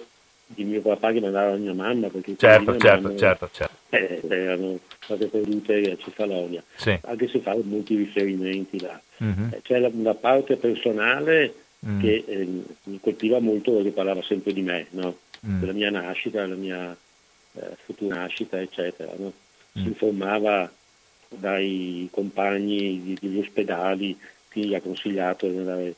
di 0.49 0.63
mio 0.63 0.81
papà 0.81 1.11
che 1.11 1.19
mandava 1.19 1.53
a 1.53 1.57
mia 1.57 1.73
mamma 1.73 2.07
perché 2.07 2.35
Certo, 2.37 2.77
certo, 2.79 3.07
mamma, 3.07 3.17
certo, 3.19 3.49
certo. 3.51 3.75
eh, 3.89 4.21
erano 4.29 4.79
state 4.99 5.27
perdute 5.27 5.91
a 5.91 5.97
Cefalonia, 5.97 6.63
Sì. 6.75 6.97
anche 7.01 7.27
se 7.27 7.39
fanno 7.39 7.61
molti 7.65 7.95
riferimenti 7.97 8.79
là. 8.79 8.99
Mhm. 9.17 9.49
Eh, 9.53 9.61
C'è 9.61 9.79
la, 9.79 9.89
una 9.91 10.15
parte 10.15 10.55
personale 10.55 11.53
Mm. 11.85 11.99
che 11.99 12.23
eh, 12.25 12.47
mi 12.85 12.99
colpiva 12.99 13.39
molto 13.39 13.71
perché 13.71 13.91
parlava 13.91 14.23
sempre 14.23 14.51
di 14.51 14.63
me, 14.63 14.87
no? 14.91 15.15
Mm. 15.45 15.59
della 15.59 15.73
mia 15.73 15.91
nascita, 15.91 16.41
della 16.41 16.55
mia 16.55 16.97
eh, 17.53 17.61
futura 17.85 18.15
nascita, 18.15 18.59
eccetera. 18.59 19.11
no? 19.15 19.31
Si 19.73 19.81
Mm. 19.81 19.85
informava 19.85 20.71
dai 21.29 22.07
compagni 22.11 23.17
degli 23.19 23.39
ospedali, 23.39 24.17
chi 24.49 24.65
gli 24.65 24.75
ha 24.75 24.81
consigliato 24.81 25.47
di 25.47 25.57
andare 25.57 25.95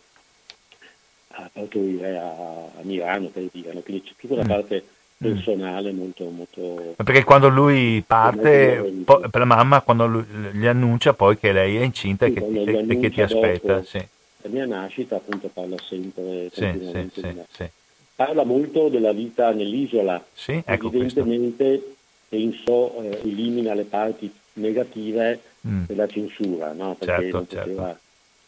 a 1.30 1.50
partorire 1.52 2.18
a, 2.18 2.30
a 2.32 2.82
Milano, 2.82 3.28
per 3.28 3.44
dire. 3.52 3.74
no? 3.74 3.82
Quindi 3.82 4.04
c'è 4.04 4.14
tutta 4.18 4.34
una 4.34 4.44
Mm. 4.44 4.48
parte 4.48 4.86
personale 5.18 5.92
molto, 5.92 6.30
molto... 6.30 6.94
Ma 6.98 7.04
Perché 7.04 7.24
quando 7.24 7.50
lui 7.50 8.02
parte, 8.06 9.02
po- 9.04 9.20
per 9.20 9.40
la 9.40 9.46
mamma, 9.46 9.82
quando 9.82 10.08
lui- 10.08 10.26
gli 10.54 10.66
annuncia 10.66 11.14
poi 11.14 11.38
che 11.38 11.52
lei 11.52 11.78
è 11.78 11.82
incinta 11.82 12.26
e 12.26 12.30
Sì, 12.30 12.34
che, 12.36 12.40
quando 12.40 12.64
e- 12.64 12.86
e 12.88 13.00
che 13.00 13.10
ti 13.10 13.22
aspetta. 13.22 13.84
Sì, 13.84 13.98
La 14.42 14.50
mia 14.50 14.66
nascita 14.66 15.18
appunto 15.18 15.50
parla 15.50 15.76
sempre 15.80 16.50
sì, 16.54 17.10
sì. 17.52 17.70
Parla 18.16 18.44
molto 18.44 18.90
della 18.90 19.12
vita 19.14 19.52
nell'isola, 19.52 20.24
Sì, 20.34 20.62
ecco 20.66 20.90
questo. 20.90 21.20
evidentemente 21.20 21.96
penso 22.28 23.02
eh, 23.02 23.20
elimina 23.24 23.74
le 23.74 23.84
parti 23.84 24.32
negative 24.60 25.40
Mm. 25.68 25.84
della 25.88 26.08
censura, 26.08 26.72
no? 26.72 26.96
perché 26.98 27.22
Certo, 27.24 27.36
non 27.38 27.46
poteva- 27.46 28.00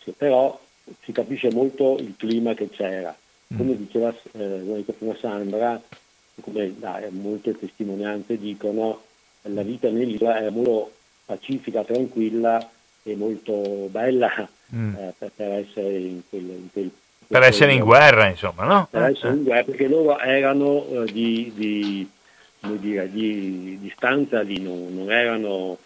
sì, 0.01 0.11
però 0.15 0.57
si 1.03 1.11
capisce 1.11 1.51
molto 1.51 1.97
il 1.99 2.13
clima 2.17 2.53
che 2.53 2.69
c'era. 2.69 3.13
Mm. 3.53 3.57
Come 3.57 3.75
diceva 3.77 4.15
eh, 4.31 4.83
prima 4.97 5.15
Sandra, 5.19 5.81
come 6.39 6.73
dai, 6.79 7.09
molte 7.11 7.57
testimonianze 7.59 8.37
dicono, 8.37 9.01
la 9.41 9.61
vita 9.61 9.89
nell'isola 9.89 10.39
era 10.39 10.51
molto 10.51 10.91
pacifica, 11.25 11.83
tranquilla 11.83 12.69
e 13.03 13.15
molto 13.15 13.87
bella 13.91 14.47
Mm. 14.73 14.95
eh, 14.95 15.13
per, 15.17 15.31
per 15.35 15.51
essere 15.51 15.97
in 15.97 16.21
quel, 16.29 16.43
in 16.43 16.71
quel- 16.71 16.91
Per 17.27 17.43
essere 17.43 17.73
in 17.73 17.83
guerra, 17.83 18.29
insomma, 18.29 18.63
no? 18.63 18.87
per 18.89 19.03
Eh, 19.03 19.11
essere 19.11 19.33
in 19.33 19.43
guerra, 19.43 19.63
perché 19.65 19.87
loro 19.89 20.17
erano 20.17 20.85
eh, 20.85 21.11
di, 21.11 21.51
di, 21.53 22.09
come 22.61 22.79
dire, 22.79 23.11
di, 23.11 23.77
di 23.81 23.91
stanza 23.95 24.39
lì, 24.41 24.61
non, 24.61 24.95
non 24.95 25.11
erano, 25.11 25.77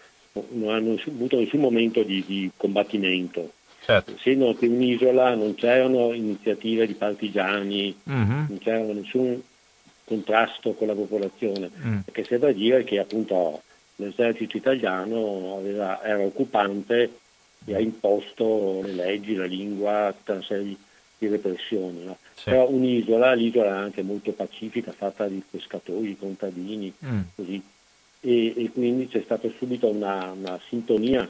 non 0.50 0.74
hanno 0.74 0.96
avuto 1.06 1.38
nessun 1.38 1.60
momento 1.60 2.02
di, 2.02 2.22
di 2.26 2.50
combattimento. 2.56 3.52
certo. 3.84 4.14
Essendo 4.16 4.52
che 4.54 4.66
un'isola 4.66 5.34
non 5.34 5.54
c'erano 5.54 6.12
iniziative 6.12 6.86
di 6.88 6.94
partigiani, 6.94 7.94
Mhm. 8.02 8.46
non 8.48 8.58
c'era 8.58 8.78
nessun 8.92 9.40
contrasto 10.04 10.72
con 10.74 10.86
la 10.88 10.94
popolazione, 10.94 11.70
Mm. 11.84 11.98
perché 12.00 12.22
c'è 12.22 12.38
da 12.38 12.50
dire 12.52 12.84
che 12.84 12.98
appunto 12.98 13.62
l'esercito 13.96 14.56
italiano 14.56 15.56
aveva- 15.58 16.02
era 16.02 16.18
occupante 16.20 17.10
e 17.64 17.74
ha 17.74 17.78
imposto 17.80 18.80
le 18.84 18.92
leggi, 18.92 19.34
la 19.34 19.46
lingua, 19.46 20.12
tutta 20.16 20.32
una 20.34 20.42
serie 20.42 20.64
di, 20.64 20.76
di 21.18 21.26
repressioni. 21.28 22.04
no? 22.04 22.18
Sì. 22.34 22.50
Però 22.50 22.68
un'isola, 22.68 23.32
l'isola 23.34 23.66
è 23.66 23.78
anche 23.78 24.02
molto 24.02 24.32
pacifica, 24.32 24.92
fatta 24.92 25.26
di 25.28 25.42
pescatori, 25.48 26.08
di 26.08 26.16
contadini, 26.16 26.92
Mm. 27.04 27.20
così. 27.34 27.62
E, 28.20 28.54
e 28.56 28.70
quindi 28.72 29.08
c'è 29.08 29.22
stata 29.24 29.48
subito 29.58 29.88
una, 29.88 30.32
una 30.32 30.58
sintonia 30.68 31.28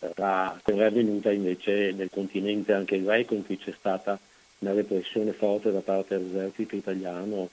eh, 0.00 0.10
tra, 0.14 0.58
che 0.62 0.74
è 0.74 0.82
avvenuta 0.82 1.30
invece 1.32 1.92
nel 1.96 2.10
continente 2.12 2.72
anche 2.72 3.02
greco 3.02 3.34
in 3.34 3.44
cui 3.46 3.56
c'è 3.58 3.72
stata 3.78 4.18
una 4.58 4.72
repressione 4.72 5.32
forte 5.32 5.72
da 5.72 5.80
parte 5.80 6.16
dell'esercito 6.18 6.76
italiano 6.76 7.48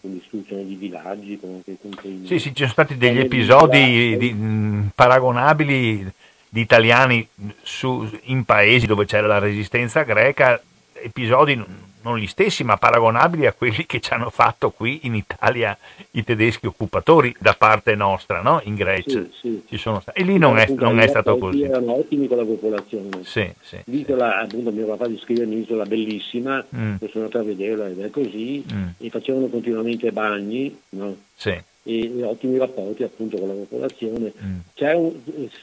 con 0.00 0.10
l'istruzione 0.12 0.66
di 0.66 0.74
villaggi, 0.74 1.38
contrini. 1.40 2.20
Mm. 2.20 2.24
Sì, 2.26 2.38
sì, 2.38 2.48
ci 2.50 2.56
sono 2.62 2.68
stati 2.70 2.96
degli 2.98 3.14
Come 3.14 3.24
episodi 3.24 3.82
diceva- 3.86 4.18
di- 4.18 4.32
mh, 4.32 4.90
paragonabili 4.94 6.12
di 6.48 6.60
italiani 6.60 7.26
su- 7.62 8.06
in 8.24 8.44
paesi 8.44 8.86
dove 8.86 9.06
c'era 9.06 9.26
la 9.26 9.38
resistenza 9.38 10.02
greca, 10.02 10.60
episodi 10.92 11.62
non 12.02 12.18
gli 12.18 12.26
stessi, 12.26 12.64
ma 12.64 12.76
paragonabili 12.76 13.46
a 13.46 13.52
quelli 13.52 13.84
che 13.86 14.00
ci 14.00 14.12
hanno 14.12 14.30
fatto 14.30 14.70
qui 14.70 15.00
in 15.02 15.14
Italia 15.14 15.76
i 16.12 16.24
tedeschi 16.24 16.66
occupatori 16.66 17.34
da 17.38 17.54
parte 17.54 17.94
nostra, 17.94 18.40
no? 18.40 18.60
In 18.64 18.74
Grecia. 18.74 19.10
Sì, 19.22 19.30
sì. 19.40 19.62
Ci 19.68 19.76
sono 19.76 20.00
stati. 20.00 20.20
E 20.20 20.24
lì 20.24 20.38
non 20.38 20.58
è, 20.58 20.66
non 20.70 20.98
è 21.00 21.06
stato 21.08 21.36
così. 21.38 21.62
Erano 21.62 21.96
ottimi 21.98 22.26
con 22.26 22.38
la 22.38 22.44
popolazione. 22.44 23.08
Sì, 23.22 23.50
sì, 23.62 23.76
sì. 23.76 23.78
L'isola, 23.84 24.40
appunto, 24.40 24.70
mio 24.70 24.86
papà 24.86 25.08
descrive 25.08 25.44
un'isola 25.44 25.84
bellissima, 25.84 26.64
Mm. 26.74 26.94
sono 27.10 27.24
andato 27.24 27.38
a 27.38 27.42
vederla 27.42 27.88
ed 27.88 28.00
è 28.00 28.10
così, 28.10 28.64
Mm. 28.72 28.86
e 28.98 29.10
facevano 29.10 29.46
continuamente 29.48 30.10
bagni, 30.12 30.76
no? 30.90 31.16
Sì. 31.34 31.68
e, 31.82 32.10
ottimi 32.22 32.58
rapporti 32.58 33.02
appunto 33.02 33.38
con 33.38 33.48
la 33.48 33.54
popolazione. 33.54 34.32
Mm. 34.44 34.58
C'è 34.74 34.92
un- 34.92 35.14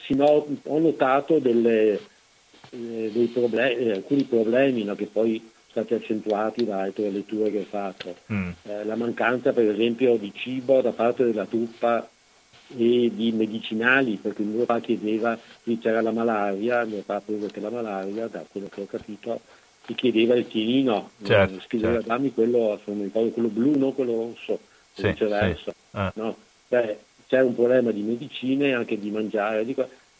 si 0.03 0.15
no- 0.15 0.47
ho 0.63 0.79
notato 0.79 1.37
delle, 1.37 1.93
eh, 2.71 3.11
dei 3.13 3.27
problemi, 3.27 3.91
alcuni 3.91 4.23
problemi 4.23 4.83
no, 4.83 4.95
che 4.95 5.05
poi 5.05 5.39
stati 5.77 5.93
accentuati 5.93 6.65
da 6.65 6.81
altre 6.81 7.09
letture 7.11 7.51
che 7.51 7.59
ho 7.59 7.63
fatto. 7.69 8.15
Mm. 8.31 8.49
Eh, 8.63 8.83
la 8.85 8.95
mancanza 8.95 9.53
per 9.53 9.69
esempio 9.69 10.17
di 10.17 10.31
cibo 10.33 10.81
da 10.81 10.91
parte 10.91 11.23
della 11.25 11.45
truppa 11.45 12.07
e 12.75 13.11
di 13.13 13.31
medicinali, 13.31 14.17
perché 14.21 14.41
mio 14.43 14.65
papà 14.65 14.81
chiedeva, 14.81 15.37
lì 15.63 15.77
c'era 15.79 16.01
la 16.01 16.11
malaria, 16.11 16.83
mio 16.85 16.97
papà 17.05 17.15
ha 17.19 17.21
preso 17.21 17.47
che 17.47 17.59
la 17.59 17.69
malaria, 17.69 18.27
da 18.27 18.43
quello 18.49 18.67
che 18.69 18.81
ho 18.81 18.85
capito, 18.85 19.39
ti 19.85 19.95
chiedeva 19.95 20.35
il 20.35 20.47
tirino, 20.47 21.11
Certo, 21.23 21.61
scriveva 21.61 21.93
certo. 21.93 22.07
dammi 22.09 22.33
quello, 22.33 22.79
ricordo, 22.85 23.29
quello 23.29 23.47
blu, 23.47 23.77
non 23.77 23.93
quello 23.95 24.13
rosso, 24.17 24.59
Sì, 24.93 25.03
viceversa. 25.07 25.71
sì. 25.71 25.77
Ah. 25.91 26.11
No? 26.15 26.35
Beh, 26.67 26.97
c'è 27.27 27.41
un 27.41 27.55
problema 27.55 27.91
di 27.91 28.01
medicine 28.01 28.67
e 28.67 28.73
anche 28.73 28.99
di 28.99 29.11
mangiare, 29.11 29.63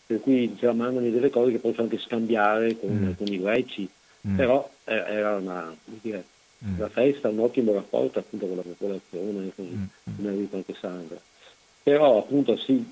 per 0.05 0.21
cui 0.21 0.47
diceva 0.49 0.71
mandami 0.71 1.11
delle 1.11 1.29
cose 1.29 1.51
che 1.51 1.57
posso 1.57 1.81
anche 1.81 1.97
scambiare 1.97 2.77
con, 2.79 2.89
Mm. 2.91 3.11
con 3.17 3.27
i 3.33 3.41
greci, 3.41 3.89
Mm. 4.25 4.35
però 4.35 4.69
eh, 4.85 4.93
era 4.95 5.35
una, 5.35 5.75
dire, 6.01 6.23
Mm. 6.65 6.77
una 6.77 6.89
festa, 6.89 7.29
un 7.29 7.39
ottimo 7.39 7.71
rapporto 7.73 8.17
appunto 8.19 8.47
con 8.47 8.55
la 8.55 8.61
popolazione, 8.63 9.51
così, 9.55 9.69
Mm. 9.69 10.15
come 10.15 10.29
ha 10.29 10.31
detto 10.31 10.55
anche 10.55 10.73
Sandra. 10.79 11.17
Però 11.83 12.17
appunto 12.17 12.57
si, 12.57 12.83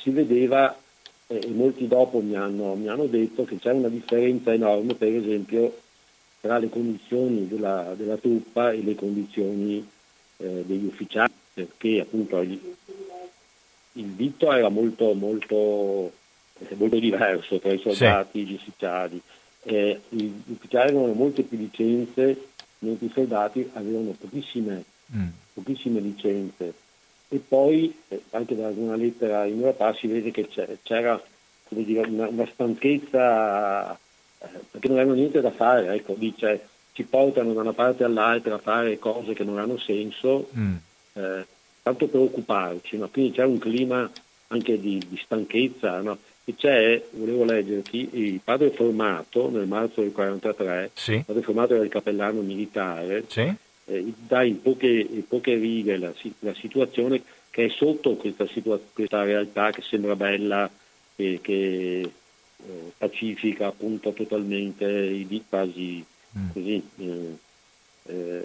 si 0.00 0.10
vedeva, 0.10 0.78
eh, 1.26 1.40
e 1.42 1.48
molti 1.48 1.88
dopo 1.88 2.20
mi 2.20 2.36
hanno, 2.36 2.74
mi 2.74 2.86
hanno 2.88 3.06
detto 3.06 3.44
che 3.44 3.58
c'è 3.58 3.72
una 3.72 3.88
differenza 3.88 4.52
enorme, 4.52 4.94
per 4.94 5.12
esempio, 5.14 5.76
tra 6.40 6.58
le 6.58 6.68
condizioni 6.68 7.48
della, 7.48 7.94
della 7.96 8.16
truppa 8.16 8.70
e 8.70 8.80
le 8.82 8.94
condizioni 8.94 9.84
eh, 10.36 10.64
degli 10.64 10.84
ufficiali, 10.86 11.32
perché 11.52 12.00
appunto 12.00 12.42
gli- 12.44 12.58
il 13.94 14.06
dito 14.06 14.52
era 14.52 14.68
molto, 14.68 15.12
molto, 15.14 16.12
molto 16.76 16.98
diverso 16.98 17.58
tra 17.58 17.72
i 17.72 17.78
soldati 17.80 18.38
sì. 18.38 18.38
e 18.38 18.42
gli 18.48 18.54
ufficiali. 18.54 19.20
Eh, 19.62 20.00
gli 20.08 20.30
ufficiali 20.46 20.90
avevano 20.90 21.12
molte 21.12 21.42
più 21.42 21.58
licenze, 21.58 22.48
mentre 22.78 23.06
i 23.06 23.10
soldati 23.12 23.68
avevano 23.74 24.14
pochissime, 24.18 24.84
mm. 25.14 25.28
pochissime 25.54 26.00
licenze. 26.00 26.72
E 27.28 27.38
poi, 27.46 27.94
eh, 28.08 28.22
anche 28.30 28.56
da 28.56 28.68
una 28.68 28.96
lettera 28.96 29.44
in 29.44 29.58
Europa, 29.58 29.94
si 29.94 30.06
vede 30.06 30.30
che 30.30 30.48
c'era 30.82 31.22
dire, 31.68 32.08
una, 32.08 32.28
una, 32.28 32.46
stanchezza, 32.46 33.92
eh, 33.94 34.48
perché 34.70 34.88
non 34.88 34.96
avevano 34.96 35.18
niente 35.18 35.40
da 35.40 35.50
fare, 35.50 35.94
ecco, 35.94 36.14
dice, 36.14 36.68
ci 36.92 37.04
portano 37.04 37.52
da 37.52 37.60
una 37.60 37.72
parte 37.72 38.04
all'altra 38.04 38.54
a 38.54 38.58
fare 38.58 38.98
cose 38.98 39.34
che 39.34 39.44
non 39.44 39.58
hanno 39.58 39.78
senso. 39.78 40.48
Mm. 40.56 40.74
Eh, 41.12 41.46
tanto 41.82 42.06
per 42.08 42.20
occuparci, 42.20 42.98
no? 42.98 43.08
quindi 43.08 43.32
c'è 43.32 43.44
un 43.44 43.58
clima 43.58 44.10
anche 44.48 44.78
di, 44.80 45.02
di 45.08 45.20
stanchezza. 45.22 46.00
No? 46.00 46.18
E 46.50 46.54
c'è, 46.56 47.02
volevo 47.12 47.44
leggerti, 47.44 48.08
il 48.12 48.40
padre 48.42 48.70
formato 48.70 49.48
nel 49.50 49.66
marzo 49.66 50.00
del 50.00 50.10
1943, 50.10 50.90
sì. 50.94 51.12
il 51.12 51.24
padre 51.24 51.42
formato 51.42 51.74
era 51.74 51.84
il 51.84 51.90
cappellano 51.90 52.40
militare, 52.40 53.24
sì. 53.28 53.54
eh, 53.84 54.12
dà 54.26 54.42
in 54.42 54.60
poche, 54.60 54.88
in 54.88 55.26
poche 55.28 55.54
righe 55.54 55.96
la, 55.96 56.12
la, 56.40 56.54
situazione 56.54 57.22
che 57.50 57.66
è 57.66 57.68
sotto 57.68 58.16
questa, 58.16 58.46
situa- 58.48 58.80
questa 58.92 59.22
realtà 59.22 59.70
che 59.70 59.82
sembra 59.82 60.16
bella 60.16 60.68
e 61.14 61.38
che 61.40 62.00
eh, 62.00 62.12
pacifica 62.98 63.68
appunto 63.68 64.12
totalmente 64.12 64.86
i 64.86 65.44
quasi 65.48 66.04
mm. 66.36 66.50
così. 66.52 66.82
Eh, 66.98 67.36
eh, 68.06 68.44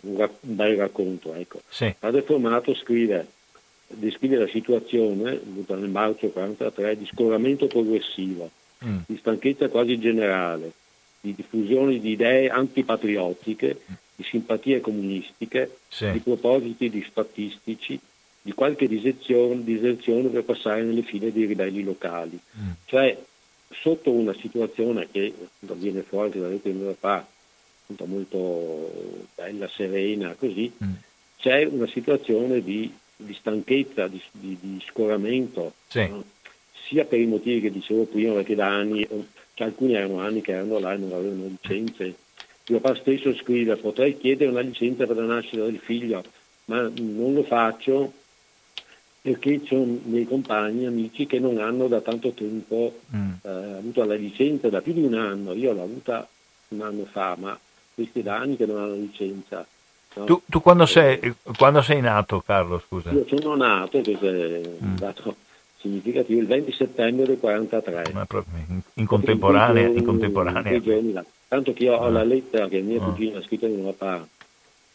un, 0.00 0.16
un, 0.16 0.28
bel 0.40 0.76
racconto. 0.76 1.34
Ecco. 1.34 1.60
Sì. 1.68 1.94
Padre 1.96 2.22
Formato 2.22 2.74
scrive, 2.74 3.26
descrive 3.88 4.36
la 4.36 4.48
situazione 4.48 5.40
nel 5.66 5.88
marzo 5.88 6.28
43 6.28 6.98
di 6.98 7.06
scoramento 7.06 7.66
progressivo, 7.66 8.50
mm. 8.84 8.98
di 9.06 9.16
stanchezza 9.16 9.68
quasi 9.68 9.98
generale, 9.98 10.72
di 11.20 11.34
diffusione 11.34 11.98
di 11.98 12.10
idee 12.10 12.48
antipatriottiche, 12.48 13.80
di 14.14 14.24
simpatie 14.24 14.80
comunistiche, 14.80 15.78
sì. 15.88 16.10
di 16.10 16.18
propositi 16.20 16.90
disfattistici, 16.90 17.98
di 18.42 18.52
qualche 18.52 18.86
diserzione, 18.86 19.64
diserzione, 19.64 20.28
per 20.28 20.44
passare 20.44 20.82
nelle 20.82 21.02
file 21.02 21.32
dei 21.32 21.44
ribelli 21.44 21.82
locali. 21.82 22.38
Mm. 22.58 22.70
Cioè, 22.84 23.18
sotto 23.70 24.10
una 24.10 24.34
situazione 24.34 25.08
che 25.10 25.32
viene 25.60 26.02
fuori 26.02 26.38
da 26.38 26.48
rete 26.48 26.68
in 26.68 26.94
fa 26.98 27.26
molto 28.04 29.26
bella, 29.34 29.68
serena, 29.68 30.34
così, 30.34 30.70
mm. 30.82 30.92
c'è 31.38 31.64
una 31.64 31.86
situazione 31.86 32.62
di, 32.62 32.92
di 33.20 33.34
stanchezza, 33.34 34.06
di, 34.06 34.22
di, 34.30 34.56
di 34.60 34.82
scoramento, 34.86 35.74
sì. 35.88 36.06
no? 36.06 36.24
sia 36.86 37.04
per 37.04 37.20
i 37.20 37.26
motivi 37.26 37.60
che 37.60 37.70
dicevo 37.70 38.04
prima, 38.04 38.32
perché 38.34 38.54
da 38.54 38.68
anni, 38.68 39.06
cioè 39.54 39.66
alcuni 39.66 39.94
erano 39.94 40.20
anni 40.20 40.40
che 40.40 40.52
erano 40.52 40.78
là 40.78 40.94
e 40.94 40.96
non 40.96 41.12
avevano 41.12 41.46
licenze. 41.48 42.14
Mio 42.68 42.80
papà 42.80 42.98
stesso 43.00 43.34
scrive, 43.34 43.76
potrei 43.76 44.16
chiedere 44.16 44.50
una 44.50 44.60
licenza 44.60 45.06
per 45.06 45.16
la 45.16 45.24
nascita 45.24 45.64
del 45.64 45.78
figlio, 45.78 46.22
ma 46.66 46.82
non 46.82 47.34
lo 47.34 47.42
faccio 47.42 48.12
perché 49.20 49.60
ci 49.60 49.66
sono 49.66 49.98
miei 50.04 50.24
compagni, 50.24 50.86
amici 50.86 51.26
che 51.26 51.38
non 51.38 51.58
hanno 51.58 51.88
da 51.88 52.00
tanto 52.00 52.30
tempo 52.30 53.00
mm. 53.14 53.30
eh, 53.42 53.48
avuto 53.78 54.04
la 54.04 54.14
licenza, 54.14 54.68
da 54.68 54.80
più 54.80 54.92
di 54.92 55.02
un 55.02 55.14
anno, 55.14 55.52
io 55.54 55.72
l'ho 55.72 55.82
avuta 55.82 56.26
un 56.68 56.80
anno 56.80 57.04
fa, 57.04 57.36
ma 57.38 57.58
questi 57.94 58.22
da 58.22 58.36
anni 58.36 58.56
che 58.56 58.66
non 58.66 58.78
hanno 58.78 58.94
licenza. 58.94 59.66
No? 60.14 60.24
Tu, 60.24 60.42
tu 60.46 60.60
quando, 60.60 60.86
sei, 60.86 61.34
quando, 61.56 61.82
sei, 61.82 62.00
nato, 62.00 62.40
Carlo? 62.44 62.82
Scusa. 62.86 63.10
Io 63.10 63.26
sono 63.28 63.54
nato, 63.54 64.00
questo 64.00 64.26
è 64.26 64.60
un 64.78 64.92
mm. 64.92 64.96
dato 64.96 65.36
significativo, 65.78 66.40
il 66.40 66.46
20 66.46 66.72
settembre 66.72 67.26
del 67.26 67.38
43. 67.38 68.10
Ma 68.12 68.26
in, 68.68 68.80
in 68.94 69.06
contemporanea? 69.06 69.86
In 69.86 70.04
contemporanea. 70.04 71.24
Tanto 71.46 71.72
che 71.72 71.84
io 71.84 71.96
ho 71.96 72.08
la 72.08 72.24
lettera 72.24 72.68
che 72.68 72.80
mia 72.80 73.00
ah. 73.00 73.04
cugina 73.04 73.38
ha 73.38 73.42
scritto 73.42 73.66
a 73.66 73.68
mio 73.68 73.92
papà 73.92 74.26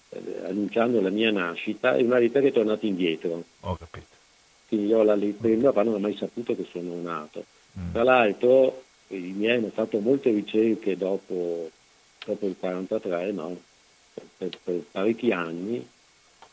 eh, 0.09 0.41
annunciando 0.47 1.01
la 1.01 1.09
mia 1.09 1.31
nascita 1.31 1.95
e 1.95 2.03
una 2.03 2.19
lettera 2.19 2.41
che 2.41 2.49
è 2.49 2.53
tornata 2.53 2.85
indietro. 2.85 3.43
Ho 3.61 3.75
capito. 3.75 4.05
Quindi 4.67 4.87
io 4.87 4.99
ho 4.99 5.03
la 5.03 5.15
lettera, 5.15 5.55
mio 5.55 5.71
papà 5.71 5.83
non 5.83 5.95
ha 5.95 5.99
mai 5.99 6.15
saputo 6.15 6.55
che 6.55 6.67
sono 6.71 6.99
nato. 7.01 7.45
Mm. 7.79 7.91
Tra 7.93 8.03
l'altro 8.03 8.83
i 9.07 9.33
miei 9.35 9.57
hanno 9.57 9.71
fatto 9.73 9.99
molte 9.99 10.31
ricerche 10.31 10.97
dopo 10.97 11.69
dopo 12.25 12.45
il 12.45 12.55
43, 12.57 13.31
no? 13.31 13.57
Per, 14.37 14.49
per, 14.63 14.83
parecchi 14.91 15.31
anni, 15.31 15.85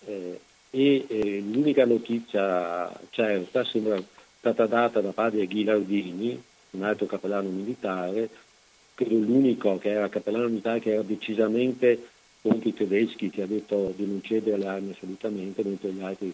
eh, 0.07 0.41
e 0.71 1.05
eh, 1.09 1.41
l'unica 1.41 1.85
notizia 1.85 2.91
certa 3.11 3.65
sembra 3.65 4.01
stata 4.39 4.67
data 4.67 5.01
da 5.01 5.11
padre 5.11 5.47
Ghilardini, 5.47 6.41
un 6.71 6.83
altro 6.85 7.07
cappellano 7.07 7.49
militare, 7.49 8.31
credo 8.95 9.17
l'unico 9.17 9.79
che 9.79 9.91
era 9.91 10.09
cappellano 10.09 10.49
militare 10.49 10.81
che 10.81 10.93
era 10.93 11.03
decisamente 11.03 12.09
contro 12.41 12.69
i 12.69 12.75
tedeschi, 12.75 13.31
che 13.31 13.43
ha 13.43 13.47
detto 13.47 13.93
di 13.97 14.07
non 14.07 14.23
cedere 14.23 14.57
le 14.57 14.67
armi 14.67 14.93
assolutamente, 14.93 15.63
mentre 15.63 15.91
gli 15.91 16.03
altri 16.03 16.33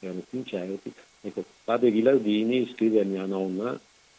erano 0.00 0.22
più 0.28 0.38
incerti. 0.38 0.92
Ecco, 1.20 1.44
padre 1.64 1.92
Ghilardini 1.92 2.70
scrive 2.72 3.00
a 3.00 3.04
mia 3.04 3.24
nonna 3.26 3.78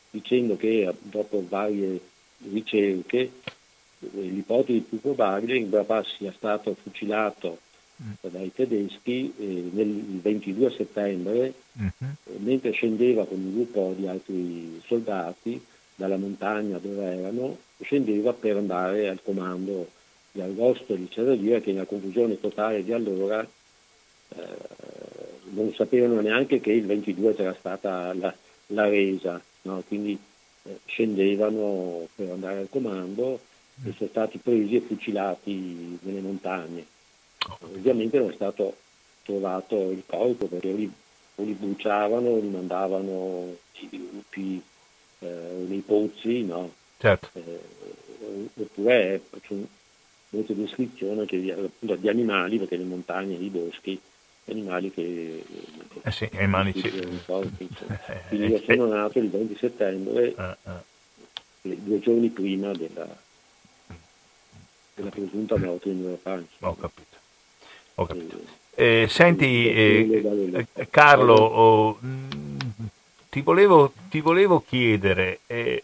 dicendo 0.09 0.55
che 0.55 0.91
dopo 1.01 1.43
varie 1.47 1.99
ricerche 2.51 3.31
l'ipotesi 3.99 4.79
più 4.79 5.01
probabile 5.01 5.55
è 5.55 5.59
che 5.59 5.65
Brabà 5.65 6.03
sia 6.03 6.31
stato 6.35 6.75
fucilato 6.81 7.59
mm. 8.01 8.11
dai 8.29 8.51
tedeschi 8.53 9.33
eh, 9.37 9.69
nel 9.71 10.19
22 10.21 10.71
settembre 10.71 11.53
eh, 11.79 11.91
mentre 12.37 12.71
scendeva 12.71 13.25
con 13.25 13.39
un 13.39 13.53
gruppo 13.53 13.93
di 13.97 14.07
altri 14.07 14.81
soldati 14.85 15.61
dalla 15.97 16.17
montagna 16.17 16.77
dove 16.77 17.03
erano, 17.03 17.57
scendeva 17.81 18.31
per 18.31 18.55
andare 18.55 19.09
al 19.09 19.19
comando 19.23 19.89
di 20.31 20.41
Argostoli. 20.41 21.07
C'è 21.07 21.23
da 21.23 21.35
dire 21.35 21.59
che 21.59 21.71
nella 21.71 21.85
confusione 21.85 22.39
totale 22.39 22.83
di 22.83 22.93
allora 22.93 23.41
eh, 23.41 24.41
non 25.49 25.73
sapevano 25.73 26.21
neanche 26.21 26.59
che 26.59 26.71
il 26.71 26.85
22 26.85 27.35
c'era 27.35 27.55
stata 27.57 28.13
la, 28.13 28.33
la 28.67 28.87
resa, 28.87 29.41
no? 29.63 29.83
quindi 29.87 30.17
eh, 30.63 30.79
scendevano 30.85 32.07
per 32.15 32.29
andare 32.29 32.59
al 32.59 32.69
comando 32.69 33.39
e 33.83 33.93
sono 33.95 34.09
stati 34.09 34.37
presi 34.39 34.75
e 34.75 34.81
fucilati 34.81 35.99
nelle 36.01 36.21
montagne. 36.21 36.85
Ovviamente 37.61 38.17
non 38.17 38.31
è 38.31 38.33
stato 38.33 38.75
trovato 39.23 39.91
il 39.91 40.03
corpo 40.05 40.47
perché 40.47 40.71
li, 40.71 40.91
o 41.35 41.43
li 41.43 41.53
bruciavano 41.53 42.29
o 42.29 42.39
li 42.39 42.49
mandavano 42.49 43.55
nei 43.79 43.89
gruppi 43.89 44.61
eh, 45.19 45.65
nei 45.67 45.79
pozzi, 45.79 46.43
no? 46.43 46.71
certo. 46.97 47.29
eh, 47.33 48.49
oppure 48.55 49.13
eh, 49.15 49.21
molte 50.29 50.55
descrizioni 50.55 51.19
anche 51.19 51.39
di, 51.39 51.51
appunto, 51.51 51.95
di, 51.95 52.09
animali, 52.09 52.57
perché 52.57 52.77
le 52.77 52.83
montagne, 52.83 53.35
i 53.35 53.49
boschi, 53.49 53.99
animali 54.45 54.91
che... 54.91 55.43
Eh 56.01 56.11
sì, 56.11 56.29
animali 56.33 56.73
sì. 56.75 56.89
Forti, 57.23 57.67
Quindi 58.29 58.47
io 58.47 58.61
sono 58.65 58.85
nato 58.87 59.19
il 59.19 59.29
20 59.29 59.57
settembre, 59.57 60.33
ah. 60.35 60.57
due 61.61 61.99
giorni 61.99 62.29
prima 62.29 62.71
della, 62.73 63.07
della 64.97 65.09
presunta 65.11 65.57
morte 65.57 65.89
di 65.89 65.95
mio 65.95 66.19
padre. 66.21 66.45
Ho 66.59 66.75
capito. 66.75 67.17
Ho 67.95 68.05
capito. 68.05 68.39
Eh, 68.73 69.07
senti, 69.09 69.69
eh, 69.69 70.67
Carlo, 70.89 71.33
oh, 71.33 71.99
ti, 73.29 73.41
volevo, 73.41 73.93
ti, 74.09 74.21
volevo, 74.21 74.63
chiedere, 74.67 75.39
eh, 75.47 75.83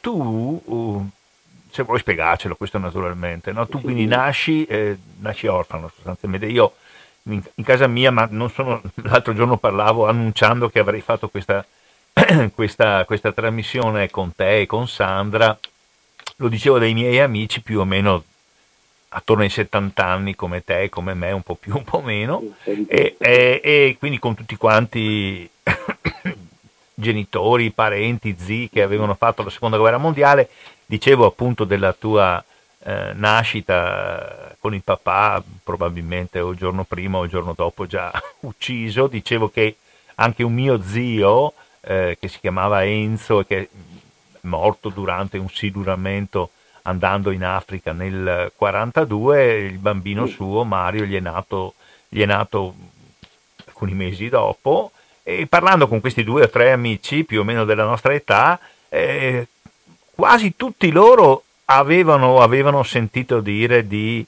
tu, 0.00 0.62
uh, 0.64 1.08
se 1.70 1.82
vuoi 1.82 1.98
spiegarcelo, 1.98 2.56
questo 2.56 2.78
naturalmente, 2.78 3.52
no? 3.52 3.66
tu 3.66 3.78
sì, 3.78 3.84
quindi 3.84 4.06
nasci, 4.06 4.64
eh, 4.64 4.96
nasci 5.20 5.46
orfano 5.46 5.90
sostanzialmente. 5.94 6.46
Io 6.46 6.74
in, 7.24 7.42
in, 7.54 7.64
casa 7.64 7.86
mia, 7.86 8.10
ma 8.10 8.26
non 8.30 8.50
sono, 8.50 8.80
l'altro 9.04 9.34
giorno 9.34 9.56
parlavo 9.58 10.06
annunciando 10.06 10.70
che 10.70 10.78
avrei 10.78 11.02
fatto 11.02 11.28
questa, 11.28 11.64
questa, 12.54 13.04
questa 13.04 13.32
trasmissione 13.32 14.10
con 14.10 14.34
te 14.34 14.60
e 14.60 14.66
con 14.66 14.88
Sandra 14.88 15.58
lo 16.40 16.48
dicevo 16.48 16.78
dai 16.78 16.94
miei 16.94 17.18
amici 17.20 17.62
più 17.62 17.80
o 17.80 17.84
meno 17.84 18.22
attorno 19.10 19.42
ai 19.42 19.48
70 19.48 20.04
anni 20.04 20.34
come 20.34 20.62
te, 20.62 20.88
come 20.88 21.14
me, 21.14 21.32
un 21.32 21.42
po' 21.42 21.54
più, 21.54 21.74
un 21.74 21.84
po' 21.84 22.00
meno, 22.00 22.42
e, 22.64 23.16
e, 23.18 23.60
e 23.62 23.96
quindi 23.98 24.18
con 24.18 24.34
tutti 24.34 24.56
quanti 24.56 25.48
genitori, 26.94 27.70
parenti, 27.70 28.36
zii 28.38 28.68
che 28.70 28.82
avevano 28.82 29.14
fatto 29.14 29.42
la 29.42 29.50
seconda 29.50 29.78
guerra 29.78 29.98
mondiale, 29.98 30.50
dicevo 30.84 31.26
appunto 31.26 31.64
della 31.64 31.92
tua 31.92 32.42
eh, 32.84 33.12
nascita 33.14 34.54
con 34.60 34.74
il 34.74 34.82
papà, 34.82 35.42
probabilmente 35.64 36.38
o 36.40 36.50
il 36.50 36.56
giorno 36.56 36.84
prima 36.84 37.18
o 37.18 37.24
il 37.24 37.30
giorno 37.30 37.54
dopo 37.56 37.86
già 37.86 38.12
ucciso, 38.40 39.06
dicevo 39.06 39.48
che 39.48 39.76
anche 40.16 40.42
un 40.42 40.52
mio 40.52 40.82
zio 40.82 41.54
eh, 41.80 42.16
che 42.20 42.28
si 42.28 42.38
chiamava 42.40 42.84
Enzo 42.84 43.40
e 43.40 43.46
che 43.46 43.68
morto 44.48 44.88
durante 44.88 45.38
un 45.38 45.48
siluramento 45.48 46.50
andando 46.82 47.30
in 47.30 47.44
Africa 47.44 47.92
nel 47.92 48.50
42, 48.56 49.54
il 49.58 49.78
bambino 49.78 50.26
suo, 50.26 50.64
Mario, 50.64 51.04
gli 51.04 51.14
è 51.14 51.20
nato, 51.20 51.74
gli 52.08 52.20
è 52.20 52.26
nato 52.26 52.74
alcuni 53.66 53.94
mesi 53.94 54.28
dopo 54.28 54.90
e 55.22 55.46
parlando 55.46 55.86
con 55.86 56.00
questi 56.00 56.24
due 56.24 56.44
o 56.44 56.48
tre 56.48 56.72
amici 56.72 57.24
più 57.24 57.40
o 57.40 57.44
meno 57.44 57.64
della 57.64 57.84
nostra 57.84 58.14
età, 58.14 58.58
eh, 58.88 59.46
quasi 60.14 60.56
tutti 60.56 60.90
loro 60.90 61.44
avevano, 61.66 62.40
avevano 62.40 62.82
sentito 62.82 63.40
dire 63.40 63.86
di 63.86 64.24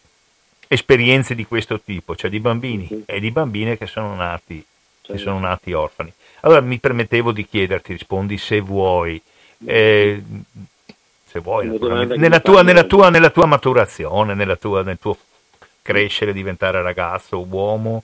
esperienze 0.68 1.34
di 1.34 1.46
questo 1.46 1.80
tipo, 1.80 2.14
cioè 2.14 2.30
di 2.30 2.38
bambini 2.38 3.02
e 3.06 3.18
di 3.18 3.30
bambine 3.30 3.76
che 3.76 3.86
sono 3.86 4.14
nati, 4.14 4.64
che 5.00 5.18
sono 5.18 5.38
nati 5.38 5.72
orfani. 5.72 6.12
Allora 6.42 6.60
mi 6.60 6.78
permettevo 6.78 7.32
di 7.32 7.46
chiederti, 7.46 7.94
rispondi 7.94 8.38
se 8.38 8.60
vuoi, 8.60 9.20
eh, 9.66 10.22
se 11.26 11.38
vuoi 11.38 11.66
nella, 11.68 12.40
tua, 12.40 12.62
nella, 12.62 12.84
tua, 12.84 13.10
nella 13.10 13.30
tua, 13.30 13.46
maturazione, 13.46 14.34
nella 14.34 14.56
tua, 14.56 14.82
nel 14.82 14.98
tuo 14.98 15.16
crescere, 15.82 16.32
diventare 16.32 16.82
ragazzo, 16.82 17.44
uomo, 17.48 18.02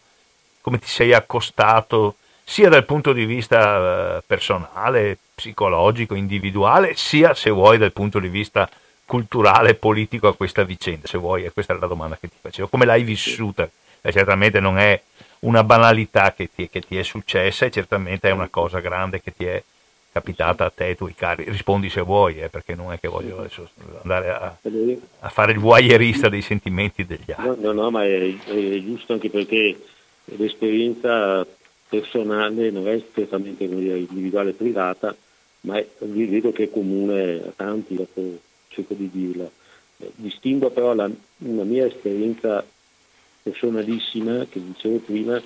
come 0.60 0.78
ti 0.78 0.88
sei 0.88 1.12
accostato 1.12 2.16
sia 2.48 2.68
dal 2.68 2.84
punto 2.84 3.12
di 3.12 3.24
vista 3.24 4.18
eh, 4.18 4.22
personale, 4.24 5.18
psicologico, 5.34 6.14
individuale, 6.14 6.94
sia 6.94 7.34
se 7.34 7.50
vuoi 7.50 7.76
dal 7.76 7.92
punto 7.92 8.20
di 8.20 8.28
vista 8.28 8.68
culturale 9.04 9.74
politico 9.74 10.28
a 10.28 10.36
questa 10.36 10.62
vicenda, 10.62 11.08
se 11.08 11.18
vuoi, 11.18 11.44
e 11.44 11.52
questa 11.52 11.74
è 11.74 11.78
la 11.78 11.86
domanda 11.86 12.16
che 12.16 12.28
ti 12.28 12.36
facevo, 12.40 12.68
come 12.68 12.84
l'hai 12.84 13.02
vissuta? 13.02 13.68
E 14.00 14.12
certamente 14.12 14.60
non 14.60 14.78
è 14.78 15.00
una 15.40 15.64
banalità 15.64 16.32
che 16.32 16.48
ti, 16.54 16.68
che 16.68 16.80
ti, 16.80 16.96
è 16.96 17.02
successa 17.02 17.66
e 17.66 17.70
certamente 17.72 18.28
è 18.28 18.32
una 18.32 18.48
cosa 18.48 18.78
grande 18.78 19.20
che 19.20 19.34
ti 19.34 19.44
è 19.44 19.60
capitata 20.16 20.64
a 20.64 20.70
te 20.70 20.84
e 20.84 20.88
ai 20.88 20.96
tuoi 20.96 21.14
cari. 21.14 21.44
Rispondi 21.46 21.90
se 21.90 22.00
vuoi, 22.00 22.40
eh, 22.40 22.48
perché 22.48 22.74
non 22.74 22.90
è 22.90 22.98
che 22.98 23.08
voglio 23.08 23.38
adesso 23.38 23.68
andare 24.00 24.30
a, 24.30 24.56
a, 25.20 25.28
fare 25.28 25.52
il 25.52 25.58
voyeurista 25.58 26.30
dei 26.30 26.40
sentimenti 26.40 27.04
degli 27.04 27.30
altri. 27.34 27.62
No, 27.62 27.72
no, 27.72 27.82
no 27.82 27.90
ma 27.90 28.04
è, 28.04 28.34
è 28.34 28.82
giusto 28.82 29.12
anche 29.12 29.28
perché 29.28 29.78
l'esperienza 30.24 31.46
personale 31.88 32.70
non 32.70 32.88
è 32.88 32.98
strettamente 33.10 33.64
individuale 33.64 34.50
e 34.50 34.54
privata, 34.54 35.14
ma 35.62 35.76
è, 35.76 35.86
vedo 35.98 36.50
che 36.50 36.64
è 36.64 36.70
comune 36.70 37.42
a 37.46 37.52
tanti, 37.54 37.94
cerco 38.68 38.94
di 38.94 39.10
dirla. 39.12 39.48
Eh, 39.98 40.10
distingo 40.14 40.70
però 40.70 40.94
la, 40.94 41.10
una 41.38 41.62
mia 41.64 41.84
esperienza 41.84 42.64
personalissima, 43.42 44.46
che 44.48 44.64
dicevo 44.64 44.96
prima, 44.96 45.40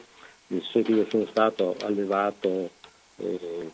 nel 0.47 0.62
senso 0.62 0.83
che 0.83 0.93
io 0.93 1.07
sono 1.11 1.27
stato 1.27 1.77
allevato, 1.83 2.71
eh, 3.16 3.71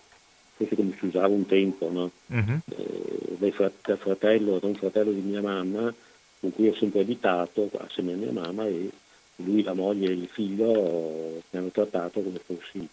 come 0.56 0.96
si 0.98 1.06
usava 1.06 1.28
un 1.28 1.46
tempo, 1.46 1.90
no? 1.90 2.10
uh-huh. 2.26 2.60
eh, 2.76 3.36
da, 3.84 3.96
fratello, 3.96 4.58
da 4.58 4.66
un 4.66 4.74
fratello 4.74 5.12
di 5.12 5.20
mia 5.20 5.42
mamma, 5.42 5.92
con 6.40 6.52
cui 6.52 6.68
ho 6.68 6.74
sempre 6.74 7.00
abitato 7.00 7.70
assieme 7.78 8.14
a 8.14 8.16
mia 8.16 8.32
mamma 8.32 8.66
e 8.66 8.90
lui, 9.36 9.62
la 9.62 9.74
moglie 9.74 10.08
e 10.08 10.12
il 10.12 10.28
figlio 10.30 11.42
mi 11.50 11.58
hanno 11.58 11.70
trattato 11.70 12.20
come 12.22 12.40
fossi 12.44 12.88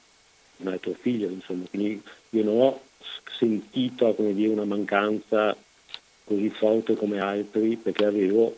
un 0.57 0.67
altro 0.67 0.93
figlio, 0.99 1.29
insomma. 1.29 1.63
Quindi 1.69 2.01
io 2.31 2.43
non 2.43 2.59
ho 2.59 2.81
sentito 3.37 4.13
come 4.13 4.33
dire, 4.33 4.51
una 4.51 4.65
mancanza 4.65 5.55
così 6.25 6.49
forte 6.49 6.95
come 6.95 7.19
altri 7.19 7.75
perché 7.75 8.05
avevo 8.05 8.55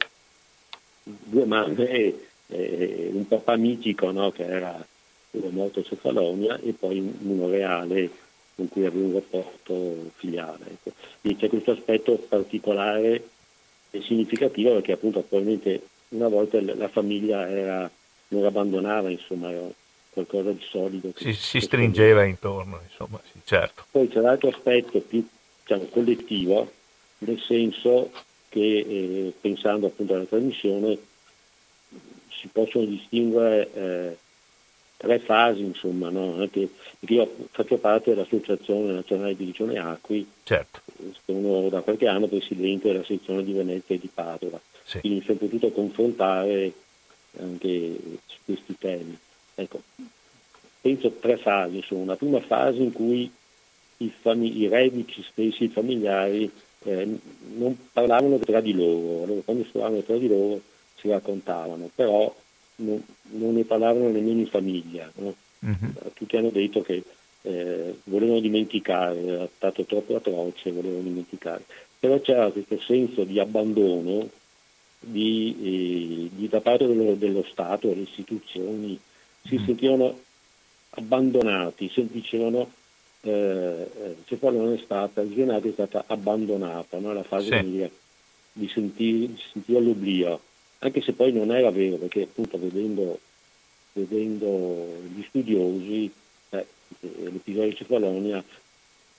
due 1.03 1.45
mamme 1.45 1.87
e, 1.87 2.27
e 2.47 3.09
un 3.11 3.27
papà 3.27 3.55
mitico 3.55 4.11
no? 4.11 4.31
che 4.31 4.43
era 4.43 4.85
quello 5.31 5.49
morto 5.49 5.79
a 5.79 5.83
Cefalonia 5.83 6.59
e 6.59 6.73
poi 6.73 6.99
uno 7.21 7.49
reale 7.49 8.09
con 8.55 8.69
cui 8.69 8.85
avevo 8.85 9.05
un 9.05 9.13
rapporto 9.13 10.11
filiale. 10.15 10.65
Ecco. 10.69 10.91
Quindi 11.21 11.39
c'è 11.39 11.49
questo 11.49 11.71
aspetto 11.71 12.13
particolare 12.15 13.27
e 13.91 14.01
significativo 14.01 14.73
perché 14.73 14.93
appunto 14.93 15.21
probabilmente 15.21 15.81
una 16.09 16.27
volta 16.27 16.59
la 16.61 16.87
famiglia 16.87 17.49
era, 17.49 17.89
non 18.29 18.45
abbandonava, 18.45 19.09
insomma, 19.09 19.51
era 19.51 19.67
qualcosa 20.09 20.51
di 20.51 20.63
solido. 20.69 21.11
Si, 21.15 21.33
si 21.33 21.59
stringeva 21.59 22.23
intorno, 22.23 22.79
insomma, 22.87 23.19
sì, 23.31 23.39
certo. 23.43 23.85
Poi 23.91 24.07
c'è 24.07 24.21
l'altro 24.21 24.49
aspetto 24.49 24.99
più 24.99 25.25
diciamo, 25.61 25.85
collettivo, 25.85 26.71
nel 27.19 27.39
senso 27.39 28.11
che 28.49 28.59
eh, 28.59 29.33
pensando 29.39 29.87
appunto 29.87 30.13
alla 30.13 30.23
trasmissione 30.23 30.97
si 32.29 32.47
possono 32.47 32.85
distinguere 32.85 33.69
eh, 33.73 34.17
tre 34.97 35.19
fasi, 35.19 35.61
insomma, 35.61 36.09
no? 36.09 36.35
Anche, 36.39 36.69
perché 36.99 37.13
io 37.13 37.35
faccio 37.51 37.77
parte 37.77 38.13
dell'Associazione 38.13 38.93
Nazionale 38.93 39.35
di 39.35 39.45
Regione 39.45 39.77
Acqui, 39.77 40.27
certo. 40.43 40.81
sono 41.25 41.69
da 41.69 41.81
qualche 41.81 42.07
anno 42.07 42.27
presidente 42.27 42.91
della 42.91 43.03
sezione 43.03 43.43
di 43.43 43.53
Venezia 43.53 43.95
e 43.95 43.99
di 43.99 44.09
Padova, 44.13 44.59
sì. 44.83 44.99
quindi 44.99 45.19
mi 45.19 45.25
sono 45.25 45.37
potuto 45.37 45.71
confrontare 45.71 46.71
anche 47.39 47.97
su 48.25 48.37
questi 48.45 48.75
temi. 48.77 49.17
Ecco, 49.55 49.81
penso 50.81 51.11
tre 51.19 51.37
fasi, 51.37 51.77
insomma, 51.77 52.03
una 52.03 52.15
prima 52.15 52.39
fase 52.41 52.79
in 52.79 52.91
cui 52.91 53.31
i, 53.97 54.11
fami- 54.21 54.57
i 54.57 54.67
reduci 54.67 55.23
stessi, 55.23 55.65
i 55.65 55.69
familiari, 55.69 56.49
eh, 56.83 57.17
non 57.55 57.77
parlavano 57.91 58.37
tra 58.39 58.61
di 58.61 58.73
loro, 58.73 59.23
allora, 59.23 59.41
quando 59.43 59.65
parlavano 59.71 60.01
tra 60.01 60.17
di 60.17 60.27
loro 60.27 60.61
si 60.95 61.09
raccontavano, 61.09 61.89
però 61.93 62.33
non, 62.77 63.03
non 63.31 63.53
ne 63.53 63.63
parlavano 63.63 64.09
nemmeno 64.09 64.39
in 64.39 64.47
famiglia. 64.47 65.09
No? 65.15 65.35
Uh-huh. 65.59 66.11
Tutti 66.13 66.37
hanno 66.37 66.49
detto 66.49 66.81
che 66.81 67.03
eh, 67.41 67.99
volevano 68.05 68.39
dimenticare, 68.39 69.23
era 69.23 69.47
stato 69.53 69.83
troppo 69.83 70.15
atroce, 70.15 70.71
volevano 70.71 71.03
dimenticare. 71.03 71.63
Però 71.99 72.19
c'era 72.19 72.49
questo 72.51 72.79
senso 72.79 73.23
di 73.23 73.39
abbandono 73.39 74.29
di, 74.99 76.29
eh, 76.31 76.35
di, 76.35 76.47
da 76.47 76.61
parte 76.61 76.87
dello, 76.87 77.15
dello 77.15 77.45
Stato, 77.49 77.87
delle 77.87 78.01
istituzioni, 78.01 78.99
si 79.43 79.55
uh-huh. 79.55 79.65
sentivano 79.65 80.19
abbandonati, 80.91 81.89
si 81.89 82.07
dicevano 82.09 82.69
eh, 83.25 83.87
Cefalo 84.25 84.61
non 84.61 84.73
è 84.73 84.77
stata, 84.83 85.21
il 85.21 85.33
Gionati 85.33 85.69
è 85.69 85.71
stata 85.71 86.03
abbandonata, 86.07 86.99
no? 86.99 87.11
la 87.11 87.23
fase 87.23 87.57
sì. 87.57 87.71
di, 87.71 87.89
di, 88.51 88.67
sentire, 88.67 89.27
di 89.27 89.41
sentire 89.51 89.81
l'oblio, 89.81 90.39
anche 90.79 91.01
se 91.01 91.13
poi 91.13 91.31
non 91.31 91.51
era 91.51 91.71
vero, 91.71 91.97
perché 91.97 92.23
appunto 92.23 92.59
vedendo, 92.59 93.19
vedendo 93.93 94.87
gli 95.13 95.23
studiosi, 95.27 96.11
eh, 96.49 96.65
l'episodio 96.99 97.69
di 97.69 97.75
Cefalonia, 97.75 98.43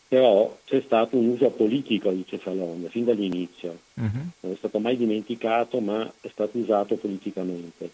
però 0.08 0.56
c'è 0.64 0.80
stato 0.84 1.16
un 1.16 1.28
uso 1.28 1.50
politico 1.50 2.10
di 2.10 2.24
Cefalonia 2.26 2.88
fin 2.88 3.04
dall'inizio, 3.04 3.76
uh-huh. 3.94 4.10
non 4.40 4.52
è 4.52 4.56
stato 4.56 4.78
mai 4.78 4.96
dimenticato 4.96 5.80
ma 5.80 6.10
è 6.20 6.28
stato 6.28 6.58
usato 6.58 6.96
politicamente. 6.96 7.90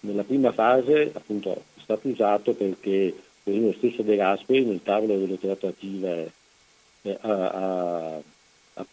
Nella 0.00 0.22
prima 0.22 0.52
fase 0.52 1.10
appunto 1.12 1.64
è 1.76 1.80
stato 1.82 2.08
usato 2.08 2.52
perché 2.52 3.14
lo 3.44 3.72
stesso 3.72 4.02
De 4.02 4.16
Gasperi 4.16 4.64
nel 4.64 4.82
tavolo 4.82 5.18
delle 5.18 5.38
trattative 5.38 6.32
eh, 7.02 7.18
ha, 7.20 7.50
ha, 7.50 8.20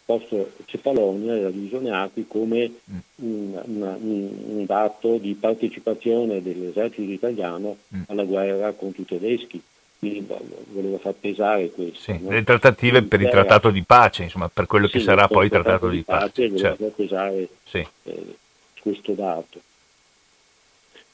posto 0.04 0.52
Cefalonia 0.66 1.34
e 1.34 1.42
la 1.42 1.50
divisione 1.50 1.90
Acqui 1.90 2.26
come 2.26 2.70
un, 3.16 3.60
una, 3.64 3.96
un, 3.98 4.64
dato 4.66 5.16
di 5.16 5.34
partecipazione 5.34 6.42
dell'esercito 6.42 7.10
italiano 7.10 7.76
mm. 7.94 8.02
alla 8.08 8.24
guerra 8.24 8.72
contro 8.72 9.02
i 9.02 9.06
tedeschi. 9.06 9.62
Quindi 9.98 10.26
volevo 10.70 10.98
far 10.98 11.14
pesare 11.14 11.70
questo. 11.70 11.98
Sì, 11.98 12.18
no? 12.20 12.30
Le 12.30 12.44
trattative 12.44 13.02
per 13.02 13.20
il 13.20 13.30
trattato 13.30 13.70
di 13.70 13.82
pace, 13.82 14.22
insomma, 14.24 14.48
per 14.48 14.66
quello 14.66 14.86
che 14.86 15.00
sì, 15.00 15.04
sarà 15.04 15.26
poi 15.26 15.46
il 15.46 15.50
trattato 15.50 15.88
di 15.88 16.02
pace. 16.02 16.26
pace 16.26 16.48
volevo 16.48 16.58
certo. 16.58 16.84
far 16.84 16.92
pesare 16.92 17.48
sì. 17.64 17.86
eh, 18.04 18.36
questo 18.80 19.12
dato. 19.14 19.60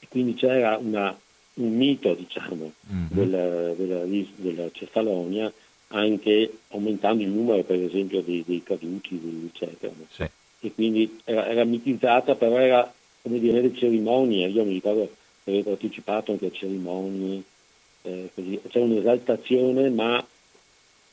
E 0.00 0.06
quindi 0.08 0.34
c'era 0.34 0.76
una 0.76 1.16
un 1.54 1.76
mito 1.76 2.14
diciamo, 2.14 2.72
mm-hmm. 2.92 3.06
della, 3.10 3.74
della, 3.74 4.04
della, 4.36 4.68
Cefalonia, 4.72 5.52
anche 5.88 6.52
aumentando 6.68 7.22
il 7.22 7.28
numero 7.28 7.62
per 7.62 7.80
esempio 7.80 8.20
dei, 8.22 8.42
dei 8.46 8.62
caduti, 8.62 9.50
eccetera. 9.52 9.92
Sì. 10.10 10.24
E 10.60 10.72
quindi 10.72 11.20
era, 11.24 11.46
era, 11.48 11.64
mitizzata, 11.64 12.34
però 12.34 12.56
era 12.58 12.92
come 13.22 13.38
dire 13.38 13.60
le 13.60 13.74
cerimonie, 13.74 14.48
io 14.48 14.64
mi 14.64 14.74
ricordo 14.74 15.10
che 15.44 15.50
avevo 15.50 15.70
partecipato 15.70 16.32
anche 16.32 16.46
a 16.46 16.50
cerimonie, 16.50 17.42
eh, 18.02 18.30
così. 18.34 18.60
c'è 18.68 18.80
un'esaltazione, 18.80 19.90
ma 19.90 20.24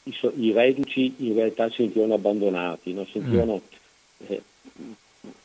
i, 0.03 0.15
i, 0.38 0.51
reduci 0.51 1.13
in 1.17 1.36
realtà 1.36 1.69
si 1.69 1.76
sentivano 1.78 2.15
abbandonati, 2.15 2.93
no? 2.93 3.05
sentivano 3.11 3.61
mm. 3.61 4.26
eh, 4.28 4.41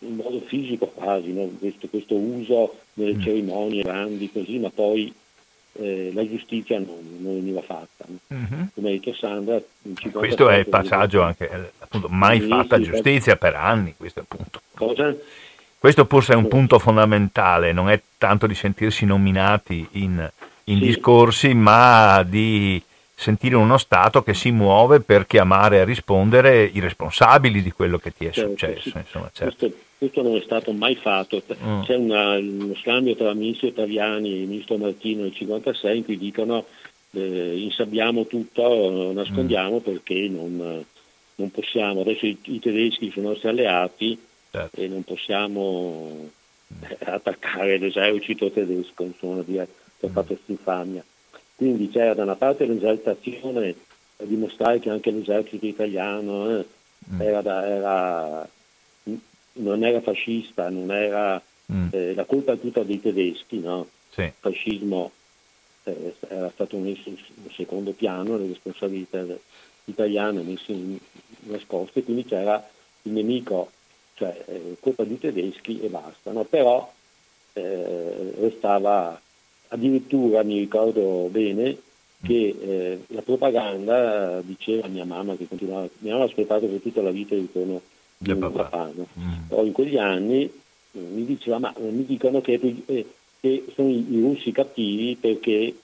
in 0.00 0.16
modo 0.16 0.40
fisico 0.40 0.86
quasi, 0.86 1.32
no? 1.32 1.48
questo, 1.58 1.88
questo, 1.88 2.14
uso 2.14 2.78
nelle 2.94 3.14
mm. 3.14 3.20
cerimonie 3.20 3.82
grandi 3.82 4.30
così, 4.30 4.58
ma 4.58 4.70
poi 4.70 5.12
eh, 5.78 6.10
la 6.14 6.26
giustizia 6.28 6.78
non, 6.78 7.18
non 7.18 7.34
veniva 7.34 7.62
fatta. 7.62 8.04
Mm-hmm. 8.32 8.64
Come 8.74 8.88
ha 8.88 8.92
detto 8.92 9.14
Sandra, 9.14 9.60
questo 10.12 10.48
è 10.48 10.56
il 10.56 10.66
passaggio 10.66 11.22
anche, 11.22 11.50
eh, 11.50 11.70
appunto, 11.78 12.08
mai 12.08 12.40
sì, 12.40 12.48
fatta 12.48 12.76
sì, 12.76 12.82
giustizia 12.82 13.36
per... 13.36 13.54
anni, 13.54 13.94
questo 13.96 14.20
appunto. 14.20 14.60
Cosa? 14.74 15.14
Questo 15.78 16.04
forse 16.06 16.32
è 16.32 16.36
un 16.36 16.48
punto 16.48 16.78
fondamentale, 16.78 17.72
non 17.72 17.90
è 17.90 18.00
tanto 18.18 18.46
di 18.46 18.54
sentirsi 18.54 19.04
nominati 19.04 19.86
in, 19.92 20.30
in 20.64 20.78
sì. 20.78 20.84
discorsi, 20.84 21.54
ma 21.54 22.22
di 22.26 22.82
sentire 23.14 23.56
uno 23.56 23.78
Stato 23.78 24.22
che 24.22 24.34
si 24.34 24.50
muove 24.50 25.00
per 25.00 25.26
chiamare 25.26 25.80
a 25.80 25.84
rispondere 25.84 26.64
i 26.64 26.80
responsabili 26.80 27.62
di 27.62 27.72
quello 27.72 27.98
che 27.98 28.12
ti 28.12 28.26
è 28.26 28.30
certo, 28.30 28.50
successo. 28.50 28.98
Insomma, 28.98 29.30
certo. 29.32 29.56
questo, 29.56 29.84
questo, 29.98 30.22
non 30.22 30.36
è 30.36 30.40
stato 30.42 30.72
mai 30.72 30.94
fatto. 30.96 31.42
Mm. 31.62 31.82
C'è 31.82 31.96
una, 31.96 32.36
uno 32.38 32.74
scambio 32.76 33.14
tra 33.14 33.30
il 33.30 33.36
ministro 33.36 33.72
Taviani 33.72 34.32
e 34.32 34.40
il 34.42 34.48
ministro 34.48 34.76
Martino 34.76 35.22
nel 35.22 35.32
1956 35.38 35.96
in 35.96 36.04
cui 36.04 36.18
dicono 36.18 36.66
eh, 37.12 37.58
insabbiamo 37.58 38.26
tutto, 38.26 39.12
nascondiamo 39.12 39.76
mm. 39.76 39.82
perché 39.82 40.28
non, 40.28 40.84
non, 41.34 41.50
possiamo, 41.50 42.02
adesso 42.02 42.26
i, 42.26 42.36
i, 42.42 42.58
tedeschi 42.58 43.10
sono 43.10 43.26
i 43.26 43.30
nostri 43.30 43.48
alleati 43.48 44.18
certo. 44.50 44.80
e 44.80 44.88
non 44.88 45.02
possiamo 45.02 46.28
eh, 46.80 46.96
attaccare 47.00 47.78
l'esercito 47.78 48.50
tedesco, 48.50 49.04
insomma, 49.04 49.42
di, 49.42 49.54
per 49.54 50.10
mm. 50.10 50.12
fatto 50.12 50.38
stufania. 50.42 51.04
Quindi 51.54 51.88
c'era 51.88 52.12
da 52.12 52.24
una 52.24 52.36
parte 52.36 52.66
l'esaltazione 52.66 53.74
a 54.18 54.24
dimostrare 54.24 54.78
che 54.78 54.90
anche 54.90 55.10
l'esercito 55.10 55.66
italiano 55.66 56.58
eh, 56.58 56.66
mm. 57.12 57.20
era, 57.20 57.66
era, 57.66 58.48
non 59.56 59.84
era 59.84 60.00
fascista, 60.00 60.68
non 60.68 60.90
era, 60.90 61.40
mm. 61.72 61.88
eh, 61.90 62.14
la 62.14 62.24
colpa 62.24 62.52
è 62.52 62.60
tutta 62.60 62.82
dei 62.82 63.00
tedeschi, 63.00 63.60
no? 63.60 63.86
sì. 64.10 64.22
il 64.22 64.32
fascismo 64.38 65.10
eh, 65.84 66.14
era 66.28 66.50
stato 66.52 66.76
messo 66.78 67.08
in 67.08 67.16
secondo 67.52 67.92
piano, 67.92 68.36
le 68.36 68.48
responsabilità 68.48 69.24
italiane 69.84 70.42
messe 70.42 70.72
in 70.72 70.98
nascoste, 71.44 72.02
quindi 72.02 72.24
c'era 72.24 72.66
il 73.02 73.12
nemico, 73.12 73.70
cioè 74.14 74.44
eh, 74.46 74.76
colpa 74.80 75.04
dei 75.04 75.18
tedeschi 75.18 75.80
e 75.80 75.88
basta, 75.88 76.32
no? 76.32 76.44
però 76.44 76.92
eh, 77.52 78.34
restava 78.40 79.20
addirittura, 79.68 80.42
mi 80.42 80.58
ricordo 80.58 81.28
bene, 81.30 81.78
che 82.22 82.56
eh, 82.60 83.00
la 83.08 83.22
propaganda 83.22 84.40
diceva 84.42 84.86
a 84.86 84.88
mia 84.88 85.04
mamma 85.04 85.36
che 85.36 85.46
continuava, 85.46 85.88
mia 85.98 86.12
mamma 86.12 86.24
ha 86.24 86.28
aspettato 86.28 86.66
per 86.66 86.80
tutta 86.80 87.02
la 87.02 87.10
vita 87.10 87.34
il 87.34 87.42
ritorno 87.42 87.80
un 88.18 88.38
papà, 88.38 88.64
papà 88.64 88.92
no? 88.94 89.06
mm. 89.18 89.48
però 89.48 89.64
in 89.64 89.72
quegli 89.72 89.96
anni 89.96 90.42
eh, 90.44 90.98
mi 90.98 91.24
diceva 91.24 91.58
ma 91.58 91.74
mi 91.78 92.04
dicono 92.04 92.40
che, 92.40 92.60
eh, 92.86 93.06
che 93.40 93.64
sono 93.74 93.88
i, 93.88 94.06
i, 94.12 94.20
russi 94.20 94.52
cattivi 94.52 95.16
perché 95.16 95.74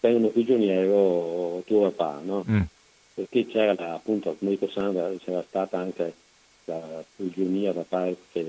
tengono 0.00 0.28
prigioniero 0.28 1.62
tuo 1.66 1.90
papà, 1.90 2.20
no? 2.24 2.44
mm. 2.48 2.60
perché 3.14 3.46
c'era 3.46 3.94
appunto, 3.94 4.34
come 4.38 4.52
dico 4.52 4.68
Sandra, 4.68 5.10
c'era 5.22 5.44
stata 5.46 5.78
anche 5.78 6.14
la 6.64 7.04
prigionia 7.14 7.72
da 7.72 7.84
parte 7.86 8.44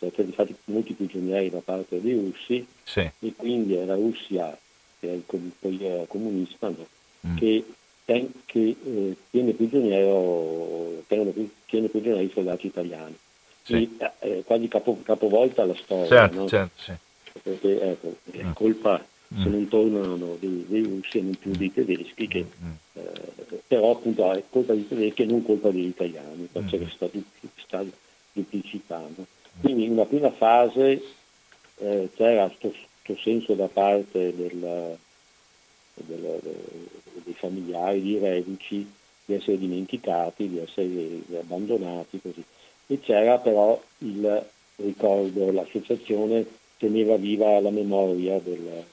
sono 0.00 0.10
stati 0.10 0.32
fatti 0.32 0.54
molti 0.66 0.94
prigionieri 0.94 1.50
da 1.50 1.60
parte 1.62 2.00
dei 2.00 2.14
russi 2.14 2.66
sì. 2.82 3.00
e 3.00 3.32
quindi 3.36 3.74
è 3.74 3.84
la 3.84 3.94
Russia, 3.94 4.56
che 4.98 5.08
è 5.08 5.12
il, 5.12 5.52
il 5.60 6.04
comunista, 6.08 6.68
no? 6.68 6.86
mm. 7.26 7.36
che, 7.36 7.64
che 8.44 8.76
eh, 8.82 9.16
tiene, 9.30 9.52
prigioniero, 9.52 11.02
tiene 11.06 11.88
prigionieri 11.88 12.24
i 12.24 12.30
soldati 12.32 12.66
italiani. 12.66 13.16
Sì. 13.62 13.96
E, 13.98 14.12
eh, 14.20 14.42
quasi 14.44 14.68
capo, 14.68 14.98
capovolta 15.02 15.64
la 15.64 15.74
storia. 15.74 16.06
Certo, 16.06 16.38
no? 16.38 16.48
certo, 16.48 16.82
sì. 16.82 16.92
Perché 17.42 17.90
ecco, 17.90 18.16
è 18.32 18.42
mm. 18.42 18.52
colpa 18.52 19.04
se 19.28 19.48
mm. 19.48 19.52
non 19.52 19.68
tornano 19.68 20.36
dei, 20.40 20.64
dei, 20.68 20.82
russi 20.82 21.18
e 21.18 21.22
non 21.22 21.34
più 21.36 21.52
dei 21.52 21.72
tedeschi, 21.72 22.26
che, 22.26 22.44
mm. 22.44 22.66
mm. 22.66 22.72
eh, 22.94 23.60
però 23.66 23.92
appunto 23.92 24.32
è 24.32 24.42
colpa 24.50 24.72
dei 24.72 24.88
tedeschi 24.88 25.22
e 25.22 25.26
non 25.26 25.44
colpa 25.44 25.70
degli 25.70 25.86
italiani, 25.86 26.48
perché 26.50 26.76
mm. 26.76 26.80
c'è 26.80 26.96
questa 27.48 27.82
duplicità. 28.32 28.98
No? 28.98 29.26
Quindi 29.60 29.84
in 29.84 29.92
una 29.92 30.04
prima 30.04 30.30
fase 30.30 31.02
eh, 31.76 32.08
c'era 32.16 32.50
questo 32.58 33.22
senso 33.22 33.54
da 33.54 33.66
parte 33.66 34.34
del, 34.34 34.96
del, 35.94 36.40
dei 37.24 37.34
familiari, 37.34 38.02
dei 38.02 38.18
reduci, 38.18 38.88
di 39.24 39.34
essere 39.34 39.58
dimenticati, 39.58 40.48
di 40.48 40.58
essere 40.58 41.22
abbandonati 41.38 42.20
così. 42.20 42.42
E 42.86 43.00
c'era 43.00 43.38
però 43.38 43.80
il 43.98 44.44
ricordo, 44.76 45.52
l'associazione 45.52 46.44
teneva 46.78 47.16
viva 47.16 47.60
la 47.60 47.70
memoria 47.70 48.38
del, 48.38 48.84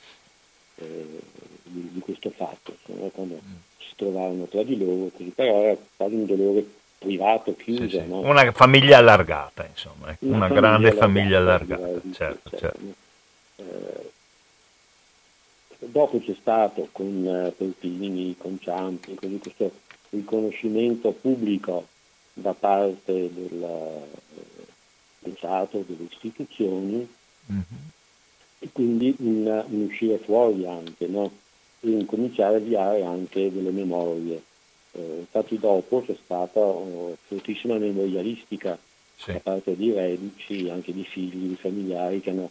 eh, 0.76 1.20
di, 1.64 1.90
di, 1.94 2.00
questo 2.00 2.30
fatto, 2.30 2.76
insomma, 2.86 3.10
quando 3.10 3.36
mm. 3.36 3.56
si 3.80 3.94
trovarono 3.96 4.46
tra 4.46 4.64
di 4.64 4.78
loro, 4.78 5.10
così, 5.16 5.32
però 5.34 5.62
era 5.62 5.78
quasi 5.96 6.16
un 6.16 6.26
dolore 6.26 6.66
privato, 6.98 7.56
chiuso. 7.56 7.84
Sì, 7.84 7.98
sì. 7.98 8.08
No? 8.08 8.20
Una 8.20 8.52
famiglia 8.52 8.98
allargata, 8.98 9.66
insomma, 9.66 10.12
ecco. 10.12 10.26
una, 10.26 10.36
una 10.36 10.48
famiglia 10.48 10.62
grande 10.62 10.92
famiglia 10.92 11.38
allargata. 11.38 11.84
allargata. 11.84 12.14
Certo, 12.14 12.50
certo. 12.50 12.58
certo. 12.60 13.06
Eh, 13.56 14.12
dopo 15.80 16.20
c'è 16.20 16.36
stato 16.40 16.88
con 16.92 17.26
eh, 17.26 17.52
Peltini, 17.52 18.36
con 18.38 18.60
Ciampi, 18.60 19.16
così 19.16 19.38
questo 19.40 19.72
riconoscimento 20.10 21.12
pubblico 21.12 21.88
da 22.34 22.54
parte 22.54 23.34
del, 23.34 23.64
eh, 23.64 24.08
del 25.20 25.36
Stato, 25.38 25.84
delle 25.88 26.08
istituzioni, 26.10 27.08
mm-hmm. 27.52 27.62
e 28.60 28.70
quindi 28.72 29.16
un, 29.20 29.66
un, 29.70 29.82
uscire 29.84 30.18
fuori 30.18 30.66
anche, 30.66 31.08
no? 31.08 31.32
e 31.80 31.90
incominciare 31.90 32.56
a 32.56 32.58
avviare 32.58 33.04
anche 33.04 33.52
delle 33.52 33.72
memorie 33.72 34.42
eh, 34.98 35.18
infatti 35.20 35.60
dopo 35.60 36.02
c'è 36.04 36.16
stata 36.24 36.60
uh, 36.60 37.16
fortissima 37.28 37.78
memorialistica 37.78 38.78
sì. 39.16 39.32
da 39.32 39.40
parte 39.40 39.76
di 39.76 39.92
reduci, 39.92 40.70
anche 40.70 40.92
di 40.92 41.04
figli, 41.04 41.50
di 41.50 41.56
familiari 41.56 42.20
che 42.20 42.32
hanno, 42.32 42.50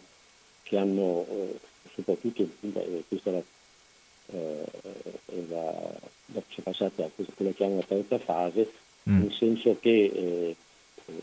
che 0.63 0.77
hanno 0.77 1.25
eh, 1.29 1.59
soprattutto, 1.97 2.47
beh, 2.59 3.03
questa 3.07 3.29
è 3.29 3.33
la, 3.33 3.43
eh, 4.27 4.65
è 5.25 5.41
la, 5.49 5.91
la, 6.27 6.41
c'è 6.47 6.61
passata 6.61 7.05
a 7.05 7.09
quella 7.13 7.51
che 7.51 7.57
chiamano 7.57 7.79
la 7.79 7.85
terza 7.85 8.19
fase, 8.19 8.71
mm. 9.09 9.19
nel 9.21 9.33
senso 9.33 9.77
che 9.79 9.89
eh, 9.89 10.55
eh, 11.05 11.13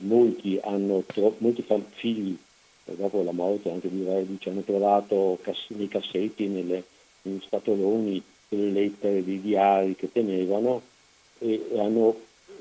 molti 0.00 0.58
hanno 0.62 1.02
tro- 1.06 1.36
molti 1.38 1.64
figli 1.94 2.36
dopo 2.84 3.22
la 3.22 3.32
morte 3.32 3.70
anche 3.70 3.90
di 3.90 4.04
reduci 4.04 4.48
hanno 4.48 4.60
trovato 4.60 5.38
cass- 5.42 5.70
nei 5.70 5.88
cassetti, 5.88 6.46
nelle, 6.46 6.84
negli 7.22 7.42
scatoloni 7.46 8.22
delle 8.48 8.70
lettere, 8.70 9.24
dei 9.24 9.40
diari 9.40 9.96
che 9.96 10.10
tenevano 10.12 10.82
e, 11.38 11.66
e 11.72 11.80
hanno 11.80 12.14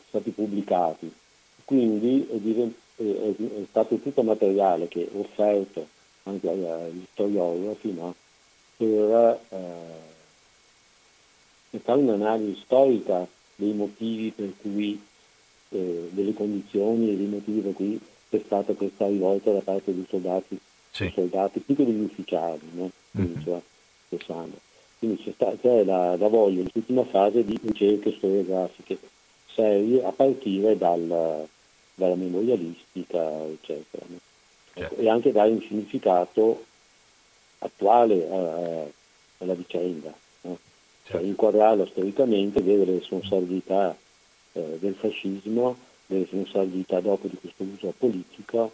stati 0.07 0.31
pubblicati. 0.31 1.11
Quindi 1.63 2.27
è, 2.31 2.37
divent- 2.37 2.75
è, 2.95 3.03
è, 3.03 3.65
stato 3.69 3.97
tutto 3.97 4.23
materiale 4.23 4.87
che 4.87 5.03
è 5.03 5.15
offerto 5.15 5.87
anche 6.25 6.49
agli 6.49 7.05
storiografi 7.11 7.93
no? 7.93 8.15
per, 8.77 9.39
eh, 9.49 10.13
fare 11.79 12.01
un'analisi 12.01 12.61
storica 12.61 13.27
dei 13.55 13.73
motivi 13.73 14.31
per 14.31 14.53
cui, 14.61 15.01
eh, 15.69 16.09
delle 16.11 16.33
condizioni 16.33 17.11
e 17.11 17.17
dei 17.17 17.27
motivi 17.27 17.61
per 17.61 17.73
cui 17.73 17.99
c'è 18.29 18.41
stata 18.45 18.73
questa 18.73 19.07
rivolta 19.07 19.51
da 19.51 19.61
parte 19.61 19.93
dei 19.93 20.05
soldati, 20.09 20.57
sì. 20.91 21.11
soldati 21.13 21.59
più 21.59 21.75
che 21.75 21.85
degli 21.85 22.03
ufficiali, 22.03 22.61
no? 22.71 22.91
Quindi, 23.11 23.33
mm-hmm. 23.33 23.43
cioè, 23.43 23.61
quindi 24.97 25.23
c'è, 25.23 25.31
sta, 25.33 25.53
c'è 25.59 25.83
la, 25.83 26.15
la 26.15 26.27
voglia 26.27 26.61
in 26.61 26.69
ultima 26.73 27.03
fase 27.05 27.43
di 27.43 27.59
ricerche 27.61 28.13
storiografiche 28.13 28.97
serie 29.53 30.03
a 30.03 30.11
partire 30.11 30.77
dal, 30.77 31.47
dalla 31.95 32.15
memorialistica, 32.15 33.45
eccetera. 33.45 34.05
No? 34.07 34.17
Certo. 34.75 34.99
E 34.99 35.09
anche 35.09 35.31
dare 35.31 35.51
un 35.51 35.61
significato 35.61 36.65
attuale 37.59 38.29
a, 38.29 38.85
alla 39.37 39.53
vicenda, 39.53 40.13
no? 40.41 40.57
cioè, 41.03 41.11
certo. 41.13 41.25
inquadrarla 41.25 41.85
storicamente, 41.85 42.61
vedere 42.61 42.91
le 42.91 42.97
responsabilità 42.99 43.95
eh, 44.51 44.77
del 44.79 44.95
fascismo, 44.95 45.77
le 46.07 46.19
responsabilità 46.19 46.99
dopo 46.99 47.27
di 47.27 47.37
questo 47.39 47.63
uso 47.63 47.93
politico 47.97 48.71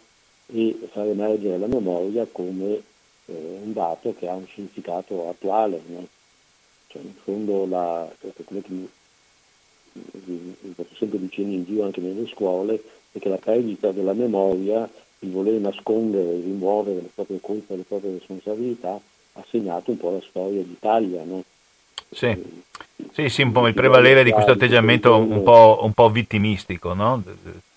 e 0.48 0.78
far 0.92 1.08
emergere 1.08 1.58
la 1.58 1.68
memoria 1.68 2.28
come 2.30 2.82
eh, 3.26 3.60
un 3.64 3.72
dato 3.74 4.14
che 4.18 4.28
ha 4.28 4.34
un 4.34 4.48
significato 4.48 5.30
attuale. 5.30 5.82
No? 5.86 6.08
Cioè, 6.88 7.02
in 7.02 7.14
fondo, 7.24 7.66
la, 7.68 8.12
come 8.44 8.62
ti, 8.62 8.90
faccio 10.74 10.96
sempre 10.96 11.20
dicendo 11.20 11.54
in 11.54 11.64
giro 11.64 11.86
anche 11.86 12.02
nelle 12.02 12.28
scuole, 12.28 12.82
è 13.12 13.20
che 13.20 13.30
la 13.30 13.38
perdita 13.38 13.92
della 13.92 14.14
memoria, 14.14 14.90
il 15.24 15.32
voler 15.32 15.60
nascondere, 15.60 16.32
rimuovere 16.36 17.02
le 17.02 17.10
proprie 17.14 17.40
colpe, 17.42 17.76
le 17.76 17.84
proprie 17.88 18.14
responsabilità, 18.14 19.00
ha 19.34 19.44
segnato 19.50 19.92
un 19.92 19.98
po' 19.98 20.12
la 20.12 20.22
storia 20.28 20.62
d'Italia. 20.62 21.24
No? 21.24 21.44
Sì. 22.10 22.36
Sì, 23.14 23.30
sì, 23.30 23.42
un 23.42 23.52
po' 23.52 23.68
il 23.68 23.74
prevalere 23.74 24.24
di 24.24 24.32
questo 24.32 24.52
atteggiamento 24.52 25.16
un 25.16 25.44
po', 25.44 25.80
un 25.82 25.94
po 25.94 26.10
vittimistico 26.10 26.94
no? 26.94 27.24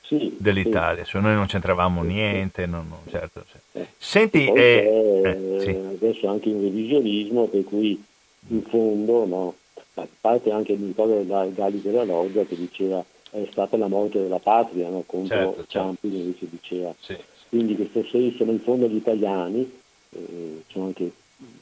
sì, 0.02 0.36
dell'Italia, 0.38 1.04
sì. 1.04 1.10
Cioè 1.10 1.22
noi 1.22 1.34
non 1.34 1.46
c'entravamo 1.46 2.02
niente, 2.02 2.66
non, 2.66 2.86
non, 2.88 2.98
certo, 3.10 3.44
certo. 3.50 3.78
Eh. 3.78 3.86
Senti, 3.98 4.46
eh, 4.46 5.22
eh, 5.24 5.60
sì. 5.60 5.68
adesso 5.70 6.28
anche 6.28 6.48
in 6.50 6.60
revisionismo, 6.60 7.46
per 7.46 7.64
cui 7.64 8.02
in 8.48 8.62
fondo, 8.62 9.24
no, 9.26 9.54
a 9.94 10.06
parte 10.20 10.50
anche 10.50 10.74
mi 10.76 10.88
ricordo 10.88 11.22
da 11.22 11.46
Gali 11.46 11.80
della 11.80 12.04
Loggia 12.04 12.44
che 12.44 12.56
diceva 12.56 13.04
è 13.30 13.48
stata 13.50 13.76
la 13.76 13.88
morte 13.88 14.20
della 14.20 14.38
patria 14.38 14.88
no, 14.88 15.02
contro 15.04 15.36
certo, 15.36 15.54
certo. 15.54 15.70
Ciampi 15.70 16.08
certo. 16.08 16.16
invece 16.16 16.46
diceva. 16.48 16.94
Sì. 17.00 17.16
Quindi 17.54 17.76
questo 17.76 18.04
senso, 18.10 18.42
in 18.42 18.58
fondo 18.58 18.88
gli 18.88 18.96
italiani, 18.96 19.70
eh, 20.10 20.62
sono 20.72 20.86
anche 20.86 21.08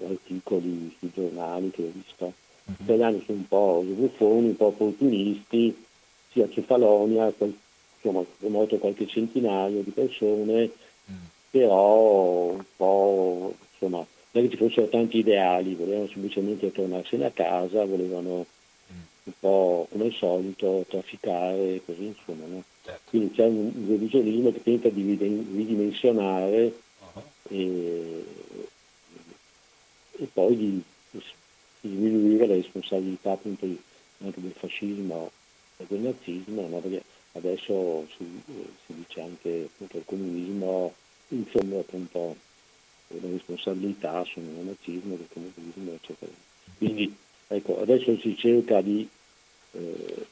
articoli 0.03 0.91
sui 0.99 1.11
giornali 1.13 1.71
che 1.71 1.83
ho 1.83 1.91
visto, 1.93 2.33
gli 2.65 2.83
italiani 2.83 3.23
sono 3.27 3.37
un 3.37 3.47
po' 3.47 3.85
buffoni, 3.85 4.47
un 4.47 4.57
po' 4.57 4.69
opportunisti, 4.69 5.85
sia 6.31 6.49
Cefalonia, 6.49 7.31
insomma, 7.37 8.25
è 8.41 8.47
morto 8.47 8.79
qualche 8.79 9.07
centinaio 9.07 9.83
di 9.83 9.91
persone, 9.91 10.71
mm. 11.11 11.15
però 11.51 12.53
un 12.53 12.65
po' 12.75 13.55
insomma, 13.73 13.99
non 13.99 14.45
è 14.45 14.49
che 14.49 14.57
ci 14.57 14.57
fossero 14.57 14.89
tanti 14.89 15.19
ideali, 15.19 15.75
volevano 15.75 16.07
semplicemente 16.07 16.73
tornarsene 16.73 17.27
a 17.27 17.31
casa, 17.33 17.85
volevano 17.85 18.47
un 19.25 19.33
po' 19.39 19.87
come 19.91 20.07
al 20.07 20.15
solito 20.15 20.87
trafficare 20.89 21.83
così 21.85 22.05
insomma. 22.05 22.47
No? 22.47 22.63
Certo. 22.85 23.11
Quindi 23.11 23.33
c'è 23.33 23.47
un, 23.47 23.73
revisionismo 23.87 24.53
che 24.53 24.63
tenta 24.63 24.89
di 24.89 25.03
ridimensionare 25.03 26.75
uh-huh. 26.99 27.23
e, 27.49 28.25
e, 30.19 30.29
poi 30.33 30.57
di, 30.57 30.83
di, 31.11 31.23
diminuire 31.81 32.47
la 32.49 32.55
responsabilità 32.55 33.33
appunto 33.33 33.67
anche 34.19 34.41
del 34.41 34.53
fascismo 34.53 35.31
e 35.77 35.85
del 35.87 36.01
nazismo, 36.01 36.67
no? 36.67 36.79
perché 36.79 37.03
adesso 37.33 38.07
si, 38.17 38.25
si, 38.87 38.95
dice 38.95 39.21
anche 39.21 39.69
appunto 39.73 39.99
il 39.99 40.05
comunismo 40.05 40.93
insomma 41.29 41.79
appunto 41.79 42.37
la 43.07 43.29
responsabilità 43.31 44.25
sul 44.25 44.43
nazismo, 44.43 45.17
del 45.17 45.29
comunismo 45.33 45.93
eccetera. 45.93 46.33
Quindi 46.79 47.15
ecco, 47.47 47.81
adesso 47.81 48.19
si 48.19 48.37
cerca 48.37 48.81
di 48.81 49.09
eh, 49.73 50.27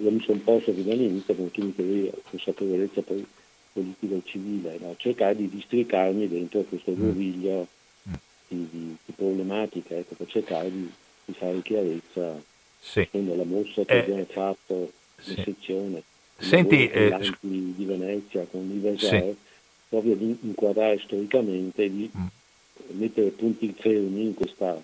io 0.00 0.10
mi 0.10 0.20
sono 0.20 0.38
posto 0.38 0.72
fino 0.72 0.92
all'inizio 0.92 1.34
con 1.34 1.50
chi 1.50 1.62
mi 1.62 1.74
chiedeva 1.74 2.16
consapevolezza 2.30 3.02
poi 3.02 3.26
politica 3.72 4.14
e 4.14 4.22
civile, 4.24 4.78
no? 4.80 4.94
cercare 4.96 5.36
di 5.36 5.48
districarmi 5.48 6.28
dentro 6.28 6.62
questo 6.62 6.94
groviglio 6.94 7.66
mm. 8.08 8.12
di, 8.48 8.68
di, 8.70 8.96
di 9.04 9.12
problematica, 9.14 9.96
ecco, 9.96 10.14
per 10.14 10.26
cercare 10.28 10.70
di, 10.70 10.90
di 11.24 11.32
fare 11.32 11.62
chiarezza 11.62 12.40
sì. 12.78 13.08
la 13.12 13.44
mostra 13.44 13.84
che 13.84 13.94
eh, 13.94 13.98
abbiamo 13.98 14.24
fatto 14.24 14.92
in 15.24 15.34
sì. 15.34 15.42
sezione 15.42 16.02
Senti, 16.42 16.88
eh, 16.88 17.16
di 17.40 17.84
Venezia 17.84 18.44
con 18.50 18.68
il 18.68 18.98
sì. 18.98 19.34
proprio 19.88 20.16
di 20.16 20.36
inquadrare 20.42 20.98
storicamente, 20.98 21.88
di 21.88 22.10
mm. 22.16 22.26
mettere 22.98 23.28
punti 23.28 23.72
fermi 23.78 24.22
in 24.22 24.34
questa 24.34 24.82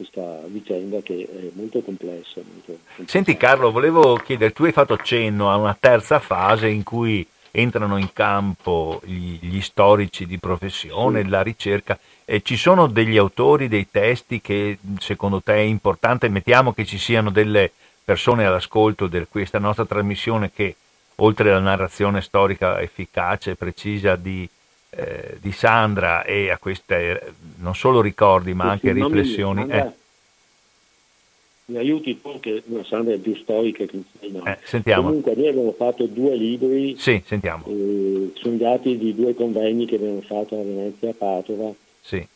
questa 0.00 0.40
vicenda 0.46 1.00
che 1.02 1.28
è 1.30 1.50
molto 1.52 1.82
complessa, 1.82 2.40
molto 2.42 2.78
complessa. 2.78 3.10
Senti 3.10 3.36
Carlo, 3.36 3.70
volevo 3.70 4.14
chiedere, 4.16 4.52
tu 4.52 4.64
hai 4.64 4.72
fatto 4.72 4.96
cenno 4.96 5.50
a 5.50 5.56
una 5.56 5.76
terza 5.78 6.18
fase 6.20 6.68
in 6.68 6.82
cui 6.82 7.26
entrano 7.50 7.98
in 7.98 8.10
campo 8.14 9.02
gli, 9.04 9.38
gli 9.40 9.60
storici 9.60 10.24
di 10.24 10.38
professione, 10.38 11.20
sì. 11.22 11.28
la 11.28 11.42
ricerca. 11.42 11.98
E 12.24 12.40
ci 12.40 12.56
sono 12.56 12.86
degli 12.86 13.18
autori, 13.18 13.68
dei 13.68 13.88
testi 13.90 14.40
che 14.40 14.78
secondo 14.98 15.42
te 15.42 15.54
è 15.54 15.58
importante? 15.58 16.30
Mettiamo 16.30 16.72
che 16.72 16.86
ci 16.86 16.96
siano 16.96 17.30
delle 17.30 17.70
persone 18.02 18.46
all'ascolto 18.46 19.06
di 19.06 19.26
questa 19.28 19.58
nostra 19.58 19.84
trasmissione 19.84 20.50
che, 20.50 20.76
oltre 21.16 21.50
alla 21.50 21.60
narrazione 21.60 22.22
storica 22.22 22.80
efficace 22.80 23.50
e 23.50 23.56
precisa 23.56 24.16
di, 24.16 24.48
eh, 25.00 25.38
di 25.40 25.52
Sandra 25.52 26.24
e 26.24 26.50
a 26.50 26.58
queste 26.58 27.34
non 27.56 27.74
solo 27.74 28.00
ricordi 28.00 28.52
ma 28.52 28.70
anche 28.70 28.92
riflessioni. 28.92 29.64
Mi, 29.64 29.72
eh. 29.72 29.90
mi 31.66 31.78
aiuti 31.78 32.20
tu 32.20 32.38
che 32.40 32.62
Sandra 32.84 33.14
è 33.14 33.18
più 33.18 33.34
storica 33.36 33.84
che 33.84 34.02
no. 34.28 34.44
eh, 34.44 34.58
sentiamo. 34.62 35.08
Comunque 35.08 35.34
noi 35.34 35.48
abbiamo 35.48 35.72
fatto 35.72 36.06
due 36.06 36.36
libri, 36.36 36.96
sì, 36.98 37.22
sentiamo. 37.24 37.64
Eh, 37.66 38.32
sono 38.34 38.56
dati 38.56 38.98
di 38.98 39.14
due 39.14 39.34
convegni 39.34 39.86
che 39.86 39.96
abbiamo 39.96 40.20
fatto 40.20 40.60
a 40.60 40.62
Venezia 40.62 41.08
e 41.08 41.10
a 41.10 41.14
Padova. 41.16 41.72
Sì. 42.02 42.26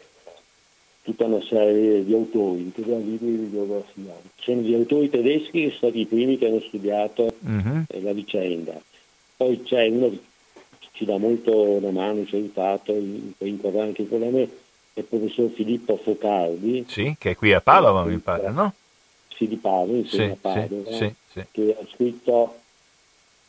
Tutta 1.03 1.27
una 1.27 1.43
serie 1.43 2.03
di 2.03 2.15
autori, 2.15 2.73
tutti 2.73 2.89
libri 2.89 3.37
di 3.37 3.47
biografia. 3.51 4.15
Sono 4.41 4.63
gli 4.63 4.73
autori 4.73 5.11
tedeschi 5.11 5.65
che 5.65 5.69
sono 5.69 5.77
stati 5.77 6.01
i 6.01 6.07
primi 6.07 6.39
che 6.39 6.47
hanno 6.47 6.61
studiato 6.61 7.35
mm-hmm. 7.47 7.81
la 8.03 8.13
vicenda. 8.13 8.81
Poi 9.37 9.63
c'è 9.65 9.87
uno 9.89 10.17
ci 10.95 11.05
dà 11.05 11.19
molto 11.19 11.53
una 11.53 11.91
mano, 11.91 12.25
ci 12.25 12.37
ha 12.37 12.39
aiutato 12.39 12.93
in, 12.93 13.33
inquadrare 13.39 13.89
anche 13.89 14.03
il 14.03 14.09
problema, 14.09 14.39
è 14.39 14.49
il 14.95 15.05
professor 15.05 15.51
Filippo 15.51 15.97
Focardi. 15.97 16.85
Sì, 16.89 17.17
che 17.19 17.33
è 17.33 17.37
qui 17.37 17.53
a 17.53 17.61
Padova 17.61 18.05
mi 18.05 18.19
pare, 18.19 18.51
no? 18.51 18.73
Sì, 19.35 19.49
di 19.49 19.57
Padova, 19.57 19.99
insieme 19.99 20.27
sì, 20.27 20.31
a 20.31 20.37
Padova, 20.41 20.93
sì, 20.93 21.15
sì, 21.33 21.45
che 21.51 21.77
ha 21.81 21.85
scritto 21.93 22.55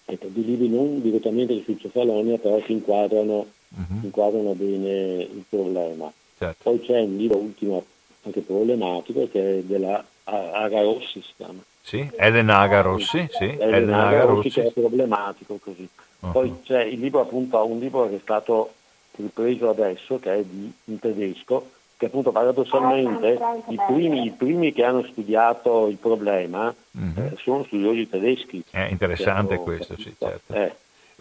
ecco, 0.05 0.27
dei 0.29 0.43
libri 0.43 0.69
non 0.69 1.01
direttamente 1.01 1.61
su 1.63 1.77
Cefalonia, 1.77 2.39
però 2.39 2.57
che 2.57 2.71
inquadrano, 2.71 3.45
uh-huh. 3.69 3.99
inquadrano 4.01 4.53
bene 4.53 5.21
il 5.21 5.43
problema. 5.47 6.11
Certo. 6.37 6.69
Poi 6.69 6.81
c'è 6.81 6.99
un 6.99 7.15
libro 7.15 7.37
ultimo 7.37 7.85
anche 8.23 8.41
problematico 8.41 9.29
che 9.31 9.59
è 9.59 9.61
della 9.61 10.03
Aga 10.23 10.81
Rossi 10.81 11.21
si 11.21 11.31
chiama. 11.37 11.63
Sì, 11.81 12.09
Elena 12.15 12.57
Aga 12.57 12.81
Rossi, 12.81 13.27
sì, 13.29 13.43
Elena, 13.43 13.77
Elena 13.77 14.07
Aga 14.07 14.21
Rossi, 14.23 14.33
Rossi 14.33 14.49
che 14.49 14.67
è 14.67 14.71
problematico 14.71 15.59
così. 15.61 15.87
Uh-huh. 16.19 16.31
Poi 16.31 16.55
c'è 16.63 16.83
il 16.83 16.99
libro 16.99 17.21
appunto, 17.21 17.63
un 17.65 17.79
libro 17.79 18.07
che 18.09 18.15
è 18.15 18.19
stato 18.21 18.73
ripreso 19.17 19.69
adesso, 19.69 20.19
che 20.19 20.33
è 20.33 20.43
di, 20.43 20.71
in 20.85 20.99
tedesco, 20.99 21.71
che 21.97 22.07
appunto 22.07 22.31
paradossalmente 22.31 23.39
i 23.69 23.79
primi, 23.87 24.25
i 24.25 24.31
primi 24.31 24.73
che 24.73 24.83
hanno 24.83 25.03
studiato 25.03 25.87
il 25.87 25.95
problema 25.95 26.73
uh-huh. 26.91 27.23
eh, 27.23 27.35
sono 27.37 27.63
studiosi 27.63 28.09
tedeschi. 28.09 28.63
È 28.69 28.87
interessante 28.89 29.53
hanno, 29.53 29.63
questo, 29.63 29.95
sì, 29.97 30.13
certo. 30.17 30.53
Eh. 30.53 30.73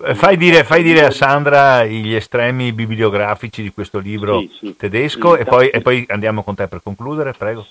eh. 0.05 0.15
Fai 0.15 0.37
dire, 0.37 0.65
fai 0.65 0.83
dire, 0.83 1.05
a 1.05 1.11
Sandra 1.13 1.85
gli 1.85 2.15
estremi 2.15 2.73
bibliografici 2.73 3.63
di 3.63 3.71
questo 3.73 4.01
libro 4.01 4.41
sì, 4.41 4.51
sì. 4.59 4.77
tedesco 4.77 5.35
sì, 5.35 5.41
e, 5.43 5.45
poi, 5.45 5.69
e, 5.69 5.81
poi, 5.81 6.05
andiamo 6.09 6.43
con 6.43 6.57
te 6.57 6.67
per 6.67 6.83
concludere, 6.83 7.33
prego. 7.33 7.65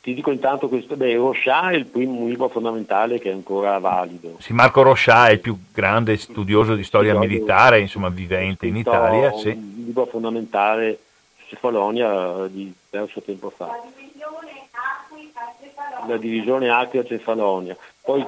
Ti 0.00 0.14
dico 0.14 0.30
intanto 0.30 0.68
questo, 0.68 0.96
beh, 0.96 1.16
Rochat 1.16 1.72
è 1.72 1.74
il 1.74 1.86
primo 1.86 2.26
libro 2.26 2.48
fondamentale 2.48 3.18
che 3.18 3.30
è 3.30 3.32
ancora 3.32 3.78
valido. 3.78 4.36
Sì, 4.38 4.52
Marco 4.52 4.82
Rochat 4.82 5.28
è 5.28 5.32
il 5.32 5.40
più 5.40 5.58
grande 5.72 6.16
studioso 6.16 6.74
di 6.74 6.84
storia 6.84 7.18
militare, 7.18 7.80
insomma, 7.80 8.08
vivente 8.08 8.66
in 8.66 8.76
Italia. 8.76 9.32
Sì. 9.32 9.48
Un 9.48 9.84
libro 9.84 10.06
fondamentale 10.06 10.98
su 11.38 11.46
Cefalonia 11.48 12.46
di 12.46 12.72
diverso 12.88 13.20
tempo 13.20 13.50
fa. 13.50 13.66
La 13.66 13.82
divisione 13.96 14.68
Acqui-Cefalonia. 14.70 16.06
La 16.08 16.16
divisione 16.16 16.68
Acqui-Cefalonia. 16.70 17.76
Poi 18.02 18.24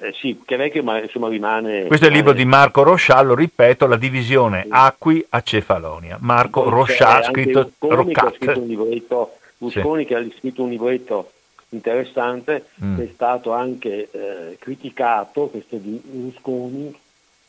eh, 0.00 0.12
sì, 0.12 0.40
che 0.44 0.54
è 0.54 0.58
vecchio, 0.58 0.82
ma 0.82 1.00
insomma 1.00 1.28
rimane. 1.28 1.84
Questo 1.86 2.04
è 2.04 2.08
il 2.08 2.14
libro 2.14 2.32
di 2.32 2.44
Marco 2.44 2.82
Rochat, 2.82 3.24
lo 3.24 3.34
ripeto, 3.34 3.86
La 3.86 3.96
divisione 3.96 4.62
sì. 4.62 4.68
Acqui 4.70 5.26
a 5.30 5.40
Cefalonia. 5.40 6.18
Marco 6.20 6.68
Rochat, 6.68 7.24
scritto 7.24 7.72
Roccat. 7.78 8.24
Ha 8.26 8.32
scritto 8.36 8.60
un 8.60 8.66
libretto 8.66 9.37
Busconi 9.58 10.02
sì. 10.02 10.08
che 10.08 10.14
ha 10.14 10.24
scritto 10.38 10.62
un 10.62 10.70
libretto 10.70 11.32
interessante, 11.70 12.66
mm. 12.82 13.00
è 13.00 13.10
stato 13.12 13.52
anche 13.52 14.08
eh, 14.10 14.56
criticato, 14.58 15.48
questo 15.48 15.76
di 15.76 16.00
Busconi, 16.02 16.96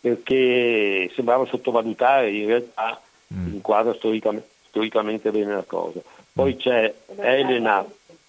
perché 0.01 1.09
sembrava 1.13 1.45
sottovalutare 1.45 2.31
in 2.31 2.47
realtà 2.47 3.01
mm. 3.33 3.53
inquadra 3.53 3.93
storicamente, 3.93 4.47
storicamente 4.67 5.31
bene 5.31 5.53
la 5.53 5.63
cosa. 5.65 6.01
Poi 6.33 6.53
mm. 6.53 6.57
c'è 6.57 6.93
Elena 7.17 7.85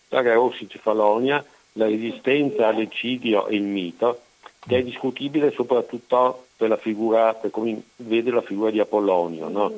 Tagarossi 0.09 0.69
Cefalonia, 0.69 1.45
la 1.75 1.87
resistenza 1.87 2.69
all'eccidio 2.69 3.47
e 3.47 3.57
il 3.57 3.63
mito, 3.63 4.21
che 4.61 4.79
è 4.79 4.83
mm. 4.83 4.85
discutibile 4.85 5.51
soprattutto 5.53 6.47
per 6.57 6.69
la 6.69 6.77
figura, 6.77 7.35
per 7.35 7.51
come 7.51 7.81
vede 7.97 8.31
la 8.31 8.43
figura 8.43 8.71
di 8.71 8.81
Apollonio. 8.81 9.49
No? 9.49 9.73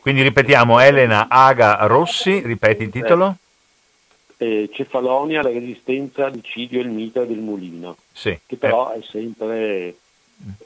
Quindi 0.00 0.22
ripetiamo, 0.22 0.80
Elena 0.80 1.28
Aga 1.28 1.78
Rossi, 1.86 2.40
ripeti 2.40 2.82
il 2.82 2.90
titolo? 2.90 3.36
Eh, 4.36 4.62
eh, 4.64 4.70
Cefalonia, 4.70 5.42
la 5.42 5.48
resistenza 5.48 6.26
all'icidio 6.26 6.80
e 6.80 6.82
il 6.82 6.90
mito 6.90 7.24
del 7.24 7.38
mulino, 7.38 7.96
sì. 8.12 8.38
che 8.44 8.56
però 8.56 8.92
eh. 8.92 8.98
è 8.98 9.02
sempre 9.02 9.94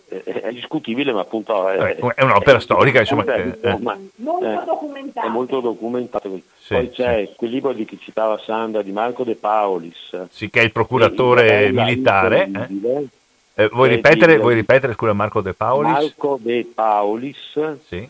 è, 0.08 0.16
è, 0.16 0.52
discutibile, 0.52 1.12
ma 1.12 1.20
appunto 1.20 1.68
è, 1.68 1.94
è 1.94 2.22
un'opera 2.22 2.58
è, 2.58 2.60
storica, 2.60 2.98
insomma, 2.98 3.22
che, 3.22 3.58
eh. 3.60 3.78
molto 4.16 4.64
documentato. 4.66 5.26
È 5.26 5.30
molto 5.30 5.60
documentato. 5.60 6.40
Sì, 6.58 6.74
Poi 6.74 6.90
c'è 6.90 7.26
sì. 7.26 7.34
quel 7.36 7.50
libro 7.50 7.72
di 7.72 7.84
che 7.84 7.98
citava 8.00 8.40
Sandra 8.44 8.82
di 8.82 8.90
Marco 8.90 9.22
De 9.22 9.36
Paulis, 9.36 10.26
sì, 10.30 10.50
che 10.50 10.60
è 10.60 10.64
il 10.64 10.72
procuratore 10.72 11.70
militare. 11.70 12.50
Eh? 12.52 13.06
Eh, 13.54 13.68
vuoi, 13.68 13.88
ripetere, 13.88 14.38
vuoi 14.38 14.54
ripetere, 14.54 14.94
scusa, 14.94 15.12
Marco 15.12 15.40
De 15.42 15.52
Paulis? 15.52 15.92
Marco 15.92 16.38
De 16.42 16.66
Paulis. 16.74 17.76
Sì 17.86 18.08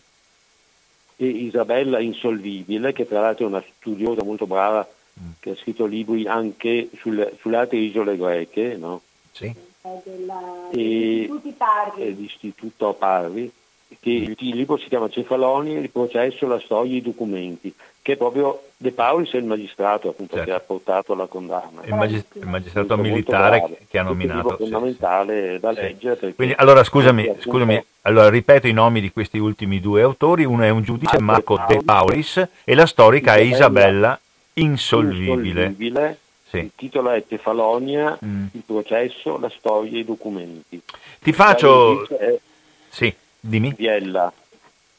e 1.15 1.25
Isabella 1.25 1.99
Insolvibile, 1.99 2.93
che 2.93 3.07
tra 3.07 3.21
l'altro 3.21 3.45
è 3.45 3.49
una 3.49 3.63
studiosa 3.77 4.23
molto 4.23 4.45
brava, 4.45 4.87
mm. 5.19 5.31
che 5.39 5.51
ha 5.51 5.55
scritto 5.55 5.85
libri 5.85 6.27
anche 6.27 6.89
sul, 6.97 7.33
sulle 7.39 7.57
altre 7.57 7.77
isole 7.77 8.17
greche, 8.17 8.75
no? 8.77 9.01
Sì. 9.31 9.53
E, 10.71 11.29
l'Istituto 12.11 12.93
Parri, 12.93 13.51
che 14.03 14.09
il, 14.09 14.35
il 14.37 14.55
libro 14.57 14.75
si 14.75 14.89
chiama 14.89 15.09
Cefalonia, 15.09 15.79
il 15.79 15.89
processo, 15.89 16.45
la 16.45 16.59
storia, 16.59 16.97
i 16.97 17.01
documenti, 17.01 17.73
che 18.01 18.13
è 18.13 18.17
proprio 18.17 18.63
De 18.75 18.91
Paulis 18.91 19.31
è 19.31 19.37
il 19.37 19.45
magistrato 19.45 20.09
appunto, 20.09 20.35
certo. 20.35 20.49
che 20.49 20.55
ha 20.55 20.59
portato 20.59 21.13
alla 21.13 21.27
condanna. 21.27 21.83
Il, 21.85 21.93
magist- 21.93 22.35
il 22.35 22.45
magistrato 22.45 22.97
militare 22.97 23.77
che 23.87 23.97
ha 23.97 24.03
nominato. 24.03 24.55
È 24.55 24.57
fondamentale 24.57 25.53
sì, 25.53 25.59
da 25.61 25.71
leggere. 25.71 26.17
Sì. 26.19 26.33
Quindi, 26.35 26.53
allora 26.57 26.83
scusami, 26.83 27.33
scusami, 27.39 27.81
allora 28.01 28.29
ripeto 28.29 28.67
i 28.67 28.73
nomi 28.73 28.99
di 28.99 29.09
questi 29.13 29.37
ultimi 29.37 29.79
due 29.79 30.01
autori, 30.01 30.43
uno 30.43 30.63
è 30.63 30.69
un 30.69 30.83
giudice 30.83 31.17
Marco, 31.21 31.55
Marco 31.55 31.73
De 31.73 31.81
Paulis 31.81 32.47
e 32.65 32.75
la 32.75 32.85
storica 32.85 33.37
Isabella 33.37 33.39
è 33.39 33.53
Isabella 33.53 34.19
Insolvibile. 34.55 35.61
Insolvibile. 35.61 36.17
Sì. 36.49 36.57
Il 36.57 36.71
titolo 36.75 37.09
è 37.11 37.23
Cefalonia, 37.25 38.19
mm. 38.23 38.45
il 38.51 38.63
processo, 38.65 39.39
la 39.39 39.49
storia 39.49 39.95
e 39.95 39.99
i 39.99 40.05
documenti. 40.05 40.79
Ti 41.21 41.31
faccio... 41.31 42.05
Sì, 42.89 43.11
dimmi. 43.43 43.73
Biella. 43.73 44.31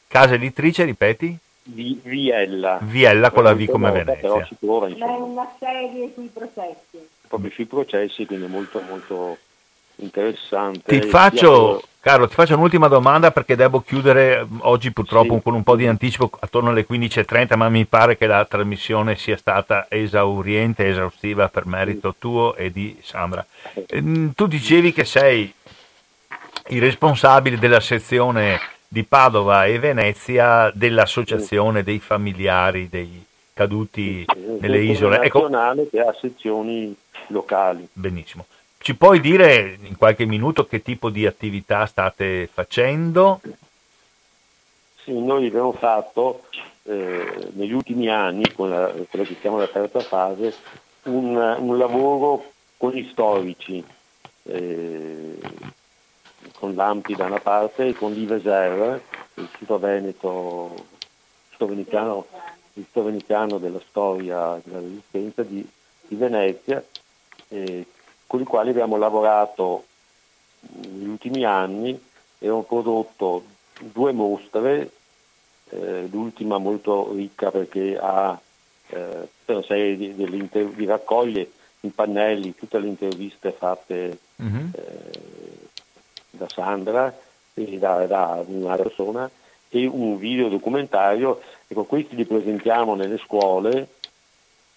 Casa 0.07 0.35
editrice, 0.35 0.83
ripeti? 0.83 1.37
Vi, 1.63 1.99
Viella. 2.03 2.77
Viella 2.81 3.31
con 3.31 3.43
la 3.43 3.53
V 3.53 3.65
come 3.65 3.89
Venezia. 3.91 4.21
Però 4.21 4.45
si 4.45 4.55
trova, 4.59 4.87
È 4.87 5.17
una 5.17 5.51
serie 5.57 6.11
sui 6.13 6.29
processi. 6.31 7.07
Proprio 7.27 7.51
sui 7.51 7.65
processi, 7.65 8.25
quindi 8.25 8.45
molto 8.45 8.81
molto 8.87 9.37
interessante. 9.95 10.99
Ti 10.99 11.07
faccio, 11.07 11.81
Carlo, 11.99 12.27
ti 12.27 12.35
faccio 12.35 12.53
un'ultima 12.53 12.87
domanda 12.87 13.31
perché 13.31 13.55
devo 13.55 13.81
chiudere 13.81 14.45
oggi 14.59 14.91
purtroppo 14.91 15.35
sì. 15.35 15.41
con 15.41 15.55
un 15.55 15.63
po' 15.63 15.75
di 15.75 15.87
anticipo 15.87 16.29
attorno 16.39 16.69
alle 16.69 16.85
15.30, 16.87 17.55
ma 17.55 17.67
mi 17.69 17.85
pare 17.85 18.15
che 18.15 18.27
la 18.27 18.45
trasmissione 18.45 19.15
sia 19.15 19.37
stata 19.37 19.87
esauriente, 19.89 20.87
esaustiva 20.87 21.49
per 21.49 21.65
merito 21.65 22.13
tuo 22.17 22.55
e 22.55 22.71
di 22.71 22.95
Sandra. 23.01 23.43
Ehm, 23.87 24.33
tu 24.33 24.45
dicevi 24.45 24.93
che 24.93 25.03
sei 25.03 25.51
il 26.69 26.81
responsabile 26.81 27.57
della 27.57 27.79
sezione 27.79 28.59
di 28.87 29.03
Padova 29.03 29.65
e 29.65 29.77
Venezia 29.79 30.71
dell'associazione 30.73 31.83
dei 31.83 31.99
familiari 31.99 32.89
dei 32.89 33.23
caduti 33.53 34.25
nelle 34.59 34.83
isole. 34.83 35.21
Ecco. 35.21 35.49
che 35.89 35.99
ha 35.99 36.13
sezioni 36.19 36.95
locali. 37.27 37.87
Benissimo. 37.91 38.45
Ci 38.77 38.95
puoi 38.95 39.19
dire 39.19 39.77
in 39.81 39.97
qualche 39.97 40.25
minuto 40.25 40.65
che 40.65 40.81
tipo 40.81 41.09
di 41.09 41.25
attività 41.25 41.85
state 41.85 42.47
facendo? 42.51 43.41
Sì, 45.03 45.19
noi 45.19 45.47
abbiamo 45.47 45.71
fatto 45.71 46.43
eh, 46.83 47.49
negli 47.53 47.73
ultimi 47.73 48.09
anni, 48.09 48.43
con 48.53 48.69
la, 48.69 48.91
quella 49.09 49.25
che 49.25 49.39
chiamo 49.39 49.57
la 49.57 49.67
terza 49.67 50.01
fase, 50.01 50.53
un, 51.03 51.35
un 51.35 51.77
lavoro 51.77 52.51
con 52.77 52.91
gli 52.91 53.07
storici, 53.11 53.83
eh, 54.43 55.37
con 56.65 56.73
l'Ampi 56.73 57.13
da 57.13 57.25
una 57.25 57.39
parte 57.39 57.85
e 57.85 57.93
con 57.93 58.11
l'Iveser, 58.11 58.99
l'Istituto 59.35 59.77
Veneto, 59.77 60.73
l'Istituto 61.43 61.67
Veneziano, 61.67 62.25
l'Istituto 62.73 63.05
Veneziano 63.05 63.57
della 63.59 63.81
storia 63.87 64.59
della 64.63 64.79
resistenza 64.79 65.43
di, 65.43 65.67
di 66.07 66.15
Venezia, 66.15 66.83
eh, 67.49 67.85
con 68.25 68.41
i 68.41 68.45
quali 68.45 68.71
abbiamo 68.71 68.97
lavorato 68.97 69.85
negli 70.61 71.07
ultimi 71.07 71.45
anni 71.45 71.91
e 71.91 72.47
abbiamo 72.47 72.63
prodotto 72.63 73.43
due 73.77 74.11
mostre, 74.11 74.89
eh, 75.69 76.07
l'ultima 76.09 76.57
molto 76.57 77.11
ricca 77.13 77.51
perché 77.51 77.95
ha 78.01 78.39
eh, 78.87 79.27
una 79.45 79.63
serie 79.63 79.97
di, 79.97 80.15
di, 80.15 80.49
di, 80.73 80.85
raccoglie 80.85 81.51
in 81.81 81.93
pannelli 81.93 82.55
tutte 82.55 82.79
le 82.79 82.87
interviste 82.87 83.51
fatte 83.51 84.17
mm-hmm. 84.41 84.67
eh, 84.73 85.34
da 86.37 86.47
Sandra 86.47 87.13
e 87.53 87.77
da, 87.77 88.05
da, 88.05 88.43
una 88.47 88.75
persona 88.75 89.29
e 89.69 89.87
un 89.87 90.17
video 90.17 90.49
documentario 90.49 91.41
e 91.67 91.73
con 91.73 91.85
questi 91.85 92.15
li 92.15 92.25
presentiamo 92.25 92.95
nelle 92.95 93.17
scuole 93.17 93.87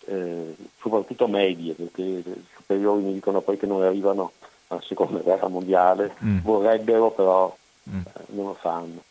eh, 0.06 0.54
soprattutto 0.80 1.28
medie, 1.28 1.74
perché 1.74 2.02
i 2.02 2.44
superiori 2.56 3.02
mi 3.02 3.12
dicono 3.12 3.40
poi 3.40 3.58
che 3.58 3.66
non 3.66 3.82
arrivano 3.82 4.32
alla 4.68 4.80
seconda 4.80 5.18
guerra 5.18 5.48
mondiale, 5.48 6.14
mm. 6.24 6.38
vorrebbero 6.40 7.10
però 7.10 7.54
mm. 7.90 8.00
eh, 8.00 8.22
non 8.28 8.46
lo 8.46 8.54
fanno. 8.54 9.02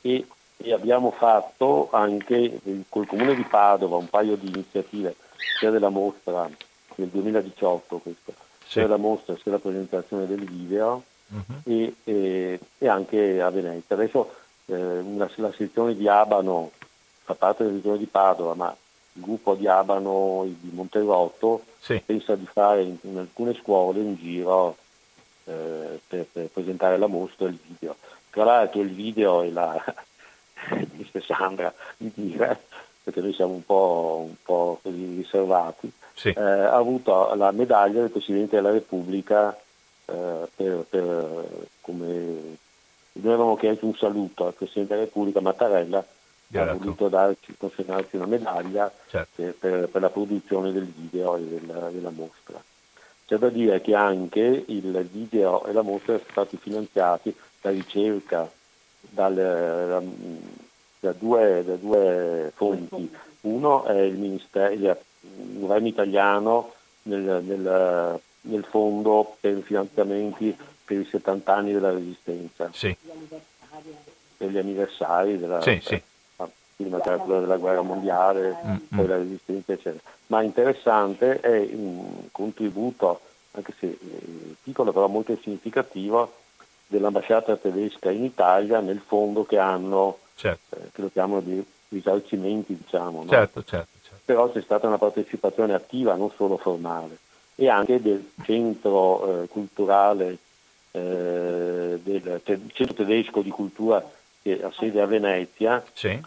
E, 0.00 0.26
e, 0.56 0.72
abbiamo 0.72 1.10
fatto 1.10 1.88
anche 1.92 2.60
col 2.88 3.06
comune 3.06 3.34
di 3.34 3.42
Padova 3.42 3.96
un 3.96 4.08
paio 4.08 4.36
di 4.36 4.48
iniziative, 4.48 5.16
sia 5.58 5.70
della 5.70 5.90
mostra 5.90 6.48
nel 6.94 7.08
2018 7.08 7.98
questo, 7.98 8.32
sì. 8.64 8.70
sia 8.72 8.82
della 8.82 8.96
mostra 8.96 9.36
sia 9.36 9.52
la 9.52 9.58
presentazione 9.58 10.26
del 10.26 10.44
video 10.44 11.02
mm-hmm. 11.32 11.58
e, 11.64 11.94
e, 12.04 12.60
e, 12.78 12.88
anche 12.88 13.40
a 13.40 13.50
Venezia. 13.50 13.94
Adesso 13.96 14.34
eh, 14.66 14.74
una, 14.74 15.30
la 15.36 15.52
sezione 15.52 15.94
di 15.94 16.08
Abano 16.08 16.70
fa 17.24 17.34
parte 17.34 17.64
della 17.64 17.76
sezione 17.76 17.98
di 17.98 18.06
Padova, 18.06 18.54
ma 18.54 18.76
il 19.14 19.22
gruppo 19.22 19.54
di 19.54 19.66
Abano 19.66 20.44
e 20.44 20.54
di 20.60 20.70
Monterotto 20.72 21.64
sì. 21.78 22.00
pensa 22.04 22.34
di 22.34 22.46
fare 22.46 22.82
in, 22.82 22.96
in, 23.02 23.18
alcune 23.18 23.54
scuole 23.54 24.00
un 24.00 24.16
giro 24.16 24.76
eh, 25.44 26.00
per, 26.06 26.26
per, 26.32 26.46
presentare 26.46 26.98
la 26.98 27.06
mostra 27.06 27.46
e 27.46 27.50
il 27.50 27.58
video. 27.66 27.96
Tra 28.30 28.44
l'altro 28.44 28.80
il 28.80 28.92
video 28.92 29.42
è 29.42 29.50
la 29.50 29.82
dice 30.92 31.20
Sandra 31.20 31.72
di 31.96 32.10
dire, 32.14 32.64
perché 33.02 33.20
noi 33.20 33.32
siamo 33.32 33.52
un 33.52 33.64
po', 33.64 34.26
un 34.28 34.34
po 34.42 34.78
così 34.82 35.16
riservati, 35.16 35.90
sì. 36.14 36.28
eh, 36.28 36.40
ha 36.40 36.74
avuto 36.74 37.34
la 37.34 37.50
medaglia 37.50 38.00
del 38.00 38.10
Presidente 38.10 38.56
della 38.56 38.70
Repubblica 38.70 39.56
eh, 40.12 40.48
per, 40.54 40.84
per, 40.88 41.68
come 41.80 42.06
noi 43.14 43.32
avevamo 43.34 43.56
chiesto 43.56 43.86
un 43.86 43.94
saluto 43.94 44.46
al 44.46 44.54
Presidente 44.54 44.94
della 44.94 45.04
Repubblica 45.04 45.40
Mattarella 45.40 46.04
ha 46.58 46.74
voluto 46.74 47.08
darci, 47.08 47.54
consegnarci 47.56 48.16
una 48.16 48.26
medaglia 48.26 48.92
certo. 49.08 49.42
per, 49.58 49.88
per, 49.88 50.00
la 50.00 50.10
produzione 50.10 50.72
del 50.72 50.84
video 50.84 51.36
e 51.36 51.42
della, 51.42 51.88
della, 51.90 52.10
mostra. 52.10 52.62
C'è 53.26 53.36
da 53.38 53.48
dire 53.48 53.80
che 53.80 53.94
anche 53.94 54.64
il 54.66 55.08
video 55.10 55.64
e 55.64 55.72
la 55.72 55.82
mostra 55.82 56.18
sono 56.18 56.28
stati 56.30 56.56
finanziati 56.58 57.34
da 57.60 57.70
ricerca 57.70 58.50
dal, 59.00 59.34
da, 59.34 60.02
da, 61.00 61.12
due, 61.12 61.64
da, 61.64 61.76
due, 61.76 62.52
fonti. 62.54 63.10
Uno 63.42 63.84
è 63.84 64.00
il, 64.00 64.18
ministero, 64.18 64.72
il 64.72 64.96
governo 65.58 65.88
italiano 65.88 66.72
nel, 67.02 67.42
nel, 67.44 68.20
nel 68.42 68.64
fondo 68.64 69.36
per 69.40 69.56
i 69.56 69.62
finanziamenti 69.62 70.56
per 70.84 70.98
i 70.98 71.04
70 71.04 71.54
anni 71.54 71.72
della 71.72 71.92
resistenza. 71.92 72.70
Sì. 72.72 72.94
Per 74.36 74.50
gli 74.50 74.58
anniversari 74.58 75.38
della, 75.38 75.60
sì, 75.62 75.80
sì 75.82 76.02
prima 76.82 77.00
che 77.00 77.08
era 77.10 77.40
della 77.40 77.56
guerra 77.56 77.82
mondiale, 77.82 78.56
mm-hmm. 78.64 78.76
poi 78.94 79.06
la 79.06 79.16
resistenza, 79.16 79.72
eccetera. 79.72 80.02
Ma 80.26 80.42
interessante 80.42 81.40
è 81.40 81.68
un 81.72 82.28
contributo, 82.30 83.20
anche 83.52 83.72
se 83.78 83.86
eh, 83.86 84.54
piccolo 84.62 84.92
però 84.92 85.06
molto 85.06 85.36
significativo, 85.40 86.34
dell'ambasciata 86.86 87.56
tedesca 87.56 88.10
in 88.10 88.24
Italia 88.24 88.80
nel 88.80 89.00
fondo 89.04 89.44
che 89.44 89.58
hanno, 89.58 90.18
certo. 90.34 90.76
eh, 90.76 90.90
che 90.92 91.00
lo 91.00 91.10
chiamano 91.10 91.40
di 91.40 91.64
risarcimenti, 91.88 92.76
diciamo. 92.76 93.22
No? 93.24 93.30
Certo, 93.30 93.62
certo, 93.62 93.98
certo, 94.02 94.22
Però 94.24 94.50
c'è 94.50 94.60
stata 94.62 94.86
una 94.86 94.98
partecipazione 94.98 95.74
attiva, 95.74 96.14
non 96.14 96.30
solo 96.36 96.56
formale, 96.56 97.18
e 97.64 97.68
anche 97.68 98.00
del 98.00 98.32
centro 98.44 99.42
eh, 99.42 99.48
culturale, 99.48 100.38
eh, 100.90 101.98
del 102.02 102.40
centro 102.72 102.94
tedesco 102.94 103.40
di 103.40 103.50
cultura 103.50 104.04
che 104.42 104.62
ha 104.62 104.72
sede 104.72 105.00
a 105.00 105.06
Venezia, 105.06 105.84
sì 105.92 106.20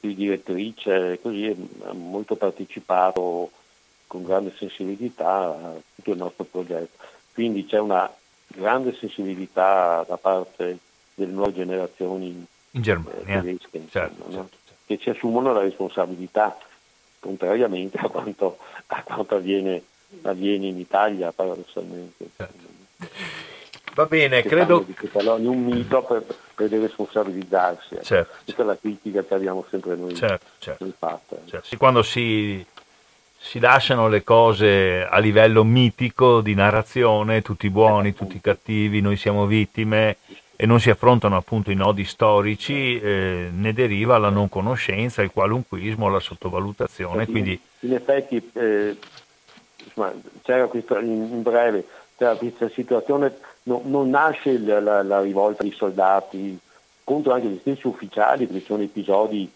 di 0.00 0.14
direttrice, 0.14 1.18
così 1.22 1.70
ha 1.84 1.92
molto 1.92 2.36
partecipato 2.36 3.50
con 4.06 4.24
grande 4.24 4.52
sensibilità 4.56 5.26
a 5.26 5.74
tutto 5.94 6.10
il 6.10 6.18
nostro 6.18 6.44
progetto. 6.44 7.02
Quindi 7.32 7.66
c'è 7.66 7.78
una 7.78 8.12
grande 8.48 8.94
sensibilità 8.94 10.04
da 10.06 10.16
parte 10.16 10.78
delle 11.14 11.32
nuove 11.32 11.54
generazioni 11.54 12.46
in 12.70 12.82
Germania, 12.82 13.38
eh, 13.38 13.40
tedesche, 13.40 13.78
insomma, 13.78 13.88
certo, 14.06 14.24
no? 14.26 14.32
certo, 14.32 14.56
certo. 14.66 14.82
che 14.86 14.98
ci 14.98 15.10
assumono 15.10 15.52
la 15.52 15.60
responsabilità, 15.60 16.56
contrariamente 17.18 17.96
a 17.98 18.08
quanto, 18.08 18.58
a 18.86 19.02
quanto 19.02 19.36
avviene, 19.36 19.82
avviene, 20.22 20.66
in 20.66 20.78
Italia 20.78 21.32
paradossalmente. 21.32 22.26
Certo. 22.36 22.72
Va 23.94 24.06
bene, 24.06 24.42
che 24.42 24.48
credo... 24.48 24.80
Di 24.84 24.92
Catalogna 24.92 25.50
un 25.50 25.64
mito 25.64 26.02
per, 26.02 26.24
per 26.54 26.70
responsabilizzarsi. 26.70 27.94
Ecco. 27.94 28.02
Certo. 28.02 28.34
Questa 28.42 28.62
è 28.62 28.64
la 28.66 28.76
critica 28.76 29.22
che 29.22 29.34
abbiamo 29.34 29.64
sempre 29.70 29.94
noi, 29.94 30.14
certo, 30.14 30.46
certo. 30.58 30.92
fatto. 30.98 31.36
Eh. 31.36 31.48
Certo. 31.48 31.76
Quando 31.76 32.02
si, 32.02 32.64
si, 33.38 33.60
lasciano 33.60 34.08
le 34.08 34.24
cose 34.24 35.06
a 35.06 35.18
livello 35.18 35.62
mitico 35.62 36.40
di 36.40 36.54
narrazione, 36.54 37.42
tutti 37.42 37.70
buoni, 37.70 38.08
eh, 38.08 38.14
tutti 38.14 38.40
cattivi, 38.40 39.00
noi 39.00 39.16
siamo 39.16 39.46
vittime 39.46 40.16
e 40.56 40.66
non 40.66 40.80
si 40.80 40.90
affrontano 40.90 41.36
appunto 41.36 41.70
i 41.70 41.74
nodi 41.76 42.04
storici, 42.04 42.98
eh, 42.98 43.48
ne 43.52 43.72
deriva 43.72 44.18
la 44.18 44.28
non 44.28 44.48
conoscenza, 44.48 45.22
il 45.22 45.30
qualunquismo, 45.30 46.08
la 46.08 46.20
sottovalutazione. 46.20 47.26
Quindi... 47.26 47.60
In 47.80 47.94
effetti 47.94 48.50
eh, 48.54 48.96
insomma, 49.94 50.12
c'era 50.42 50.66
questo, 50.66 50.98
in, 50.98 51.42
breve, 51.42 51.86
c'era 52.16 52.34
questa 52.34 52.68
situazione 52.68 53.36
no, 53.64 53.80
non 53.84 54.10
nasce 54.10 54.58
la, 54.58 54.80
la, 54.80 55.02
la, 55.02 55.20
rivolta 55.20 55.62
dei 55.62 55.72
soldati 55.72 56.58
contro 57.04 57.32
anche 57.32 57.48
gli 57.48 57.58
stessi 57.60 57.86
ufficiali, 57.86 58.46
perché 58.46 58.64
sono 58.64 58.82
episodi 58.82 59.50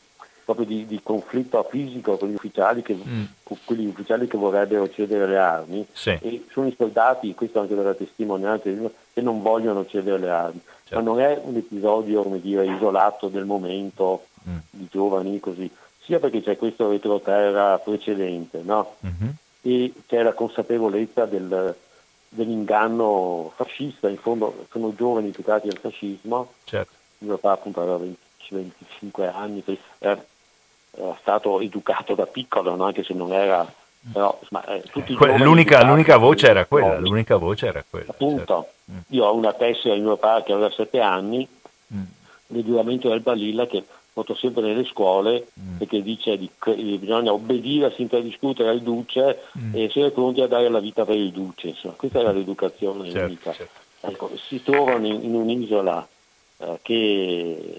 proprio 0.45 0.67
di, 0.67 0.87
di 0.87 1.01
conflitto 1.03 1.63
fisico 1.69 2.17
con 2.17 2.31
gli 2.31 2.35
ufficiali 2.35 2.81
che, 2.81 2.95
mm. 2.95 3.25
quegli 3.65 3.87
ufficiali 3.87 4.27
che 4.27 4.39
vorrebbero 4.39 4.89
cedere 4.89 5.27
le 5.27 5.37
armi 5.37 5.87
sì. 5.93 6.19
e 6.23 6.47
sono 6.51 6.69
i 6.69 6.75
soldati, 6.75 7.35
questo 7.35 7.61
anche 7.61 7.75
dalla 7.75 7.95
testimonianza, 7.95 8.71
che 9.13 9.21
non 9.21 9.43
vogliono 9.43 9.85
cedere 9.87 10.19
le 10.19 10.31
armi. 10.31 10.61
Certo. 10.85 10.95
Ma 10.95 11.03
non 11.03 11.21
è 11.21 11.39
un 11.43 11.57
episodio 11.57 12.23
come 12.23 12.41
dire, 12.41 12.67
isolato 12.67 13.29
del 13.29 13.45
momento 13.45 14.25
mm. 14.49 14.57
di 14.71 14.89
giovani 14.91 15.39
così, 15.39 15.71
sia 16.01 16.19
perché 16.19 16.43
c'è 16.43 16.57
questo 16.57 16.89
retroterra 16.89 17.79
precedente, 17.79 18.63
no? 18.65 18.95
mm-hmm. 19.05 19.31
E 19.63 19.93
c'è 20.07 20.23
la 20.23 20.33
consapevolezza 20.33 21.27
del, 21.27 21.75
dell'inganno 22.29 23.53
fascista, 23.57 24.09
in 24.09 24.19
fondo 24.19 24.67
sono 24.71 24.95
giovani 24.95 25.29
educati 25.29 25.69
al 25.69 25.79
fascismo, 25.79 26.53
certo. 26.65 26.93
mio 27.19 27.37
papà 27.37 27.55
appunto 27.55 27.81
aveva 27.81 27.99
20, 27.99 28.19
25 28.51 29.27
anni, 29.27 29.65
era 29.99 30.23
era 30.99 31.17
stato 31.21 31.61
educato 31.61 32.15
da 32.15 32.27
piccolo, 32.27 32.75
no? 32.75 32.85
anche 32.85 33.05
se 33.05 33.15
non 33.15 33.33
era... 33.33 33.71
Però, 34.13 34.39
ma, 34.51 34.65
eh, 34.65 34.83
l'unica, 35.39 35.83
l'unica, 35.83 36.17
voce 36.17 36.49
era 36.49 36.65
quella, 36.65 36.99
l'unica 36.99 37.37
voce 37.37 37.67
era 37.67 37.85
quella. 37.89 38.11
Appunto, 38.11 38.37
certo. 38.39 38.69
Mm. 38.93 38.99
io 39.09 39.25
ho 39.25 39.35
una 39.35 39.53
tessera 39.53 39.95
di 39.95 40.01
mio 40.01 40.17
padre 40.17 40.45
che 40.45 40.53
aveva 40.53 40.71
sette 40.71 41.01
anni, 41.01 41.47
mm. 41.93 42.03
del 42.47 43.21
Balilla 43.21 43.67
che 43.67 43.85
porto 44.19 44.35
sempre 44.35 44.63
nelle 44.63 44.85
scuole 44.85 45.47
mm. 45.59 45.77
perché 45.77 46.03
dice 46.03 46.37
che 46.59 46.75
bisogna 46.75 47.33
obbedire 47.33 47.93
senza 47.95 48.19
discutere 48.19 48.71
al 48.71 48.81
duce 48.81 49.43
mm. 49.57 49.75
e 49.75 49.85
essere 49.85 50.11
pronti 50.11 50.41
a 50.41 50.49
dare 50.49 50.69
la 50.69 50.81
vita 50.81 51.05
per 51.05 51.17
il 51.17 51.31
duce. 51.31 51.69
Insomma, 51.69 51.95
questa 51.95 52.19
era 52.19 52.33
l'educazione 52.33 53.09
certo, 53.11 53.53
certo. 53.53 53.87
Ecco, 54.01 54.31
si 54.37 54.63
trovano 54.63 55.07
in, 55.07 55.23
in 55.23 55.35
un'isola 55.35 56.07
eh, 56.59 56.79
che, 56.83 57.79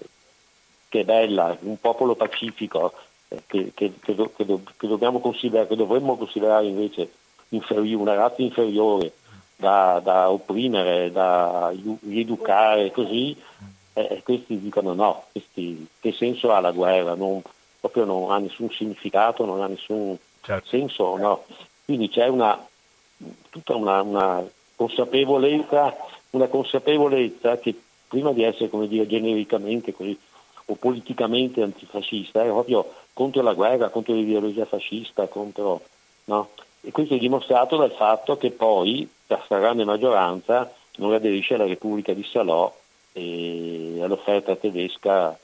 che, 0.87 0.99
è 0.99 1.03
bella, 1.03 1.57
un 1.61 1.79
popolo 1.79 2.15
pacifico 2.15 2.93
eh, 3.27 3.43
che, 3.45 3.71
che, 3.73 3.91
do, 4.15 4.31
do, 4.37 4.61
che, 4.77 4.87
dobbiamo 4.87 5.19
considerare, 5.19 5.67
che 5.67 5.75
dovremmo 5.75 6.15
considerare 6.15 6.67
invece 6.67 7.09
inferiore, 7.49 8.01
una 8.01 8.13
razza 8.15 8.41
inferiore 8.41 9.11
da, 9.57 9.99
da 10.01 10.29
opprimere, 10.29 11.11
da 11.11 11.73
rieducare 12.01 12.91
così, 12.91 13.35
eh, 14.07 14.23
questi 14.23 14.59
dicono 14.59 14.93
no, 14.93 15.25
questi, 15.31 15.87
che 15.99 16.11
senso 16.11 16.51
ha 16.51 16.59
la 16.59 16.71
guerra? 16.71 17.15
Non, 17.15 17.41
proprio 17.79 18.05
non 18.05 18.31
ha 18.31 18.37
nessun 18.37 18.69
significato, 18.71 19.45
non 19.45 19.61
ha 19.61 19.67
nessun 19.67 20.17
certo. 20.41 20.67
senso, 20.67 21.17
no. 21.17 21.45
Quindi 21.85 22.09
c'è 22.09 22.27
una, 22.27 22.65
tutta 23.49 23.75
una, 23.75 24.01
una 24.01 24.47
consapevolezza, 24.75 25.95
una 26.31 26.47
consapevolezza 26.47 27.57
che 27.57 27.75
prima 28.07 28.31
di 28.31 28.43
essere, 28.43 28.69
come 28.69 28.87
dire, 28.87 29.07
genericamente 29.07 29.93
così, 29.93 30.17
o 30.65 30.75
politicamente 30.75 31.61
antifascista, 31.61 32.43
è 32.43 32.47
proprio 32.47 32.93
contro 33.13 33.41
la 33.41 33.53
guerra, 33.53 33.89
contro 33.89 34.13
l'ideologia 34.13 34.65
fascista, 34.65 35.27
contro, 35.27 35.81
no? 36.25 36.49
E 36.81 36.91
questo 36.91 37.15
è 37.15 37.17
dimostrato 37.17 37.75
dal 37.75 37.91
fatto 37.91 38.37
che 38.37 38.51
poi 38.51 39.09
la 39.27 39.41
stragrande 39.43 39.83
maggioranza 39.83 40.71
non 40.97 41.13
aderisce 41.13 41.55
alla 41.55 41.65
Repubblica 41.65 42.13
di 42.13 42.23
Salò 42.23 42.73
e 43.19 44.01
all'offerta 44.01 44.55
tedesca 44.55 45.37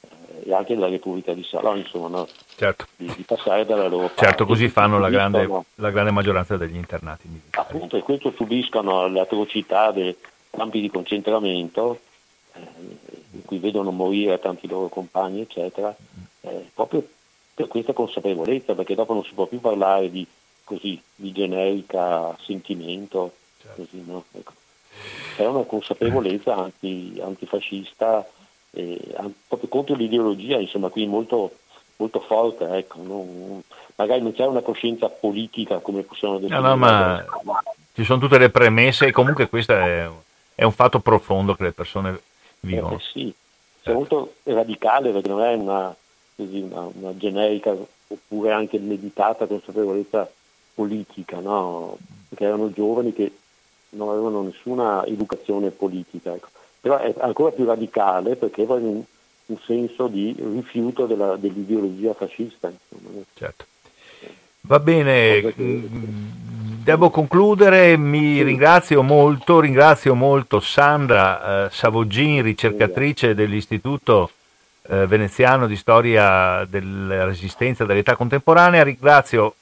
eh, 0.00 0.48
e 0.48 0.54
anche 0.54 0.74
della 0.74 0.88
Repubblica 0.88 1.34
di 1.34 1.44
Salò, 1.44 1.76
insomma, 1.76 2.08
no? 2.08 2.28
certo. 2.56 2.86
di, 2.96 3.12
di, 3.14 3.22
passare 3.22 3.66
dalla 3.66 3.88
loro 3.88 4.06
parte. 4.06 4.24
Certo, 4.24 4.46
così 4.46 4.68
fanno 4.68 4.98
la 4.98 5.10
grande, 5.10 5.46
la 5.76 5.90
grande, 5.90 6.10
maggioranza 6.10 6.56
degli 6.56 6.76
internati 6.76 7.28
militari. 7.28 7.66
Appunto, 7.66 7.96
e 7.96 8.02
questo 8.02 8.32
subiscono 8.34 9.06
l'atrocità 9.08 9.90
dei 9.92 10.16
campi 10.50 10.80
di 10.80 10.90
concentramento, 10.90 12.00
eh, 12.54 12.60
in 13.32 13.44
cui 13.44 13.58
vedono 13.58 13.90
morire 13.90 14.38
tanti 14.38 14.66
loro 14.66 14.88
compagni, 14.88 15.42
eccetera, 15.42 15.94
eh, 16.40 16.70
proprio 16.72 17.06
per 17.54 17.68
questa 17.68 17.92
consapevolezza, 17.92 18.74
perché 18.74 18.94
dopo 18.94 19.12
non 19.12 19.24
si 19.24 19.34
può 19.34 19.44
più 19.44 19.60
parlare 19.60 20.10
di, 20.10 20.26
così, 20.64 21.00
di 21.14 21.32
generica 21.32 22.34
sentimento, 22.40 23.32
certo. 23.60 23.82
così, 23.82 24.02
no? 24.06 24.24
ecco 24.32 24.52
c'è 25.36 25.46
una 25.46 25.62
consapevolezza 25.62 26.56
anti, 26.56 27.20
antifascista 27.22 28.26
eh, 28.72 29.00
proprio 29.46 29.68
contro 29.68 29.94
l'ideologia, 29.94 30.58
insomma, 30.58 30.88
qui 30.88 31.06
molto, 31.06 31.56
molto 31.96 32.20
forte, 32.20 32.66
ecco, 32.76 32.98
non, 33.02 33.62
magari 33.96 34.22
non 34.22 34.32
c'è 34.32 34.46
una 34.46 34.60
coscienza 34.60 35.08
politica 35.08 35.78
come 35.78 36.02
possiamo 36.02 36.38
definire. 36.38 36.60
No, 36.60 36.68
no, 36.68 36.76
ma 36.76 37.24
ci 37.92 38.04
sono 38.04 38.20
tutte 38.20 38.38
le 38.38 38.50
premesse 38.50 39.06
e 39.06 39.12
comunque 39.12 39.48
questo 39.48 39.72
è, 39.72 40.08
è 40.54 40.64
un 40.64 40.72
fatto 40.72 41.00
profondo 41.00 41.54
che 41.54 41.64
le 41.64 41.72
persone 41.72 42.20
vivono. 42.60 42.96
Eh, 42.96 43.00
sì, 43.00 43.34
è 43.82 43.92
molto 43.92 44.34
radicale 44.44 45.10
perché 45.10 45.28
non 45.28 45.42
è 45.42 45.54
una, 45.54 45.94
così, 46.36 46.60
una, 46.60 46.88
una 46.92 47.16
generica 47.16 47.74
oppure 48.06 48.52
anche 48.52 48.78
meditata 48.78 49.46
consapevolezza 49.46 50.30
politica, 50.74 51.38
no? 51.40 51.98
perché 52.28 52.44
erano 52.44 52.72
giovani 52.72 53.12
che 53.12 53.32
non 53.90 54.08
avevano 54.08 54.42
nessuna 54.42 55.04
educazione 55.06 55.70
politica, 55.70 56.34
ecco. 56.34 56.48
però 56.80 56.98
è 56.98 57.14
ancora 57.18 57.50
più 57.50 57.64
radicale 57.64 58.36
perché 58.36 58.64
va 58.64 58.78
in 58.78 58.86
un, 58.86 59.02
un 59.46 59.58
senso 59.64 60.06
di 60.06 60.34
rifiuto 60.38 61.06
della, 61.06 61.36
dell'ideologia 61.36 62.14
fascista. 62.14 62.72
Certo. 63.34 63.64
Va 64.62 64.78
bene, 64.78 65.54
mm, 65.58 66.82
devo 66.84 67.10
concludere, 67.10 67.96
mi 67.96 68.42
ringrazio 68.42 69.02
molto, 69.02 69.58
ringrazio 69.58 70.14
molto 70.14 70.60
Sandra 70.60 71.66
eh, 71.66 71.70
Savogin, 71.70 72.42
ricercatrice 72.42 73.34
dell'Istituto 73.34 74.30
eh, 74.88 75.06
Veneziano 75.06 75.66
di 75.66 75.76
Storia 75.76 76.66
della 76.68 77.24
Resistenza 77.24 77.84
dell'età 77.84 78.16
contemporanea, 78.16 78.82
ringrazio 78.82 79.54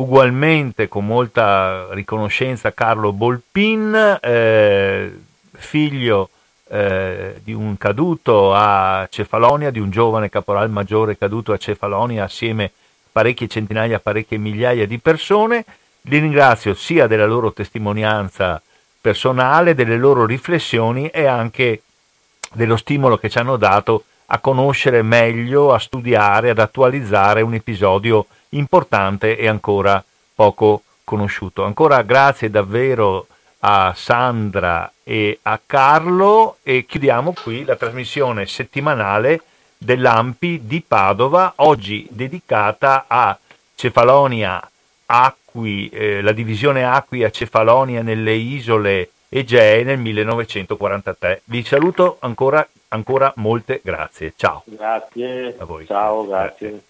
ugualmente 0.00 0.88
con 0.88 1.06
molta 1.06 1.88
riconoscenza 1.90 2.72
Carlo 2.72 3.12
Bolpin, 3.12 4.18
eh, 4.20 5.18
figlio 5.52 6.30
eh, 6.68 7.40
di 7.42 7.52
un 7.52 7.76
caduto 7.76 8.54
a 8.54 9.06
Cefalonia, 9.10 9.70
di 9.70 9.78
un 9.78 9.90
giovane 9.90 10.30
caporal 10.30 10.70
maggiore 10.70 11.18
caduto 11.18 11.52
a 11.52 11.58
Cefalonia 11.58 12.24
assieme 12.24 12.72
parecchie 13.12 13.48
centinaia, 13.48 14.00
parecchie 14.00 14.38
migliaia 14.38 14.86
di 14.86 14.98
persone. 14.98 15.64
Li 16.02 16.18
ringrazio 16.18 16.72
sia 16.74 17.06
della 17.06 17.26
loro 17.26 17.52
testimonianza 17.52 18.62
personale, 19.00 19.74
delle 19.74 19.98
loro 19.98 20.24
riflessioni 20.24 21.08
e 21.08 21.26
anche 21.26 21.82
dello 22.52 22.76
stimolo 22.76 23.18
che 23.18 23.28
ci 23.28 23.38
hanno 23.38 23.56
dato 23.56 24.04
a 24.26 24.38
conoscere 24.38 25.02
meglio, 25.02 25.74
a 25.74 25.78
studiare, 25.78 26.50
ad 26.50 26.58
attualizzare 26.58 27.42
un 27.42 27.54
episodio 27.54 28.26
importante 28.50 29.36
e 29.36 29.46
ancora 29.46 30.02
poco 30.34 30.82
conosciuto. 31.04 31.64
Ancora 31.64 32.02
grazie 32.02 32.50
davvero 32.50 33.26
a 33.60 33.92
Sandra 33.94 34.90
e 35.02 35.38
a 35.42 35.60
Carlo 35.64 36.56
e 36.62 36.86
chiudiamo 36.86 37.34
qui 37.42 37.64
la 37.64 37.76
trasmissione 37.76 38.46
settimanale 38.46 39.42
dell'Ampi 39.76 40.60
di 40.64 40.82
Padova, 40.86 41.54
oggi 41.56 42.06
dedicata 42.10 43.04
a 43.06 43.36
Cefalonia 43.74 44.66
Acqui, 45.06 45.88
eh, 45.88 46.22
la 46.22 46.32
divisione 46.32 46.84
Acqui 46.84 47.24
a 47.24 47.30
Cefalonia 47.30 48.02
nelle 48.02 48.34
isole 48.34 49.10
Egee 49.28 49.84
nel 49.84 49.98
1943. 49.98 51.42
Vi 51.44 51.64
saluto 51.64 52.16
ancora, 52.20 52.66
ancora 52.88 53.32
molte 53.36 53.80
grazie. 53.82 54.34
Ciao. 54.36 54.62
Grazie. 54.66 55.56
A 55.58 55.64
voi. 55.64 55.86
Ciao, 55.86 56.26
grazie. 56.26 56.68
grazie. 56.68 56.88